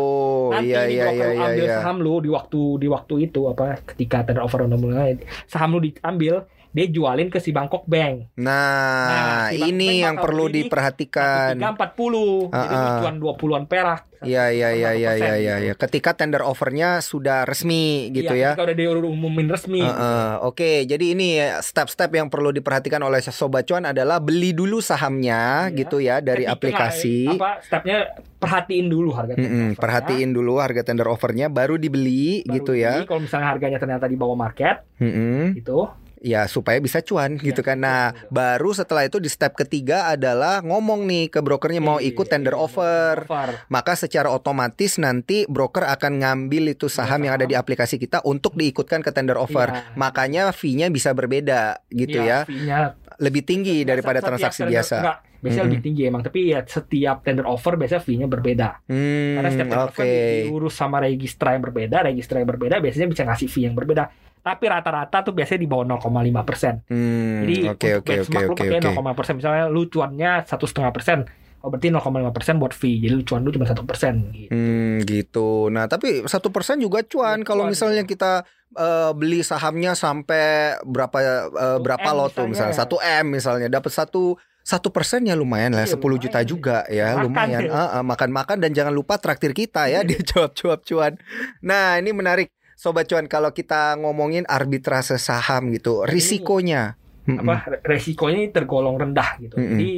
Nanti 0.50 0.66
Iya 0.72 0.80
ini 0.88 0.94
iya 0.96 1.04
broker 1.04 1.16
iya 1.20 1.28
lu 1.28 1.36
iya 1.36 1.46
ambil 1.52 1.66
iya. 1.68 1.76
saham 1.78 1.98
lu 2.00 2.14
di 2.24 2.30
waktu 2.32 2.62
di 2.82 2.88
waktu 2.88 3.14
itu 3.28 3.42
apa 3.46 3.64
ketika 3.86 4.18
tender 4.26 4.44
offer 4.44 4.60
udah 4.64 4.80
mulai 4.80 5.10
saham 5.46 5.70
lu 5.76 5.80
diambil 5.84 6.34
dia 6.70 6.86
jualin 6.86 7.28
ke 7.28 7.38
si 7.38 7.50
Bangkok 7.50 7.84
Bank. 7.84 8.30
Nah, 8.36 9.10
Nah, 9.10 9.44
si 9.50 9.58
ini 9.66 9.98
Ben 9.98 10.04
yang 10.04 10.16
perlu 10.16 10.46
nih, 10.46 10.64
diperhatikan. 10.64 11.58
1340. 11.58 12.48
Jadi 12.48 12.66
lu 12.70 12.78
Ah, 12.78 12.86
ah. 12.88 13.00
cuan 13.00 13.16
20-an 13.18 13.66
perak. 13.66 14.02
Iya 14.20 14.52
iya 14.52 14.70
iya 14.70 14.92
iya 14.94 15.12
iya 15.16 15.34
iya 15.34 15.56
gitu. 15.58 15.68
ya. 15.70 15.74
Ketika 15.80 16.12
tender 16.12 16.44
offernya 16.44 17.00
sudah 17.00 17.48
resmi 17.48 18.12
gitu 18.12 18.30
ya. 18.30 18.52
Iya, 18.52 18.54
ketika 18.54 18.66
udah 18.68 18.76
diumumin 18.76 19.48
resmi. 19.48 19.80
Heeh, 19.80 20.32
Oke, 20.42 20.84
jadi 20.84 21.06
ini 21.10 21.40
ya, 21.40 21.58
step-step 21.60 22.12
yang 22.12 22.28
perlu 22.28 22.52
diperhatikan 22.52 23.00
oleh 23.00 23.24
sobat 23.24 23.64
cuan 23.64 23.88
adalah 23.88 24.20
beli 24.20 24.52
dulu 24.52 24.78
sahamnya 24.80 25.40
Iya. 25.66 25.78
gitu 25.78 25.98
ya 25.98 26.20
dari 26.20 26.44
Ketika, 26.44 26.54
aplikasi. 26.54 27.32
Apa 27.32 27.64
stepnya 27.64 27.98
perhatiin 28.36 28.88
dulu 28.88 29.10
harga 29.12 29.34
tender 29.34 29.48
Mm-mm, 29.48 29.64
offernya. 29.70 29.80
perhatiin 29.80 30.30
dulu 30.30 30.54
harga 30.58 30.82
tender 30.84 31.08
offernya 31.08 31.48
baru 31.48 31.76
dibeli 31.76 32.44
Baru 32.44 32.54
gitu 32.54 32.72
ya. 32.76 33.04
Kalau 33.04 33.24
misalnya 33.24 33.48
harganya 33.48 33.78
ternyata 33.78 34.06
di 34.06 34.16
bawah 34.16 34.36
market 34.36 34.84
Mm-mm. 35.00 35.56
gitu. 35.56 35.88
Ya 36.20 36.44
supaya 36.46 36.76
bisa 36.78 37.00
cuan 37.00 37.40
gitu 37.40 37.64
kan. 37.64 37.80
Nah, 37.80 38.12
betul. 38.12 38.28
baru 38.30 38.70
setelah 38.72 39.08
itu 39.08 39.18
di 39.18 39.32
step 39.32 39.56
ketiga 39.56 40.12
adalah 40.12 40.60
ngomong 40.60 41.08
nih 41.08 41.32
ke 41.32 41.40
brokernya 41.40 41.80
mau 41.80 41.96
Iya, 41.98 42.12
ikut 42.12 42.28
iya, 42.28 42.32
tender 42.36 42.54
iya, 42.54 42.60
offer. 42.60 43.16
offer. 43.24 43.50
Maka 43.68 43.96
secara 43.96 44.28
otomatis 44.28 45.00
nanti 45.00 45.48
broker 45.48 45.88
akan 45.88 46.20
ngambil 46.20 46.76
itu 46.76 46.92
saham 46.92 47.24
yang 47.24 47.40
ada 47.40 47.48
di 47.48 47.56
aplikasi 47.56 47.96
kita 47.96 48.20
untuk 48.22 48.54
diikutkan 48.54 49.00
ke 49.00 49.10
tender 49.10 49.40
offer. 49.40 49.72
Iya. 49.72 49.96
Makanya 49.96 50.44
fee-nya 50.52 50.92
bisa 50.92 51.16
berbeda 51.16 51.88
gitu 51.88 52.20
Iya, 52.20 52.44
ya. 52.44 52.48
fee-nya 52.48 52.80
Lebih 53.16 53.44
tinggi 53.44 53.84
daripada 53.84 54.20
transaksi 54.20 54.64
biasa. 54.64 54.96
Enggak, 55.00 55.18
biasanya 55.40 55.56
Mm-mm. 55.60 55.72
lebih 55.72 55.82
tinggi 55.84 56.02
emang, 56.04 56.22
tapi 56.24 56.40
ya 56.52 56.60
setiap 56.64 57.20
tender 57.20 57.44
offer 57.44 57.76
biasanya 57.76 58.00
fee-nya 58.00 58.28
berbeda. 58.28 58.68
Hmm, 58.88 59.40
Karena 59.40 59.50
setiap 59.52 59.68
tender 59.68 59.84
oke. 59.84 59.92
offer 59.92 60.08
diurus 60.44 60.76
sama 60.76 61.00
registra 61.00 61.52
yang 61.52 61.64
berbeda, 61.64 61.98
registra 62.04 62.40
yang 62.40 62.48
berbeda 62.48 62.80
biasanya 62.80 63.08
bisa 63.08 63.24
ngasih 63.24 63.48
fee 63.48 63.68
yang 63.68 63.76
berbeda. 63.76 64.08
Tapi 64.40 64.64
rata-rata 64.66 65.22
tuh 65.22 65.32
biasanya 65.32 65.60
di 65.60 65.70
bawah 65.70 65.86
0,5 65.86 66.42
persen. 66.42 66.74
Hmm, 66.88 67.44
Jadi 67.44 67.56
oke 67.62 67.70
untuk 67.70 67.76
oke 67.76 67.90
oke 68.00 68.08
benchmark 68.10 68.42
lu 68.42 68.54
oke 68.56 68.62
pakai 68.64 68.80
oke. 68.80 68.90
0,5 68.96 69.18
persen. 69.18 69.34
Misalnya 69.36 69.64
lu 69.68 69.82
cuannya 69.86 70.32
satu 70.44 70.66
setengah 70.66 70.92
persen, 70.92 71.18
oh 71.60 71.68
berarti 71.68 71.88
0,5 71.92 72.32
persen 72.32 72.54
buat 72.56 72.72
fee. 72.72 72.98
Jadi 73.00 73.14
lu 73.14 73.24
cuan 73.24 73.42
lu 73.44 73.52
cuma 73.52 73.68
satu 73.68 73.84
persen. 73.84 74.32
Gitu. 74.32 74.50
Hmm, 74.50 75.04
gitu. 75.04 75.68
Nah, 75.68 75.86
tapi 75.86 76.24
satu 76.24 76.50
persen 76.50 76.80
juga 76.80 77.04
cuan 77.04 77.44
Ya, 77.44 77.46
kalau 77.46 77.68
misalnya 77.68 78.04
kita 78.04 78.48
eh, 78.72 79.12
beli 79.12 79.42
sahamnya 79.42 79.92
sampai 79.94 80.78
berapa 80.84 81.18
Satu 81.20 81.82
berapa 81.82 82.10
tuh 82.30 82.46
misalnya 82.48 82.76
satu 82.76 82.96
m 83.02 83.26
misalnya 83.34 83.68
dapat 83.68 83.90
satu 83.90 84.38
satu 84.62 84.94
persen 84.94 85.26
ya 85.26 85.34
lumayan 85.34 85.74
lah 85.74 85.90
Iya, 85.90 85.98
10 85.98 86.22
juta 86.22 86.38
lumayan. 86.38 86.46
juga 86.46 86.78
ya 86.86 87.18
Makan 87.18 87.26
lumayan 87.26 87.62
ya. 87.66 87.72
Ah, 87.74 87.90
ah, 87.98 88.04
makan-makan 88.06 88.62
dan 88.62 88.72
jangan 88.78 88.94
lupa 88.94 89.18
traktir 89.18 89.58
kita 89.58 89.90
ya 89.90 90.06
di 90.06 90.14
cuap-cuap 90.30 90.86
cuan 90.86 91.18
nah 91.60 91.98
ini 91.98 92.14
menarik 92.14 92.54
sobat 92.80 93.12
cuan 93.12 93.28
kalau 93.28 93.52
kita 93.52 94.00
ngomongin 94.00 94.48
arbitrase 94.48 95.20
saham 95.20 95.76
gitu 95.76 96.08
risikonya. 96.08 96.96
Apa 97.28 97.84
resikonya 97.84 98.40
ini 98.40 98.50
tergolong 98.56 98.96
rendah 98.96 99.36
gitu. 99.44 99.60
Mm-mm. 99.60 99.76
Jadi 99.76 99.92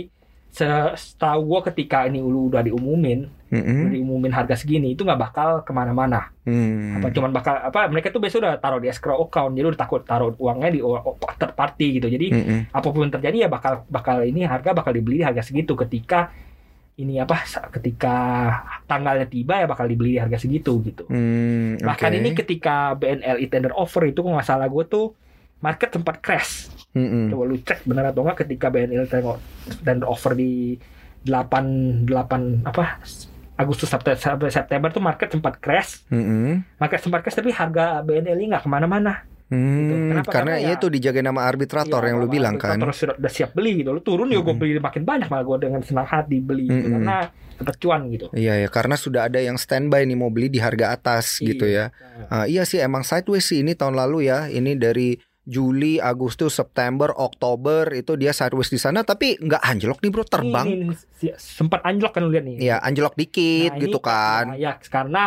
se- 0.49 0.93
setahu 0.97 1.45
gua 1.45 1.61
ketika 1.61 2.09
ini 2.09 2.17
lu 2.25 2.49
udah 2.49 2.65
diumumin, 2.65 3.29
Mm-mm. 3.53 3.85
udah 3.85 3.91
diumumin 3.93 4.33
harga 4.33 4.57
segini 4.57 4.97
itu 4.97 5.05
nggak 5.05 5.21
bakal 5.21 5.61
ke 5.61 5.69
mana-mana. 5.69 6.33
Hmm. 6.41 6.97
Apa 6.97 7.13
cuman 7.13 7.29
bakal 7.29 7.61
apa 7.61 7.85
mereka 7.93 8.09
tuh 8.09 8.17
biasa 8.17 8.41
udah 8.41 8.57
taruh 8.57 8.81
di 8.81 8.89
escrow 8.89 9.21
account, 9.29 9.53
jadi 9.53 9.69
udah 9.69 9.79
takut 9.79 10.01
taruh 10.01 10.33
uangnya 10.41 10.73
di 10.73 10.81
third 11.37 11.53
party 11.53 12.01
gitu. 12.01 12.09
Jadi 12.09 12.33
Mm-mm. 12.33 12.59
apa 12.73 12.87
pun 12.89 13.13
terjadi 13.13 13.45
ya 13.45 13.49
bakal 13.53 13.85
bakal 13.93 14.25
ini 14.25 14.41
harga 14.49 14.73
bakal 14.73 14.89
dibeli 14.89 15.21
di 15.21 15.25
harga 15.29 15.45
segitu 15.45 15.77
ketika 15.77 16.33
ini 16.99 17.17
apa 17.17 17.41
ketika 17.79 18.15
tanggalnya 18.85 19.25
tiba 19.25 19.63
ya 19.63 19.65
bakal 19.65 19.87
dibeli 19.87 20.17
di 20.17 20.19
harga 20.19 20.37
segitu 20.37 20.83
gitu. 20.83 21.07
Hmm, 21.07 21.79
Bahkan 21.79 22.11
oke. 22.11 22.19
ini 22.19 22.29
ketika 22.35 22.93
BNLI 22.99 23.45
tender 23.47 23.73
offer 23.73 24.11
itu 24.11 24.19
kok 24.21 24.31
nggak 24.31 24.47
salah 24.47 24.67
gue 24.67 24.83
tuh 24.85 25.15
market 25.63 25.89
sempat 25.93 26.19
crash. 26.19 26.67
Mm-mm. 26.91 27.31
Coba 27.31 27.43
lu 27.47 27.55
cek 27.63 27.87
benar 27.87 28.11
atau 28.11 28.27
enggak 28.27 28.43
ketika 28.43 28.67
BNLI 28.67 29.07
tender 29.81 30.07
offer 30.09 30.35
di 30.35 30.75
8 31.23 32.05
8 32.09 32.67
apa 32.67 32.99
Agustus 33.55 33.93
September, 33.93 34.49
September 34.49 34.89
tuh 34.89 35.03
market 35.05 35.29
sempat 35.31 35.61
crash. 35.61 36.03
Mm-mm. 36.09 36.65
Market 36.81 36.99
sempat 36.99 37.21
crash 37.21 37.37
tapi 37.37 37.53
harga 37.53 38.01
BNLI 38.01 38.51
nggak 38.51 38.65
ke 38.65 38.69
mana-mana. 38.69 39.23
Hmm, 39.51 40.15
Kenapa? 40.15 40.31
karena 40.31 40.55
Karena 40.55 40.63
ya- 40.63 40.73
itu 40.73 40.87
dijaga 40.87 41.19
nama 41.21 41.41
arbitrator 41.43 41.99
Iya, 41.99 42.07
yang 42.07 42.17
lu 42.17 42.27
bilang 42.27 42.55
kan. 42.55 42.79
arbitrator 42.79 42.95
sudah, 42.95 43.15
udah 43.17 43.31
siap 43.31 43.51
beli 43.51 43.71
gitu. 43.77 43.91
Lu 43.91 43.99
turun 43.99 44.27
ya 44.27 44.39
gue 44.39 44.55
beli 44.55 44.79
makin 44.79 45.03
banyak 45.03 45.27
malah 45.27 45.43
gue 45.43 45.57
dengan 45.61 45.81
senang 45.81 46.05
hati 46.05 46.39
beli 46.39 46.65
gitu. 46.65 46.87
Mm-mm. 46.87 46.93
karena 46.97 47.17
dapat 47.53 47.75
cuan 47.77 48.01
gitu. 48.09 48.25
Iya 48.31 48.53
ya, 48.57 48.67
karena 48.67 48.95
sudah 48.95 49.21
ada 49.23 49.37
yang 49.37 49.53
standby 49.55 50.01
nih 50.01 50.15
mau 50.15 50.27
beli 50.27 50.47
di 50.47 50.57
harga 50.57 50.91
atas 50.91 51.37
gitu 51.37 51.63
ya. 51.63 51.91
Iya. 51.91 52.25
Ah, 52.27 52.45
iya 52.45 52.63
sih 52.63 52.79
emang 52.79 53.03
sideways 53.03 53.43
sih 53.43 53.59
ini 53.59 53.75
tahun 53.75 53.93
lalu 53.93 54.25
ya. 54.25 54.47
Ini 54.47 54.71
dari 54.73 55.13
Juli, 55.43 55.97
Agustus, 55.97 56.53
September, 56.53 57.11
Oktober 57.11 57.91
itu 57.91 58.13
dia 58.13 58.31
sideways 58.31 58.69
di 58.69 58.77
sana 58.77 59.01
tapi 59.01 59.35
nggak 59.35 59.59
anjlok 59.59 59.99
nih 59.99 60.09
bro 60.09 60.23
terbang. 60.23 60.65
Ini, 60.65 60.85
ini, 60.87 60.95
sempat 61.35 61.81
anjlok 61.81 62.13
kan 62.13 62.23
lu 62.23 62.31
lihat 62.31 62.45
nih. 62.45 62.57
Iya, 62.61 62.77
anjlok 62.79 63.13
dikit 63.15 63.73
Nah, 63.73 63.79
gitu 63.79 63.99
ini- 63.99 64.05
kan. 64.05 64.45
nah, 64.47 64.55
ya 64.55 64.71
karena 64.79 65.23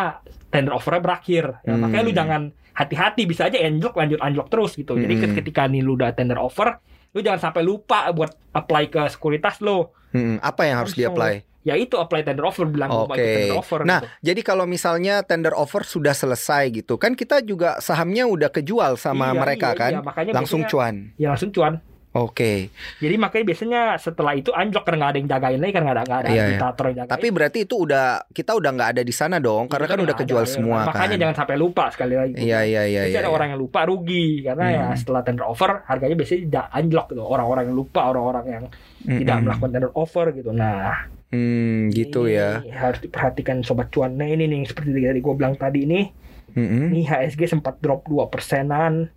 tender 0.49 0.73
offernya 0.73 0.99
berakhir. 0.99 1.45
Ya, 1.61 1.69
Hmm. 1.69 1.83
Makanya 1.83 2.01
lu 2.01 2.11
jangan 2.11 2.41
hati-hati 2.75 3.23
bisa 3.23 3.47
aja 3.47 3.57
anjlok 3.57 3.95
lanjut 3.95 4.19
anjlok 4.19 4.47
terus 4.47 4.75
gitu. 4.75 4.93
Jadi 4.93 5.15
Hmm. 5.17 5.33
ketika 5.33 5.65
nih 5.65 5.79
lu 5.79 5.95
udah 5.95 6.11
tender 6.11 6.35
offer, 6.35 6.75
lu 7.11 7.23
jangan 7.23 7.39
sampai 7.41 7.63
lupa 7.63 8.11
buat 8.11 8.35
apply 8.51 8.83
ke 8.89 9.01
sekuritas 9.07 9.57
lo. 9.59 9.95
Hmm, 10.11 10.37
apa 10.39 10.63
yang 10.63 10.79
harus 10.79 10.91
Langsung. 10.93 11.15
di-apply? 11.15 11.33
Ya 11.65 11.73
itu 11.73 11.97
apply 11.97 12.21
tender 12.21 12.45
offer 12.45 12.69
bilang 12.69 12.93
Oke. 12.93 13.09
ikut 13.09 13.17
tender 13.17 13.57
offer. 13.57 13.79
Nah, 13.81 13.99
gitu. 13.99 14.07
jadi 14.21 14.41
kalau 14.45 14.69
misalnya 14.69 15.25
tender 15.25 15.49
offer 15.51 15.81
sudah 15.81 16.13
selesai 16.13 16.69
gitu, 16.69 17.01
kan 17.01 17.17
kita 17.17 17.41
juga 17.41 17.81
sahamnya 17.81 18.29
udah 18.29 18.53
kejual 18.53 19.01
sama 19.01 19.33
Iya, 19.33 19.39
mereka 19.39 19.69
iya, 19.73 19.79
kan, 19.79 19.91
iya. 19.97 20.01
Makanya 20.05 20.31
langsung 20.35 20.61
biasanya- 20.61 20.93
cuan. 20.93 20.95
Ya 21.17 21.27
langsung 21.33 21.49
cuan. 21.49 21.73
Oke. 22.15 22.71
Jadi 22.97 23.15
makanya 23.19 23.43
biasanya 23.43 23.81
setelah 23.99 24.31
itu 24.31 24.47
anjlok 24.49 24.87
karena 24.87 24.97
nggak 24.97 25.11
ada 25.11 25.19
yang 25.19 25.29
jagain 25.29 25.59
lagi 25.59 25.73
karena 25.75 25.85
nggak 25.85 25.97
ada 25.97 26.03
nggak 26.05 26.15
ada 26.17 26.27
Iya, 26.27 26.31
iya. 26.31 26.43
arbitator 26.47 26.83
yang 26.85 26.95
jagain. 26.95 27.11
Tapi 27.11 27.27
berarti 27.27 27.59
itu 27.61 27.75
udah 27.75 28.05
kita 28.31 28.51
udah 28.55 28.69
nggak 28.71 28.89
ada 28.95 29.01
di 29.03 29.11
sana 29.11 29.35
dong, 29.37 29.67
karena 29.67 29.83
Itu 29.83 29.91
kan 29.91 29.99
udah 30.01 30.15
kejual 30.15 30.41
ada. 30.41 30.49
semua 30.49 30.79
Makanya 30.85 31.11
kan. 31.11 31.21
jangan 31.21 31.35
sampai 31.35 31.55
lupa 31.55 31.83
sekali 31.91 32.15
lagi. 32.15 32.33
Iya 32.39 32.59
iya 32.63 32.81
iya 32.87 33.01
Jadi 33.03 33.11
iya. 33.11 33.19
ada 33.19 33.27
iya. 33.27 33.35
orang 33.35 33.47
yang 33.51 33.59
lupa 33.59 33.79
rugi 33.83 34.27
karena 34.41 34.65
ya 34.65 34.83
Hmm. 34.85 34.95
setelah 34.95 35.21
tender 35.21 35.43
offer 35.43 35.83
harganya 35.83 36.15
biasanya 36.15 36.41
tidak 36.41 36.65
anjlok 36.71 37.05
gitu. 37.09 37.21
Orang-orang 37.21 37.63
yang 37.67 37.75
lupa, 37.75 38.01
orang-orang 38.05 38.45
yang 38.47 38.63
tidak 39.03 39.35
Mm-mm. 39.35 39.43
melakukan 39.43 39.69
tender 39.69 39.91
offer 39.93 40.25
gitu. 40.31 40.49
Nah, 40.49 41.11
Hmm, 41.25 41.91
gitu 41.91 42.25
ini 42.25 42.37
ya. 42.37 42.63
Harus 42.71 43.01
diperhatikan 43.01 43.59
sobat 43.59 43.91
cuan. 43.91 44.15
Nah, 44.15 44.23
ini 44.25 44.45
nih 44.45 44.63
seperti 44.63 44.95
tadi 44.95 45.19
gue 45.19 45.33
bilang 45.35 45.53
tadi 45.53 45.83
ini, 45.83 46.07
Mm-mm. 46.53 46.89
ini 46.89 47.03
HSG 47.03 47.43
sempat 47.49 47.75
drop 47.77 48.07
2 48.07 48.31
persenan. 48.31 49.11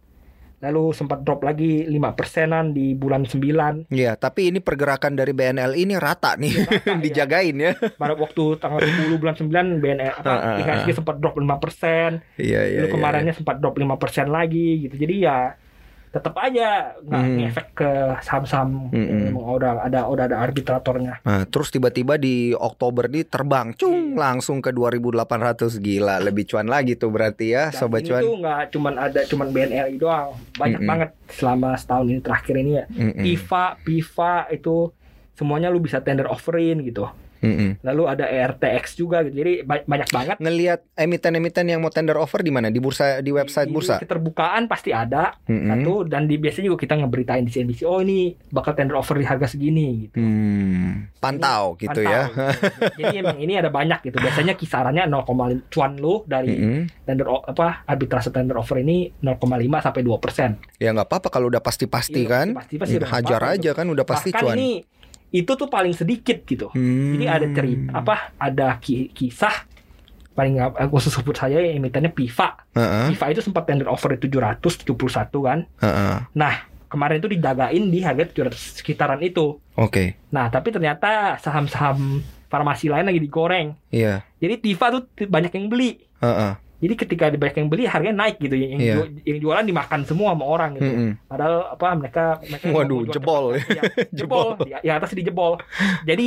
Lalu 0.58 0.90
sempat 0.90 1.22
drop 1.22 1.40
lagi 1.40 1.86
5 1.86 1.94
persenan 2.12 2.70
di 2.70 2.90
bulan 2.92 3.22
9 3.22 3.86
Iya, 3.88 4.14
tapi 4.14 4.50
ini 4.50 4.58
pergerakan 4.58 5.14
dari 5.14 5.30
BNL 5.30 5.72
ini 5.72 5.94
rata 5.94 6.34
nih, 6.34 6.50
Rata, 6.58 6.74
ya. 6.88 6.98
dijagain 6.98 7.56
ya. 7.56 7.72
Pada 7.94 8.12
waktu 8.12 8.58
tanggal 8.58 8.82
10 8.82 9.16
bulan 9.16 9.34
9 9.34 9.48
BNL 9.78 10.14
apa 10.16 10.26
Ah, 10.26 10.34
ah, 10.34 10.50
ah. 10.52 10.58
IHSG 10.58 10.98
sempat 10.98 11.16
drop 11.16 11.34
5 11.34 11.46
persen. 11.58 12.10
Iya 12.34 12.60
iya. 12.64 12.78
Lalu 12.82 12.86
iya, 12.86 12.94
kemarinnya 12.94 13.34
sempat 13.34 13.56
drop 13.56 13.74
5 13.74 13.94
persen 13.96 14.26
lagi 14.28 14.82
gitu. 14.82 14.94
Jadi 14.96 15.14
ya 15.20 15.54
tetap 16.08 16.32
aja 16.34 16.96
nggak 16.98 17.20
Hmm. 17.20 17.36
ngefek 17.36 17.68
ke 17.74 17.90
saham-saham 18.18 18.88
Hmm. 18.88 18.96
yang 18.96 19.28
emang 19.28 19.44
udah 19.52 19.84
ada 19.84 20.08
udah 20.08 20.24
ada 20.24 20.40
arbitratornya. 20.40 21.20
Nah, 21.20 21.44
terus 21.44 21.68
tiba-tiba 21.68 22.16
di 22.16 22.50
Oktober 22.50 23.06
nih 23.06 23.24
terbang, 23.24 23.76
cung 23.76 23.97
langsung 24.14 24.62
ke 24.62 24.70
2.800 24.70 25.76
gila, 25.78 26.16
lebih 26.22 26.46
cuan 26.46 26.64
lagi 26.64 26.94
tuh 26.94 27.10
berarti 27.10 27.52
ya, 27.52 27.68
Dan 27.68 27.76
sobat 27.76 28.00
ini 28.00 28.08
cuan. 28.08 28.22
tuh 28.22 28.34
nggak 28.38 28.60
cuman 28.72 28.94
ada 28.96 29.20
cuman 29.26 29.48
BNLI 29.50 29.94
doang, 29.98 30.30
banyak 30.54 30.80
Mm-mm. 30.80 30.88
banget 30.88 31.10
selama 31.28 31.74
setahun 31.74 32.06
ini 32.08 32.20
terakhir 32.22 32.54
ini 32.56 32.72
ya. 32.76 32.84
Mm-mm, 32.88 33.20
PIFA, 33.20 33.64
PIFA 33.82 34.32
itu 34.54 34.76
semuanya 35.34 35.68
lu 35.68 35.78
bisa 35.78 35.98
tender 36.00 36.26
offerin 36.26 36.80
gitu. 36.82 37.06
Mm-mm. 37.40 37.70
Lalu 37.80 38.02
ada 38.04 38.24
E 38.26 38.38
ERTX 38.38 38.84
juga 38.94 39.20
gitu. 39.20 39.36
Jadi 39.36 39.52
ba- 39.60 39.82
banyak 39.82 40.08
banget 40.08 40.36
Ngelihat 40.38 40.80
emiten-emiten 40.92 41.66
yang 41.66 41.78
mau 41.78 41.88
tender 41.88 42.14
offer 42.14 42.40
di 42.40 42.48
mana? 42.48 42.68
Di 42.68 42.78
bursa, 42.78 43.18
di 43.18 43.28
website 43.28 43.66
Di- 43.66 43.74
bursa. 43.74 43.94
di 43.94 44.04
keterbukaan 44.04 44.64
pasti 44.64 44.90
ada 44.90 45.36
Mm-mm. 45.42 45.68
satu 45.68 45.92
dan 46.04 46.24
di 46.24 46.36
biasanya 46.36 46.68
juga 46.68 46.80
kita 46.80 46.94
ngeberitain 46.96 47.42
di 47.42 47.50
CNBC 47.50 47.82
oh 47.82 47.98
ini 47.98 48.18
bakal 48.48 48.72
tender 48.72 48.94
offer 48.94 49.14
di 49.14 49.24
harga 49.24 49.46
segini 49.46 50.06
gitu. 50.06 50.16
Hmm, 50.16 51.10
pantau 51.16 51.74
gitu 51.76 51.90
Pantau, 51.92 52.04
ya. 52.04 52.22
gitu. 52.26 52.40
Jadi 53.00 53.14
emang 53.16 53.36
ini 53.36 53.54
ada 53.54 53.68
banyak 53.68 54.00
gitu. 54.02 54.16
Biasanya 54.16 54.54
kisarannya 54.54 55.04
0,5 55.04 55.68
cuan 55.68 55.92
lu 55.94 56.22
dari 56.24 56.52
Mm-mm. 56.52 56.82
tender 57.02 57.26
apa 57.28 57.82
arbitrase 57.84 58.28
tender 58.28 58.54
offer 58.54 58.78
ini 58.78 59.10
0,5 59.18 59.44
sampai 59.80 60.00
2 60.00 60.16
persen. 60.18 60.50
Ya 60.76 60.90
nggak 60.90 61.06
apa-apa 61.06 61.28
kalau 61.28 61.48
udah 61.48 61.60
pasti-pasti 61.60 62.20
Iya, 62.20 62.30
kan. 62.30 62.46
pasti-pasti 62.54 62.94
udah 62.96 63.10
Hajar 63.10 63.42
aja 63.48 63.70
kan 63.72 63.86
udah 63.86 64.04
pasti 64.04 64.30
Bahkan 64.30 64.42
cuan. 64.42 64.56
ini 64.56 64.70
itu 65.28 65.52
tuh 65.54 65.68
paling 65.68 65.92
sedikit 65.92 66.44
gitu. 66.44 66.72
Hmm. 66.72 67.16
Jadi 67.16 67.24
ada 67.28 67.46
cerita 67.52 67.90
apa 67.92 68.14
ada 68.36 68.66
ki- 68.80 69.12
kisah 69.12 69.68
paling 70.32 70.54
nggak 70.54 70.78
aku 70.78 71.02
sebut 71.02 71.34
saya 71.34 71.58
emitennya 71.58 72.14
PIFA. 72.14 72.48
Heeh, 72.78 73.10
PIFA 73.12 73.26
itu 73.34 73.40
sempat 73.42 73.66
tender 73.66 73.90
offer 73.90 74.14
di 74.14 74.30
771 74.30 74.94
kan. 75.42 75.58
heeh. 75.82 76.16
Kemarin 76.88 77.20
itu 77.20 77.28
dijagain 77.28 77.84
di 77.92 78.00
harga 78.00 78.24
700 78.24 78.80
sekitaran 78.80 79.20
itu. 79.20 79.60
Oke. 79.76 80.16
Nah, 80.32 80.48
tapi 80.48 80.72
ternyata 80.72 81.36
saham-saham 81.36 82.24
farmasi 82.48 82.88
lain 82.88 83.04
lagi 83.04 83.20
digoreng. 83.20 83.76
Iya. 83.92 84.24
Jadi 84.40 84.54
TIFA 84.64 84.86
tuh 84.96 85.02
banyak 85.28 85.52
yang 85.52 85.68
beli. 85.68 86.00
Heeh. 86.24 86.56
Jadi 86.78 86.94
ketika 86.94 87.26
ada 87.26 87.34
banyak 87.34 87.56
yang 87.56 87.68
beli 87.68 87.82
harganya 87.84 88.16
naik 88.20 88.38
gitu. 88.38 88.54
Yang, 88.54 88.70
Iya. 88.78 88.94
ju- 88.96 89.22
yang 89.24 89.38
jualan 89.40 89.64
dimakan 89.64 90.00
semua 90.02 90.30
sama 90.30 90.44
orang 90.44 90.70
gitu. 90.74 90.86
Mm-mm. 90.86 91.10
Padahal 91.24 91.56
apa 91.68 91.86
mereka 91.92 92.24
mereka 92.40 92.64
Waduh, 92.68 92.78
mau 92.94 93.02
jual 93.02 93.14
jebol. 93.14 93.44
Iya, 93.58 93.82
jebol. 94.18 94.46
Di, 94.56 94.70
yang 94.80 94.96
atas 94.96 95.10
dijebol. 95.12 95.52
Jadi 96.02 96.26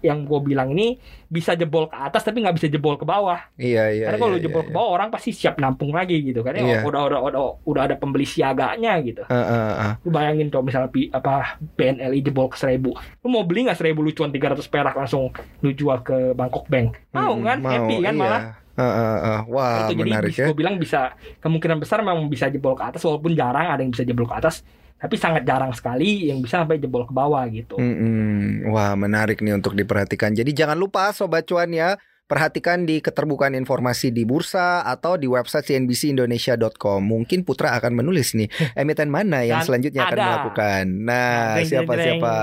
yang 0.00 0.22
gue 0.22 0.40
bilang 0.40 0.70
ini 0.70 0.96
bisa 1.26 1.52
jebol 1.52 1.86
ke 1.86 1.94
atas 1.94 2.22
tapi 2.22 2.40
nggak 2.40 2.54
bisa 2.54 2.66
jebol 2.66 2.94
ke 2.94 3.02
bawah. 3.02 3.42
Iya, 3.54 3.90
iya. 3.90 4.04
Karena 4.06 4.18
kalau 4.18 4.34
iya, 4.34 4.44
jebol 4.44 4.62
iya, 4.62 4.68
ke 4.68 4.72
bawah 4.72 4.90
orang 4.92 5.08
pasti 5.08 5.30
siap 5.30 5.58
nampung 5.58 5.90
lagi 5.90 6.22
gitu. 6.22 6.40
Karena 6.40 6.62
Iya. 6.62 6.78
udah, 6.82 7.00
udah 7.04 7.20
udah 7.20 7.42
udah 7.64 7.82
ada 7.84 7.94
pembeli 7.94 8.24
siaganya 8.24 8.94
gitu. 9.00 9.22
iya. 9.22 9.34
Heeh, 9.34 9.68
heeh. 9.74 9.92
Lu 10.00 10.08
bayangin 10.08 10.46
kalau 10.48 10.62
misalnya 10.62 10.88
pi- 10.88 11.10
apa 11.10 11.34
BNLI 11.74 12.22
jebol 12.22 12.46
ke 12.46 12.56
seribu, 12.56 12.94
lu 12.94 13.28
mau 13.28 13.42
beli 13.42 13.66
nggak 13.66 13.76
seribu 13.76 14.00
lu 14.00 14.10
cuan 14.10 14.30
300 14.30 14.62
perak 14.64 14.94
langsung 14.94 15.28
lu 15.58 15.70
jual 15.70 16.00
ke 16.00 16.32
Bangkok 16.32 16.64
Bank? 16.66 17.02
Mau 17.10 17.34
Mm-mm, 17.34 17.44
kan? 17.44 17.58
Happy 17.60 17.96
kan 17.98 18.14
iya. 18.14 18.14
malah. 18.14 18.42
Heeh, 18.78 18.94
heeh. 19.18 19.40
Wah, 19.48 19.74
itu 19.82 19.92
jadi 19.92 20.02
menarik 20.06 20.30
bisa 20.30 20.40
ya. 20.40 20.46
gue 20.46 20.56
bilang 20.56 20.76
bisa 20.78 21.00
kemungkinan 21.38 21.76
besar 21.76 21.98
memang 22.00 22.26
bisa 22.26 22.46
jebol 22.46 22.72
ke 22.72 22.84
atas 22.84 23.02
walaupun 23.02 23.34
jarang 23.34 23.66
ada 23.66 23.80
yang 23.80 23.90
bisa 23.90 24.02
jebol 24.02 24.24
ke 24.24 24.36
atas 24.36 24.62
tapi 24.94 25.14
sangat 25.14 25.42
jarang 25.42 25.70
sekali 25.70 26.26
yang 26.26 26.38
bisa 26.38 26.58
sampai 26.58 26.74
jebol 26.76 27.02
ke 27.02 27.10
bawah 27.10 27.42
gitu. 27.46 27.74
Mm-mm. 27.74 28.66
Wah, 28.68 28.94
menarik 28.94 29.38
nih 29.38 29.52
untuk 29.52 29.70
diperhatikan. 29.72 30.30
Jadi 30.32 30.50
jangan 30.52 30.74
lupa 30.74 31.10
sobat 31.10 31.42
cuan 31.42 31.70
ya, 31.70 31.94
perhatikan 32.24 32.82
di 32.82 32.98
keterbukaan 32.98 33.54
informasi 33.54 34.10
di 34.10 34.22
bursa 34.22 34.82
atau 34.82 35.14
di 35.14 35.24
website 35.24 35.70
cnbcindonesia.com. 35.70 36.98
Mungkin 37.00 37.42
Putra 37.42 37.72
akan 37.72 37.94
menulis 37.94 38.34
nih 38.34 38.50
emiten 38.76 39.06
mana 39.06 39.42
yang 39.42 39.62
Dan 39.62 39.66
selanjutnya 39.70 40.02
akan 40.02 40.12
ada. 40.12 40.26
melakukan. 40.28 40.84
Nah, 41.00 41.22
Jreng, 41.22 41.46
jreng, 41.54 41.66
siapa 41.68 41.92
jreng. 41.94 42.02
siapa? 42.04 42.34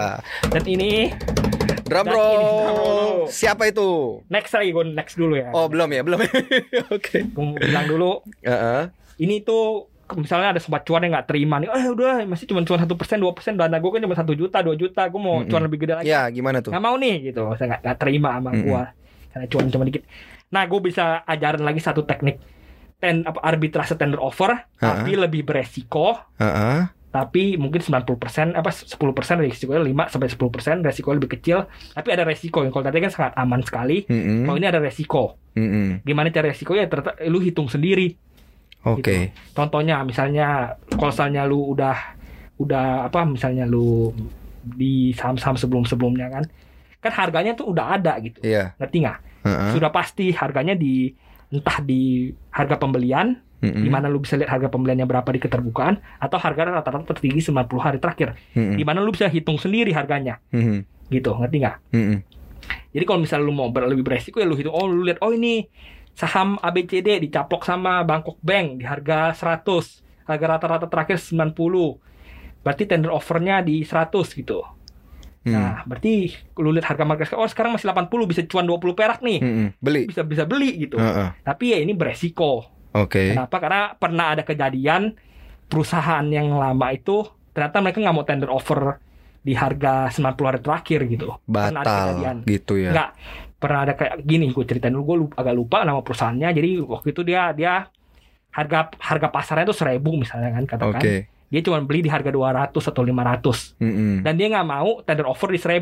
Dan 0.50 0.64
ini 0.66 0.92
Drum 1.86 2.06
roll. 2.10 2.34
ini 2.34 2.46
drum 2.50 2.76
roll. 2.76 3.18
Siapa 3.30 3.70
itu? 3.70 4.20
next 4.28 4.52
lagi 4.52 4.70
gue 4.74 4.86
next 4.90 5.16
dulu 5.16 5.38
ya. 5.38 5.54
Oh, 5.54 5.70
belum 5.70 5.90
ya, 5.94 6.02
belum. 6.02 6.20
Oke. 6.96 7.30
Gue 7.30 7.44
mau 7.46 7.54
bilang 7.56 7.86
dulu 7.86 8.12
Heeh. 8.42 8.90
ini 9.22 9.46
tuh 9.46 9.86
misalnya 10.18 10.54
ada 10.54 10.62
sobat 10.62 10.86
cuan 10.86 11.02
yang 11.02 11.18
nggak 11.18 11.26
terima 11.30 11.58
nih, 11.58 11.66
eh 11.66 11.90
udah 11.90 12.26
masih 12.30 12.46
cuma 12.46 12.62
cuan 12.62 12.78
satu 12.78 12.94
persen 12.94 13.18
dua 13.18 13.34
persen 13.34 13.58
dana 13.58 13.82
gue 13.82 13.90
kan 13.90 13.98
cuma 13.98 14.14
satu 14.14 14.38
juta 14.38 14.62
dua 14.62 14.78
juta, 14.78 15.02
gue 15.10 15.18
mau 15.18 15.42
cuan 15.42 15.66
lebih 15.66 15.82
gede 15.82 15.94
lagi. 15.98 16.06
Ya, 16.06 16.30
gimana 16.30 16.62
tuh? 16.62 16.70
nggak 16.70 16.84
mau 16.86 16.94
nih 16.94 17.34
gitu 17.34 17.42
saya 17.58 17.74
nggak 17.74 17.82
nggak 17.82 17.98
terima 17.98 18.30
sama 18.38 18.52
gua 18.54 18.84
karena 19.34 19.46
cuan 19.50 19.66
cuma 19.74 19.84
dikit 19.84 20.04
nah 20.48 20.64
gue 20.70 20.78
bisa 20.78 21.26
ajarin 21.26 21.66
lagi 21.66 21.82
satu 21.82 22.06
teknik 22.06 22.38
ten 23.02 23.26
apa 23.26 23.42
arbitrase 23.42 23.98
tender 23.98 24.22
offer 24.22 24.54
tapi 24.78 25.18
lebih 25.18 25.42
beresiko 25.42 26.22
Heeh. 26.38 26.86
Tapi 27.16 27.56
mungkin 27.56 27.80
90% 27.80 28.60
apa 28.60 28.76
10% 28.76 29.00
resikonya 29.40 29.80
5 29.88 30.12
sampai 30.12 30.28
10% 30.28 30.84
resikonya 30.84 31.16
lebih 31.16 31.32
kecil 31.40 31.64
tapi 31.96 32.12
ada 32.12 32.28
resiko 32.28 32.60
yang 32.60 32.76
kalau 32.76 32.84
tadi 32.84 33.00
kan 33.00 33.08
sangat 33.08 33.32
aman 33.40 33.64
sekali 33.64 34.04
Mm-mm. 34.04 34.44
kalau 34.44 34.60
ini 34.60 34.68
ada 34.68 34.84
resiko 34.84 35.40
Mm-mm. 35.56 36.04
gimana 36.04 36.28
cara 36.28 36.52
resikonya 36.52 36.92
ternyata 36.92 37.16
lu 37.32 37.40
hitung 37.40 37.72
sendiri 37.72 38.20
Oke. 38.84 39.32
contohnya 39.56 40.04
misalnya 40.04 40.76
kalau 40.92 41.16
misalnya 41.16 41.48
lu 41.48 41.72
udah 41.72 41.96
udah 42.60 43.08
apa 43.08 43.24
misalnya 43.24 43.64
lu 43.64 44.12
di 44.60 45.16
saham-saham 45.16 45.56
sebelum-sebelumnya 45.56 46.28
kan 46.28 46.44
kan 47.00 47.12
harganya 47.16 47.56
tuh 47.56 47.72
udah 47.72 47.96
ada 47.96 48.20
gitu 48.20 48.44
Iya. 48.44 48.76
ngerti 48.76 48.98
nggak 49.08 49.20
Heeh. 49.48 49.72
sudah 49.72 49.90
pasti 49.96 50.36
harganya 50.36 50.76
di 50.76 51.16
entah 51.48 51.80
di 51.80 52.28
harga 52.52 52.76
pembelian 52.76 53.40
Mm-mm. 53.66 53.82
di 53.82 53.90
mana 53.90 54.06
lu 54.06 54.20
bisa 54.20 54.38
lihat 54.38 54.52
harga 54.52 54.70
pembeliannya 54.70 55.04
berapa 55.04 55.26
di 55.28 55.40
keterbukaan 55.40 55.98
atau 56.18 56.38
harga 56.38 56.70
rata-rata 56.70 57.10
tertinggi 57.10 57.42
90 57.42 57.66
hari 57.78 57.98
terakhir 57.98 58.38
Mm-mm. 58.54 58.78
di 58.78 58.84
mana 58.84 59.02
lu 59.02 59.10
bisa 59.10 59.26
hitung 59.26 59.58
sendiri 59.58 59.90
harganya 59.90 60.38
Mm-mm. 60.54 60.86
gitu 61.10 61.34
ngerti 61.34 61.58
nggak 61.60 61.76
Mm-mm. 61.92 62.18
jadi 62.92 63.04
kalau 63.04 63.20
misalnya 63.20 63.44
lu 63.44 63.54
mau 63.54 63.70
ber- 63.70 63.86
lebih 63.86 64.06
beresiko 64.06 64.38
ya 64.38 64.46
lu 64.46 64.54
hitung 64.54 64.72
oh 64.72 64.86
lu 64.86 65.02
lihat 65.02 65.18
oh 65.20 65.30
ini 65.30 65.66
saham 66.14 66.56
ABCD 66.58 67.20
dicaplok 67.22 67.62
sama 67.62 68.00
Bangkok 68.02 68.40
Bank 68.40 68.80
di 68.80 68.86
harga 68.86 69.34
100 69.34 69.68
harga 70.26 70.46
rata-rata 70.48 70.88
terakhir 70.88 71.20
90 71.20 71.52
berarti 72.62 72.84
tender 72.86 73.10
offernya 73.10 73.60
di 73.60 73.82
100 73.82 74.14
gitu 74.36 74.62
Mm. 75.46 75.54
nah 75.54 75.86
berarti 75.86 76.34
lu 76.58 76.74
lihat 76.74 76.90
harga 76.90 77.06
market 77.06 77.30
oh 77.38 77.46
sekarang 77.46 77.78
masih 77.78 77.86
80 77.86 78.10
bisa 78.26 78.42
cuan 78.50 78.66
20 78.66 78.98
perak 78.98 79.22
nih 79.22 79.38
Mm-mm. 79.38 79.68
Beli. 79.78 80.10
bisa 80.10 80.26
bisa 80.26 80.42
beli 80.42 80.74
gitu 80.82 80.98
Heeh. 80.98 81.38
tapi 81.46 81.70
ya 81.70 81.78
ini 81.78 81.94
beresiko 81.94 82.66
Oke. 82.96 83.36
Kenapa? 83.36 83.56
Karena 83.60 83.82
pernah 83.94 84.26
ada 84.32 84.42
kejadian 84.42 85.14
perusahaan 85.68 86.24
yang 86.26 86.56
lama 86.56 86.88
itu 86.90 87.28
ternyata 87.52 87.80
mereka 87.80 88.00
nggak 88.00 88.16
mau 88.16 88.24
tender 88.24 88.50
offer 88.50 89.00
di 89.46 89.54
harga 89.54 90.10
90 90.10 90.50
hari 90.50 90.60
terakhir 90.60 91.00
gitu. 91.06 91.28
Pernah 91.44 91.82
ada 91.82 91.92
kejadian. 92.10 92.36
Batal 92.42 92.50
gitu 92.50 92.74
ya. 92.80 92.92
Nggak 92.96 93.10
pernah 93.56 93.80
ada 93.82 93.94
kayak 93.96 94.16
gini 94.22 94.52
gue 94.52 94.64
ceritain 94.64 94.94
dulu 94.94 95.04
gue 95.06 95.18
lupa, 95.26 95.34
agak 95.42 95.56
lupa 95.56 95.78
nama 95.82 96.00
perusahaannya 96.04 96.50
jadi 96.54 96.70
waktu 96.86 97.08
itu 97.10 97.22
dia 97.24 97.50
dia 97.56 97.74
harga 98.52 98.94
harga 99.00 99.28
pasarnya 99.32 99.66
itu 99.66 99.74
seribu 99.74 100.14
misalnya 100.16 100.54
kan 100.54 100.64
katakan 100.70 101.02
Oke. 101.02 101.16
dia 101.50 101.62
cuma 101.66 101.82
beli 101.82 102.06
di 102.06 102.12
harga 102.12 102.30
200 102.30 102.72
atau 102.76 103.02
500 103.02 103.80
Mm-mm. 103.82 104.16
dan 104.22 104.34
dia 104.38 104.48
nggak 104.54 104.68
mau 104.70 105.02
tender 105.02 105.26
offer 105.26 105.50
di 105.50 105.58
1000 105.58 105.82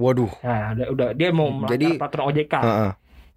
Waduh. 0.00 0.32
nah 0.44 0.72
udah, 0.72 0.86
udah 0.94 1.08
dia 1.12 1.28
mau 1.34 1.48
melanggar 1.50 1.76
Jadi- 1.76 1.98
peraturan 1.98 2.24
OJK 2.30 2.54
Heeh. 2.62 2.90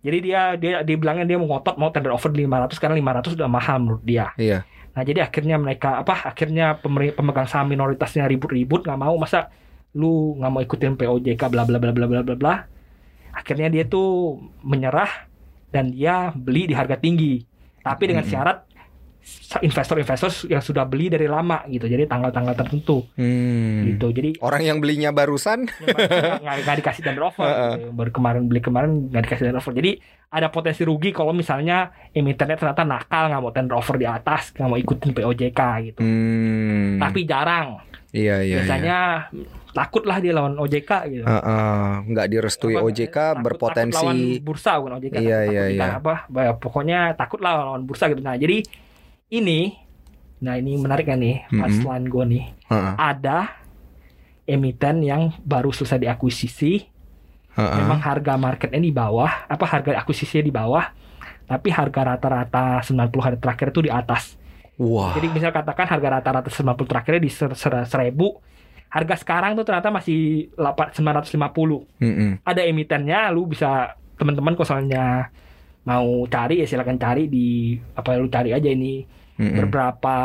Jadi 0.04 0.18
dia 0.20 0.42
dia 0.60 0.74
dia 0.84 0.96
bilangnya 1.00 1.26
dia 1.26 1.38
mau 1.40 1.48
ngotot 1.48 1.80
mau 1.80 1.90
tender 1.90 2.12
offer 2.12 2.30
di 2.30 2.44
500 2.44 2.76
karena 2.78 2.96
500 3.00 3.40
udah 3.40 3.50
mahal 3.50 3.78
menurut 3.80 4.04
dia 4.04 4.36
Iya. 4.36 4.68
Nah 4.94 5.02
jadi 5.02 5.26
akhirnya 5.26 5.58
mereka 5.58 6.06
apa? 6.06 6.30
Akhirnya 6.30 6.78
pemegang 6.82 7.50
saham 7.50 7.74
minoritasnya 7.74 8.30
ribut-ribut 8.30 8.86
nggak 8.86 9.00
mau 9.02 9.18
masa 9.18 9.50
lu 9.98 10.38
nggak 10.38 10.52
mau 10.54 10.62
ikutin 10.62 10.94
POJK 10.98 11.42
bla 11.50 11.66
bla 11.66 11.78
bla 11.82 11.92
bla 11.94 12.06
bla 12.06 12.22
bla 12.22 12.36
bla. 12.38 12.56
Akhirnya 13.34 13.74
dia 13.74 13.90
tuh 13.90 14.38
menyerah 14.62 15.10
dan 15.74 15.90
dia 15.90 16.30
beli 16.38 16.70
di 16.70 16.78
harga 16.78 16.98
tinggi. 17.02 17.42
Tapi 17.82 18.04
dengan 18.06 18.24
syarat 18.24 18.70
investor-investor 19.56 20.30
yang 20.48 20.60
sudah 20.60 20.84
beli 20.84 21.08
dari 21.08 21.26
lama 21.26 21.62
gitu. 21.68 21.86
Jadi 21.86 22.04
tanggal-tanggal 22.04 22.54
tertentu 22.54 23.06
Hmm. 23.14 23.86
gitu. 23.88 24.10
Jadi 24.10 24.40
Orang 24.40 24.62
yang 24.62 24.78
belinya 24.78 25.10
barusan. 25.10 25.70
nggak 26.44 26.78
dikasih 26.80 27.02
tender 27.02 27.24
offer. 27.24 27.44
Heeh. 27.44 27.74
gitu. 27.78 27.88
Baru 27.94 28.12
kemarin 28.12 28.44
beli 28.44 28.60
kemarin 28.60 29.08
nggak 29.08 29.24
dikasih 29.24 29.44
tender 29.46 29.60
offer. 29.60 29.74
Jadi 29.74 30.02
ada 30.28 30.50
potensi 30.50 30.82
rugi 30.82 31.10
kalau 31.10 31.30
misalnya 31.30 31.86
emitennya 32.10 32.58
ternyata 32.58 32.82
nakal 32.82 33.30
nggak 33.30 33.40
mau 33.40 33.52
tender 33.52 33.76
offer 33.76 33.96
di 33.96 34.08
atas, 34.08 34.50
nggak 34.52 34.66
mau 34.66 34.76
ikutin 34.76 35.12
POJK 35.12 35.62
gitu. 35.86 36.00
Hmm. 36.02 36.98
Tapi 36.98 37.20
jarang. 37.24 37.78
iya 38.12 38.42
iya. 38.42 38.62
Biasanya 38.62 38.98
takut 39.72 40.06
lah 40.06 40.18
dia 40.18 40.30
lawan 40.32 40.54
OJK 40.56 40.92
gitu. 41.08 41.22
iya. 41.22 41.30
Heeh. 41.32 41.90
nggak 42.08 42.28
direstui 42.28 42.74
Apa, 42.76 42.86
OJK 42.86 43.10
takut- 43.10 43.42
berpotensi. 43.44 43.94
takut 43.94 44.06
lawan 44.06 44.18
bursa 44.40 44.72
bukan 44.78 44.94
OJK. 44.98 45.14
Iya, 45.16 45.38
takut 45.40 45.50
iya, 45.52 45.64
iya. 45.68 45.88
Apa? 45.98 46.14
Pokoknya 46.58 47.00
takut 47.14 47.38
lah 47.38 47.54
lawan 47.60 47.82
bursa 47.84 48.06
gitu. 48.08 48.20
Nah 48.20 48.34
jadi 48.34 48.62
ini, 49.30 49.76
nah 50.40 50.56
ini 50.56 50.76
menarik 50.76 51.08
kan 51.08 51.20
nih, 51.20 51.48
pas 51.50 51.72
Mm-mm. 51.72 51.88
line 51.88 52.08
gue 52.08 52.24
nih, 52.28 52.44
Heeh. 52.68 52.94
ada 52.96 53.38
emiten 54.44 55.00
yang 55.02 55.32
baru 55.42 55.72
selesai 55.72 56.00
diakuisisi, 56.00 56.84
Heeh. 57.54 57.76
memang 57.80 58.00
harga 58.02 58.36
marketnya 58.36 58.82
di 58.82 58.92
bawah, 58.92 59.48
apa 59.48 59.66
harga 59.66 59.96
akuisisinya 60.00 60.44
di 60.44 60.54
bawah, 60.54 60.86
tapi 61.46 61.70
harga 61.70 62.16
rata-rata 62.16 62.82
90 62.82 63.24
hari 63.24 63.38
terakhir 63.40 63.72
itu 63.72 63.82
di 63.88 63.92
atas. 63.94 64.36
Wah. 64.82 65.14
Jadi 65.14 65.28
misal 65.30 65.54
katakan 65.54 65.86
harga 65.86 66.08
rata-rata 66.20 66.50
90 66.50 66.90
terakhirnya 66.90 67.22
di 67.22 67.30
ser- 67.30 67.54
ser- 67.54 67.86
1000 67.86 68.42
harga 68.90 69.16
sekarang 69.18 69.58
tuh 69.58 69.66
ternyata 69.66 69.90
masih 69.90 70.54
8 70.54 70.94
950 70.94 71.82
Mm-mm. 71.98 72.46
ada 72.46 72.62
emitennya 72.62 73.26
lu 73.34 73.50
bisa 73.50 73.98
teman-teman 74.22 74.54
kalau 74.54 74.70
soalnya 74.70 75.34
mau 75.82 76.30
cari 76.30 76.62
ya 76.62 76.70
silakan 76.70 77.02
cari 77.02 77.26
di 77.26 77.74
apa 77.98 78.22
lu 78.22 78.30
cari 78.30 78.54
aja 78.54 78.70
ini 78.70 79.02
Mm-mm. 79.34 79.66
beberapa 79.66 80.16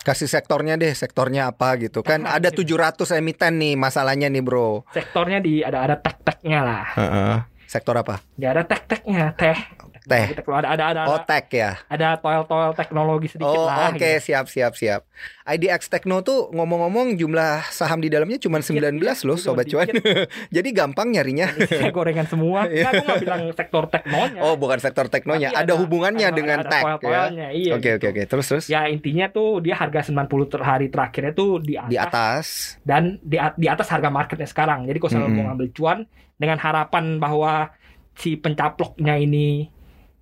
Kasih 0.00 0.28
sektornya 0.28 0.80
deh, 0.80 0.92
sektornya 0.96 1.52
apa 1.52 1.76
gitu 1.76 2.00
kan? 2.00 2.24
Ada 2.24 2.48
gitu. 2.48 2.76
700 2.76 3.20
emiten 3.20 3.60
nih 3.60 3.74
masalahnya 3.76 4.32
nih 4.32 4.40
bro. 4.40 4.88
sektornya 4.92 5.38
di 5.40 5.60
ada 5.60 5.84
ada 5.84 5.96
tek-teknya 6.00 6.60
lah 6.64 6.84
Heeh. 6.96 7.34
Sektor 7.68 7.98
apa? 7.98 8.22
ya 8.40 8.54
ada 8.54 8.62
tek-teknya 8.64 9.34
teh 9.36 9.56
Teh. 10.04 10.26
Gitu, 10.30 10.44
ada 10.46 10.68
ada 10.68 10.84
ada 10.86 11.00
Oh 11.08 11.16
ada, 11.16 11.24
tech 11.24 11.48
ya. 11.48 11.80
ada 11.86 12.16
toil-toil 12.16 12.72
teknologi 12.72 13.24
sedikit 13.26 13.48
Oh 13.48 13.64
lah 13.64 13.88
oke 13.88 13.96
gitu. 13.96 14.20
siap 14.22 14.46
siap 14.46 14.72
siap. 14.74 15.08
IDX 15.44 15.88
Techno 15.88 16.20
tuh 16.20 16.48
ngomong-ngomong 16.50 17.16
jumlah 17.16 17.64
saham 17.66 17.98
di 17.98 18.08
dalamnya 18.08 18.36
cuma 18.36 18.58
Dikit, 18.58 18.84
19 18.84 19.00
iya, 19.00 19.12
loh 19.22 19.36
sobat 19.36 19.64
cuan. 19.64 19.88
Jadi 20.56 20.68
gampang 20.70 21.08
nyarinya. 21.08 21.52
Isinya 21.54 21.88
gorengan 21.88 22.24
semua. 22.24 22.64
Nggak, 22.68 22.92
gue 22.92 23.00
nggak 23.02 23.22
bilang 23.22 23.42
sektor 23.50 23.84
teknonya 23.86 24.40
Oh 24.40 24.54
bukan 24.54 24.76
sektor 24.76 25.06
teknonya, 25.06 25.48
Tapi 25.50 25.62
ada, 25.62 25.72
hubungannya 25.74 26.28
ada- 26.28 26.36
dengan 26.36 26.58
ada 26.60 26.68
tech 26.68 26.84
ya. 27.00 27.22
iya 27.48 27.72
Oke 27.72 27.88
gitu. 27.90 27.96
oke 27.96 28.06
oke. 28.12 28.22
Terus 28.26 28.46
terus 28.46 28.64
ya 28.68 28.84
intinya 28.86 29.28
tuh 29.28 29.60
dia 29.60 29.72
harga 29.74 30.04
90 30.04 30.20
ter- 30.46 30.60
hari 30.60 30.86
terakhirnya 30.88 31.32
tuh 31.32 31.58
di 31.58 31.74
atas, 31.74 31.88
di 31.88 31.96
atas. 31.96 32.46
dan 32.84 33.02
di, 33.20 33.36
di 33.56 33.66
atas 33.68 33.88
harga 33.88 34.08
marketnya 34.08 34.44
sekarang. 34.44 34.84
Jadi 34.84 34.96
kalau 34.96 35.08
misalnya 35.10 35.28
Mm-mm. 35.28 35.38
mau 35.40 35.46
ngambil 35.52 35.68
cuan 35.72 35.98
dengan 36.36 36.58
harapan 36.58 37.04
bahwa 37.16 37.72
si 38.14 38.36
pencaploknya 38.36 39.18
ini 39.18 39.72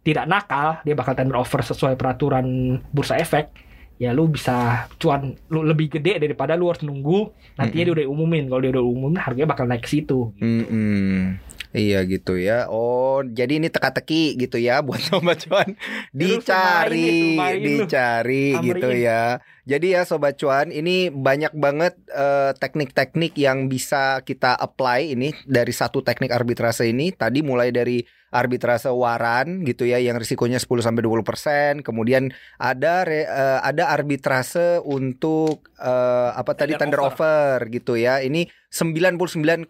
tidak 0.03 0.27
nakal, 0.27 0.83
dia 0.83 0.95
bakal 0.99 1.15
tender 1.15 1.39
offer 1.39 1.63
sesuai 1.63 1.95
peraturan 1.95 2.79
bursa 2.91 3.19
efek. 3.19 3.55
Ya 4.03 4.11
lu 4.11 4.27
bisa 4.27 4.91
cuan 4.99 5.39
lu 5.47 5.63
lebih 5.63 5.87
gede 5.87 6.19
daripada 6.19 6.59
lu 6.59 6.67
harus 6.67 6.83
nunggu 6.83 7.31
nantinya 7.55 7.85
dia 7.87 7.95
udah 8.03 8.07
umumin. 8.11 8.51
Kalau 8.51 8.61
dia 8.61 8.73
udah 8.75 8.83
umumin 8.83 9.21
harganya 9.23 9.55
bakal 9.55 9.71
naik 9.71 9.87
ke 9.87 9.91
situ. 9.95 10.35
Mm-mm. 10.43 11.39
Iya 11.73 12.05
gitu 12.05 12.37
ya. 12.37 12.69
Oh, 12.69 13.25
jadi 13.25 13.63
ini 13.63 13.73
teka-teki 13.73 14.37
gitu 14.37 14.61
ya 14.61 14.81
buat 14.87 15.01
sobat 15.01 15.47
cuan. 15.47 15.79
Dicari, 16.11 17.39
sumain 17.39 17.57
lu. 17.63 17.87
dicari 17.87 18.47
gitu 18.61 18.89
ya. 18.93 19.39
Jadi 19.63 19.95
ya 19.95 20.03
sobat 20.03 20.35
cuan, 20.37 20.69
ini 20.69 21.07
banyak 21.07 21.55
banget 21.55 21.95
eh, 22.09 22.51
teknik-teknik 22.53 23.31
yang 23.35 23.67
bisa 23.67 24.19
kita 24.21 24.53
apply 24.53 25.15
ini 25.15 25.31
dari 25.45 25.71
satu 25.71 26.03
teknik 26.03 26.31
arbitrase 26.31 26.85
ini. 26.85 27.15
Tadi 27.15 27.41
mulai 27.41 27.71
dari 27.71 28.03
arbitrase 28.33 28.89
waran 28.89 29.61
gitu 29.63 29.85
ya 29.85 30.01
yang 30.01 30.17
risikonya 30.17 30.57
10 30.57 30.67
sampai 30.81 31.05
20%, 31.05 31.85
kemudian 31.85 32.33
ada 32.57 33.05
re- 33.05 33.29
eh, 33.29 33.61
ada 33.61 33.93
arbitrase 33.93 34.83
untuk 34.83 35.71
eh, 35.79 36.31
apa 36.33 36.53
tadi 36.53 36.75
Tender 36.75 36.99
tender 36.99 37.01
over. 37.07 37.59
gitu 37.69 37.95
ya. 37.95 38.19
Ini 38.19 38.49
99,9% 38.73 39.69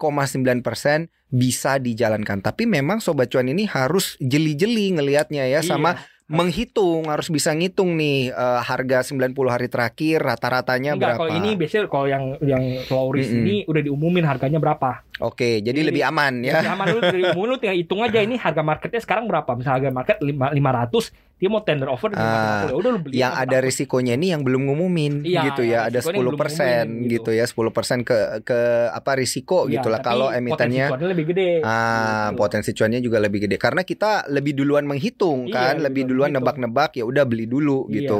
bisa 1.29 1.77
dijalankan. 1.77 2.39
Tapi 2.39 2.63
memang 2.65 2.97
sobat 2.97 3.29
cuan 3.29 3.49
ini 3.49 3.65
harus 3.65 4.15
jeli-jeli 4.17 4.93
ngelihatnya 4.93 5.49
ya 5.49 5.61
sama 5.61 5.93
Iya. 5.93 6.12
Menghitung 6.25 7.03
harus 7.05 7.27
bisa 7.27 7.51
ngitung 7.51 7.93
nih 7.93 8.29
eh, 8.29 8.59
harga 8.61 9.03
90 9.03 9.35
hari 9.45 9.67
terakhir 9.67 10.17
rata-ratanya 10.19 10.95
berapa. 10.95 11.19
kalau 11.19 11.29
ini 11.29 11.53
biasanya 11.53 11.83
kalau 11.85 12.07
yang 12.07 12.39
yang 12.39 12.63
low 12.87 13.11
risk 13.11 13.29
Mm-mm. 13.29 13.43
ini 13.43 13.55
udah 13.63 13.81
diumumin 13.81 14.23
harganya 14.23 14.57
berapa. 14.57 15.03
Oke, 15.19 15.59
jadi 15.59 15.75
Jadi- 15.75 15.87
lebih 15.89 16.03
aman 16.03 16.41
Ya, 16.41 16.59
ya. 16.59 16.73
aman 16.73 16.87
lu 16.89 16.99
dari 16.99 17.23
umum 17.27 17.45
lu 17.45 17.55
tinggal 17.55 17.75
hitung 17.75 18.01
aja 18.01 18.17
ini 18.17 18.35
harga 18.35 18.61
marketnya 18.61 18.97
sekarang 18.97 19.27
berapa. 19.27 19.51
Misalnya 19.53 19.75
harga 19.77 19.91
market 19.91 20.17
lima- 20.19 20.49
500, 20.49 21.11
dia 21.43 21.51
mau 21.51 21.59
tender 21.59 21.91
offer 21.91 22.07
di 22.07 22.15
550. 22.15 22.71
Ya 22.71 22.75
udah 22.79 22.89
lu 22.95 22.99
beli. 23.03 23.13
Yang 23.19 23.33
ada 23.35 23.57
risikonya 23.59 24.13
ini 24.15 24.27
yang 24.31 24.41
belum 24.47 24.61
ngumumin 24.63 25.13
Iya, 25.27 25.41
gitu 25.51 25.61
ya, 25.67 25.91
ada 25.91 25.99
risikonya 25.99 26.15
yang 26.15 26.31
10% 26.31 26.39
belum 26.39 26.39
ngumumin, 26.39 27.11
gitu. 27.11 27.19
gitu. 27.19 27.31
ya, 27.35 27.43
10% 27.43 27.99
ke 28.07 28.17
ke 28.47 28.59
apa 28.87 29.11
risiko 29.19 29.57
Iya, 29.67 29.73
gitu 29.75 29.87
lah 29.91 29.99
tapi 29.99 30.07
kalau 30.07 30.27
potensi 30.31 30.39
emitennya 30.39 30.85
cuannya 30.87 31.09
lebih 31.11 31.25
gede. 31.35 31.49
Ah, 31.59 32.31
Gitu. 32.31 32.39
potensi 32.39 32.69
cuannya 32.71 32.99
juga 33.03 33.17
lebih 33.19 33.39
gede 33.43 33.55
karena 33.59 33.81
kita 33.83 34.11
lebih 34.31 34.53
duluan 34.55 34.87
menghitung 34.87 35.39
Iya, 35.45 35.55
kan, 35.59 35.75
lebih 35.83 36.07
duluan 36.07 36.31
nebak-nebak 36.31 36.95
ya 36.95 37.03
udah 37.03 37.27
beli 37.27 37.43
dulu 37.43 37.91
Iya, 37.91 37.95
gitu. 37.99 38.19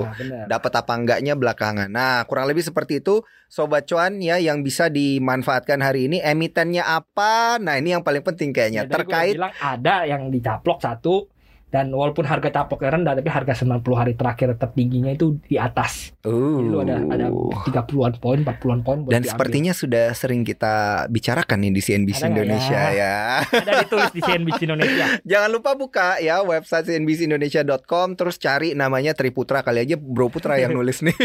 dapat 0.52 0.72
apa 0.76 0.92
enggaknya 0.92 1.40
belakangan. 1.40 1.88
Nah, 1.88 2.28
kurang 2.28 2.52
lebih 2.52 2.68
seperti 2.68 3.00
itu 3.00 3.24
sobat 3.48 3.88
cuan 3.88 4.20
ya 4.20 4.36
yang 4.36 4.60
bisa 4.60 4.92
dimanfaatkan 4.92 5.80
hari 5.80 6.12
ini 6.12 6.20
emitennya 6.20 6.84
apa? 6.84 7.56
Nah, 7.56 7.80
ini 7.80 7.96
yang 7.96 8.04
paling 8.04 8.20
penting 8.20 8.52
kayaknya 8.52 8.84
Ya, 8.84 8.92
terkait 8.92 9.40
bilang 9.40 9.54
ada 9.56 10.04
yang 10.04 10.28
dicaplok 10.28 10.84
satu 10.84 11.32
dan 11.74 11.90
walaupun 11.90 12.22
harga 12.22 12.54
caploknya 12.54 13.02
rendah 13.02 13.14
tapi 13.18 13.34
harga 13.34 13.66
90 13.66 13.82
hari 13.98 14.14
terakhir 14.14 14.54
tertingginya 14.56 15.10
itu 15.10 15.42
di 15.42 15.58
atas. 15.58 16.14
Jadi 16.22 16.30
lu 16.64 16.78
ada 16.80 17.02
ada 17.02 17.26
Uh. 17.34 17.50
30-an 17.66 18.22
poin, 18.22 18.46
40-an 18.46 18.86
poin 18.86 18.98
dan 19.10 19.26
diambil. 19.26 19.32
sepertinya 19.34 19.74
sudah 19.74 20.14
sering 20.14 20.46
kita 20.46 21.06
bicarakan 21.10 21.66
nih 21.66 21.72
di 21.74 21.82
CNBC 21.82 22.14
Ada 22.14 22.30
nggak 22.30 22.30
Indonesia 22.30 22.82
ya. 22.94 23.16
ada 23.42 23.72
ditulis 23.82 24.12
di 24.14 24.22
CNBC 24.22 24.60
Indonesia. 24.70 25.06
Jangan 25.26 25.50
lupa 25.50 25.74
buka 25.74 26.22
ya 26.22 26.46
website 26.46 26.86
cnbcindonesia.com 26.86 28.14
terus 28.14 28.38
cari 28.38 28.78
namanya 28.78 29.18
Triputra 29.18 29.66
kali 29.66 29.82
aja 29.82 29.98
Bro 29.98 30.30
Putra 30.30 30.62
yang 30.62 30.78
nulis 30.78 31.02
nih. 31.02 31.18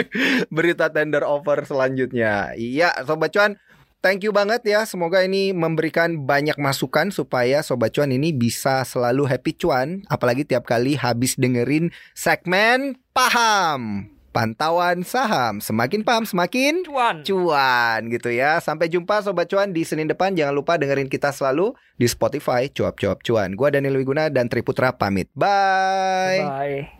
Berita 0.54 0.86
tender 0.88 1.26
offer 1.26 1.66
selanjutnya. 1.66 2.54
Iya, 2.54 2.94
sobat 3.02 3.34
cuan 3.34 3.58
Thank 4.06 4.22
you 4.22 4.30
banget 4.30 4.62
ya. 4.62 4.86
Semoga 4.86 5.26
ini 5.26 5.50
memberikan 5.50 6.14
banyak 6.14 6.54
masukan 6.62 7.10
supaya 7.10 7.58
sobat 7.66 7.90
cuan 7.90 8.14
ini 8.14 8.30
bisa 8.30 8.86
selalu 8.86 9.26
happy 9.26 9.58
cuan 9.58 10.06
apalagi 10.06 10.46
tiap 10.46 10.62
kali 10.62 10.94
habis 10.94 11.34
dengerin 11.34 11.90
segmen 12.14 13.02
paham. 13.10 14.06
Pantauan 14.30 15.02
saham 15.02 15.58
semakin 15.58 16.06
paham 16.06 16.22
semakin 16.22 16.86
Cuan. 16.86 17.26
cuan 17.26 18.00
gitu 18.06 18.30
ya. 18.30 18.62
Sampai 18.62 18.86
jumpa 18.86 19.26
sobat 19.26 19.50
cuan 19.50 19.74
di 19.74 19.82
Senin 19.82 20.06
depan. 20.06 20.38
Jangan 20.38 20.54
lupa 20.54 20.78
dengerin 20.78 21.10
kita 21.10 21.34
selalu 21.34 21.74
di 21.98 22.06
Spotify 22.06 22.70
cuap-cuap 22.70 23.26
cuan. 23.26 23.58
Gua 23.58 23.74
Daniel 23.74 23.98
Wiguna 23.98 24.30
dan 24.30 24.46
Triputra 24.46 24.94
pamit. 24.94 25.26
Bye. 25.34 26.46
Bye. 26.46 26.95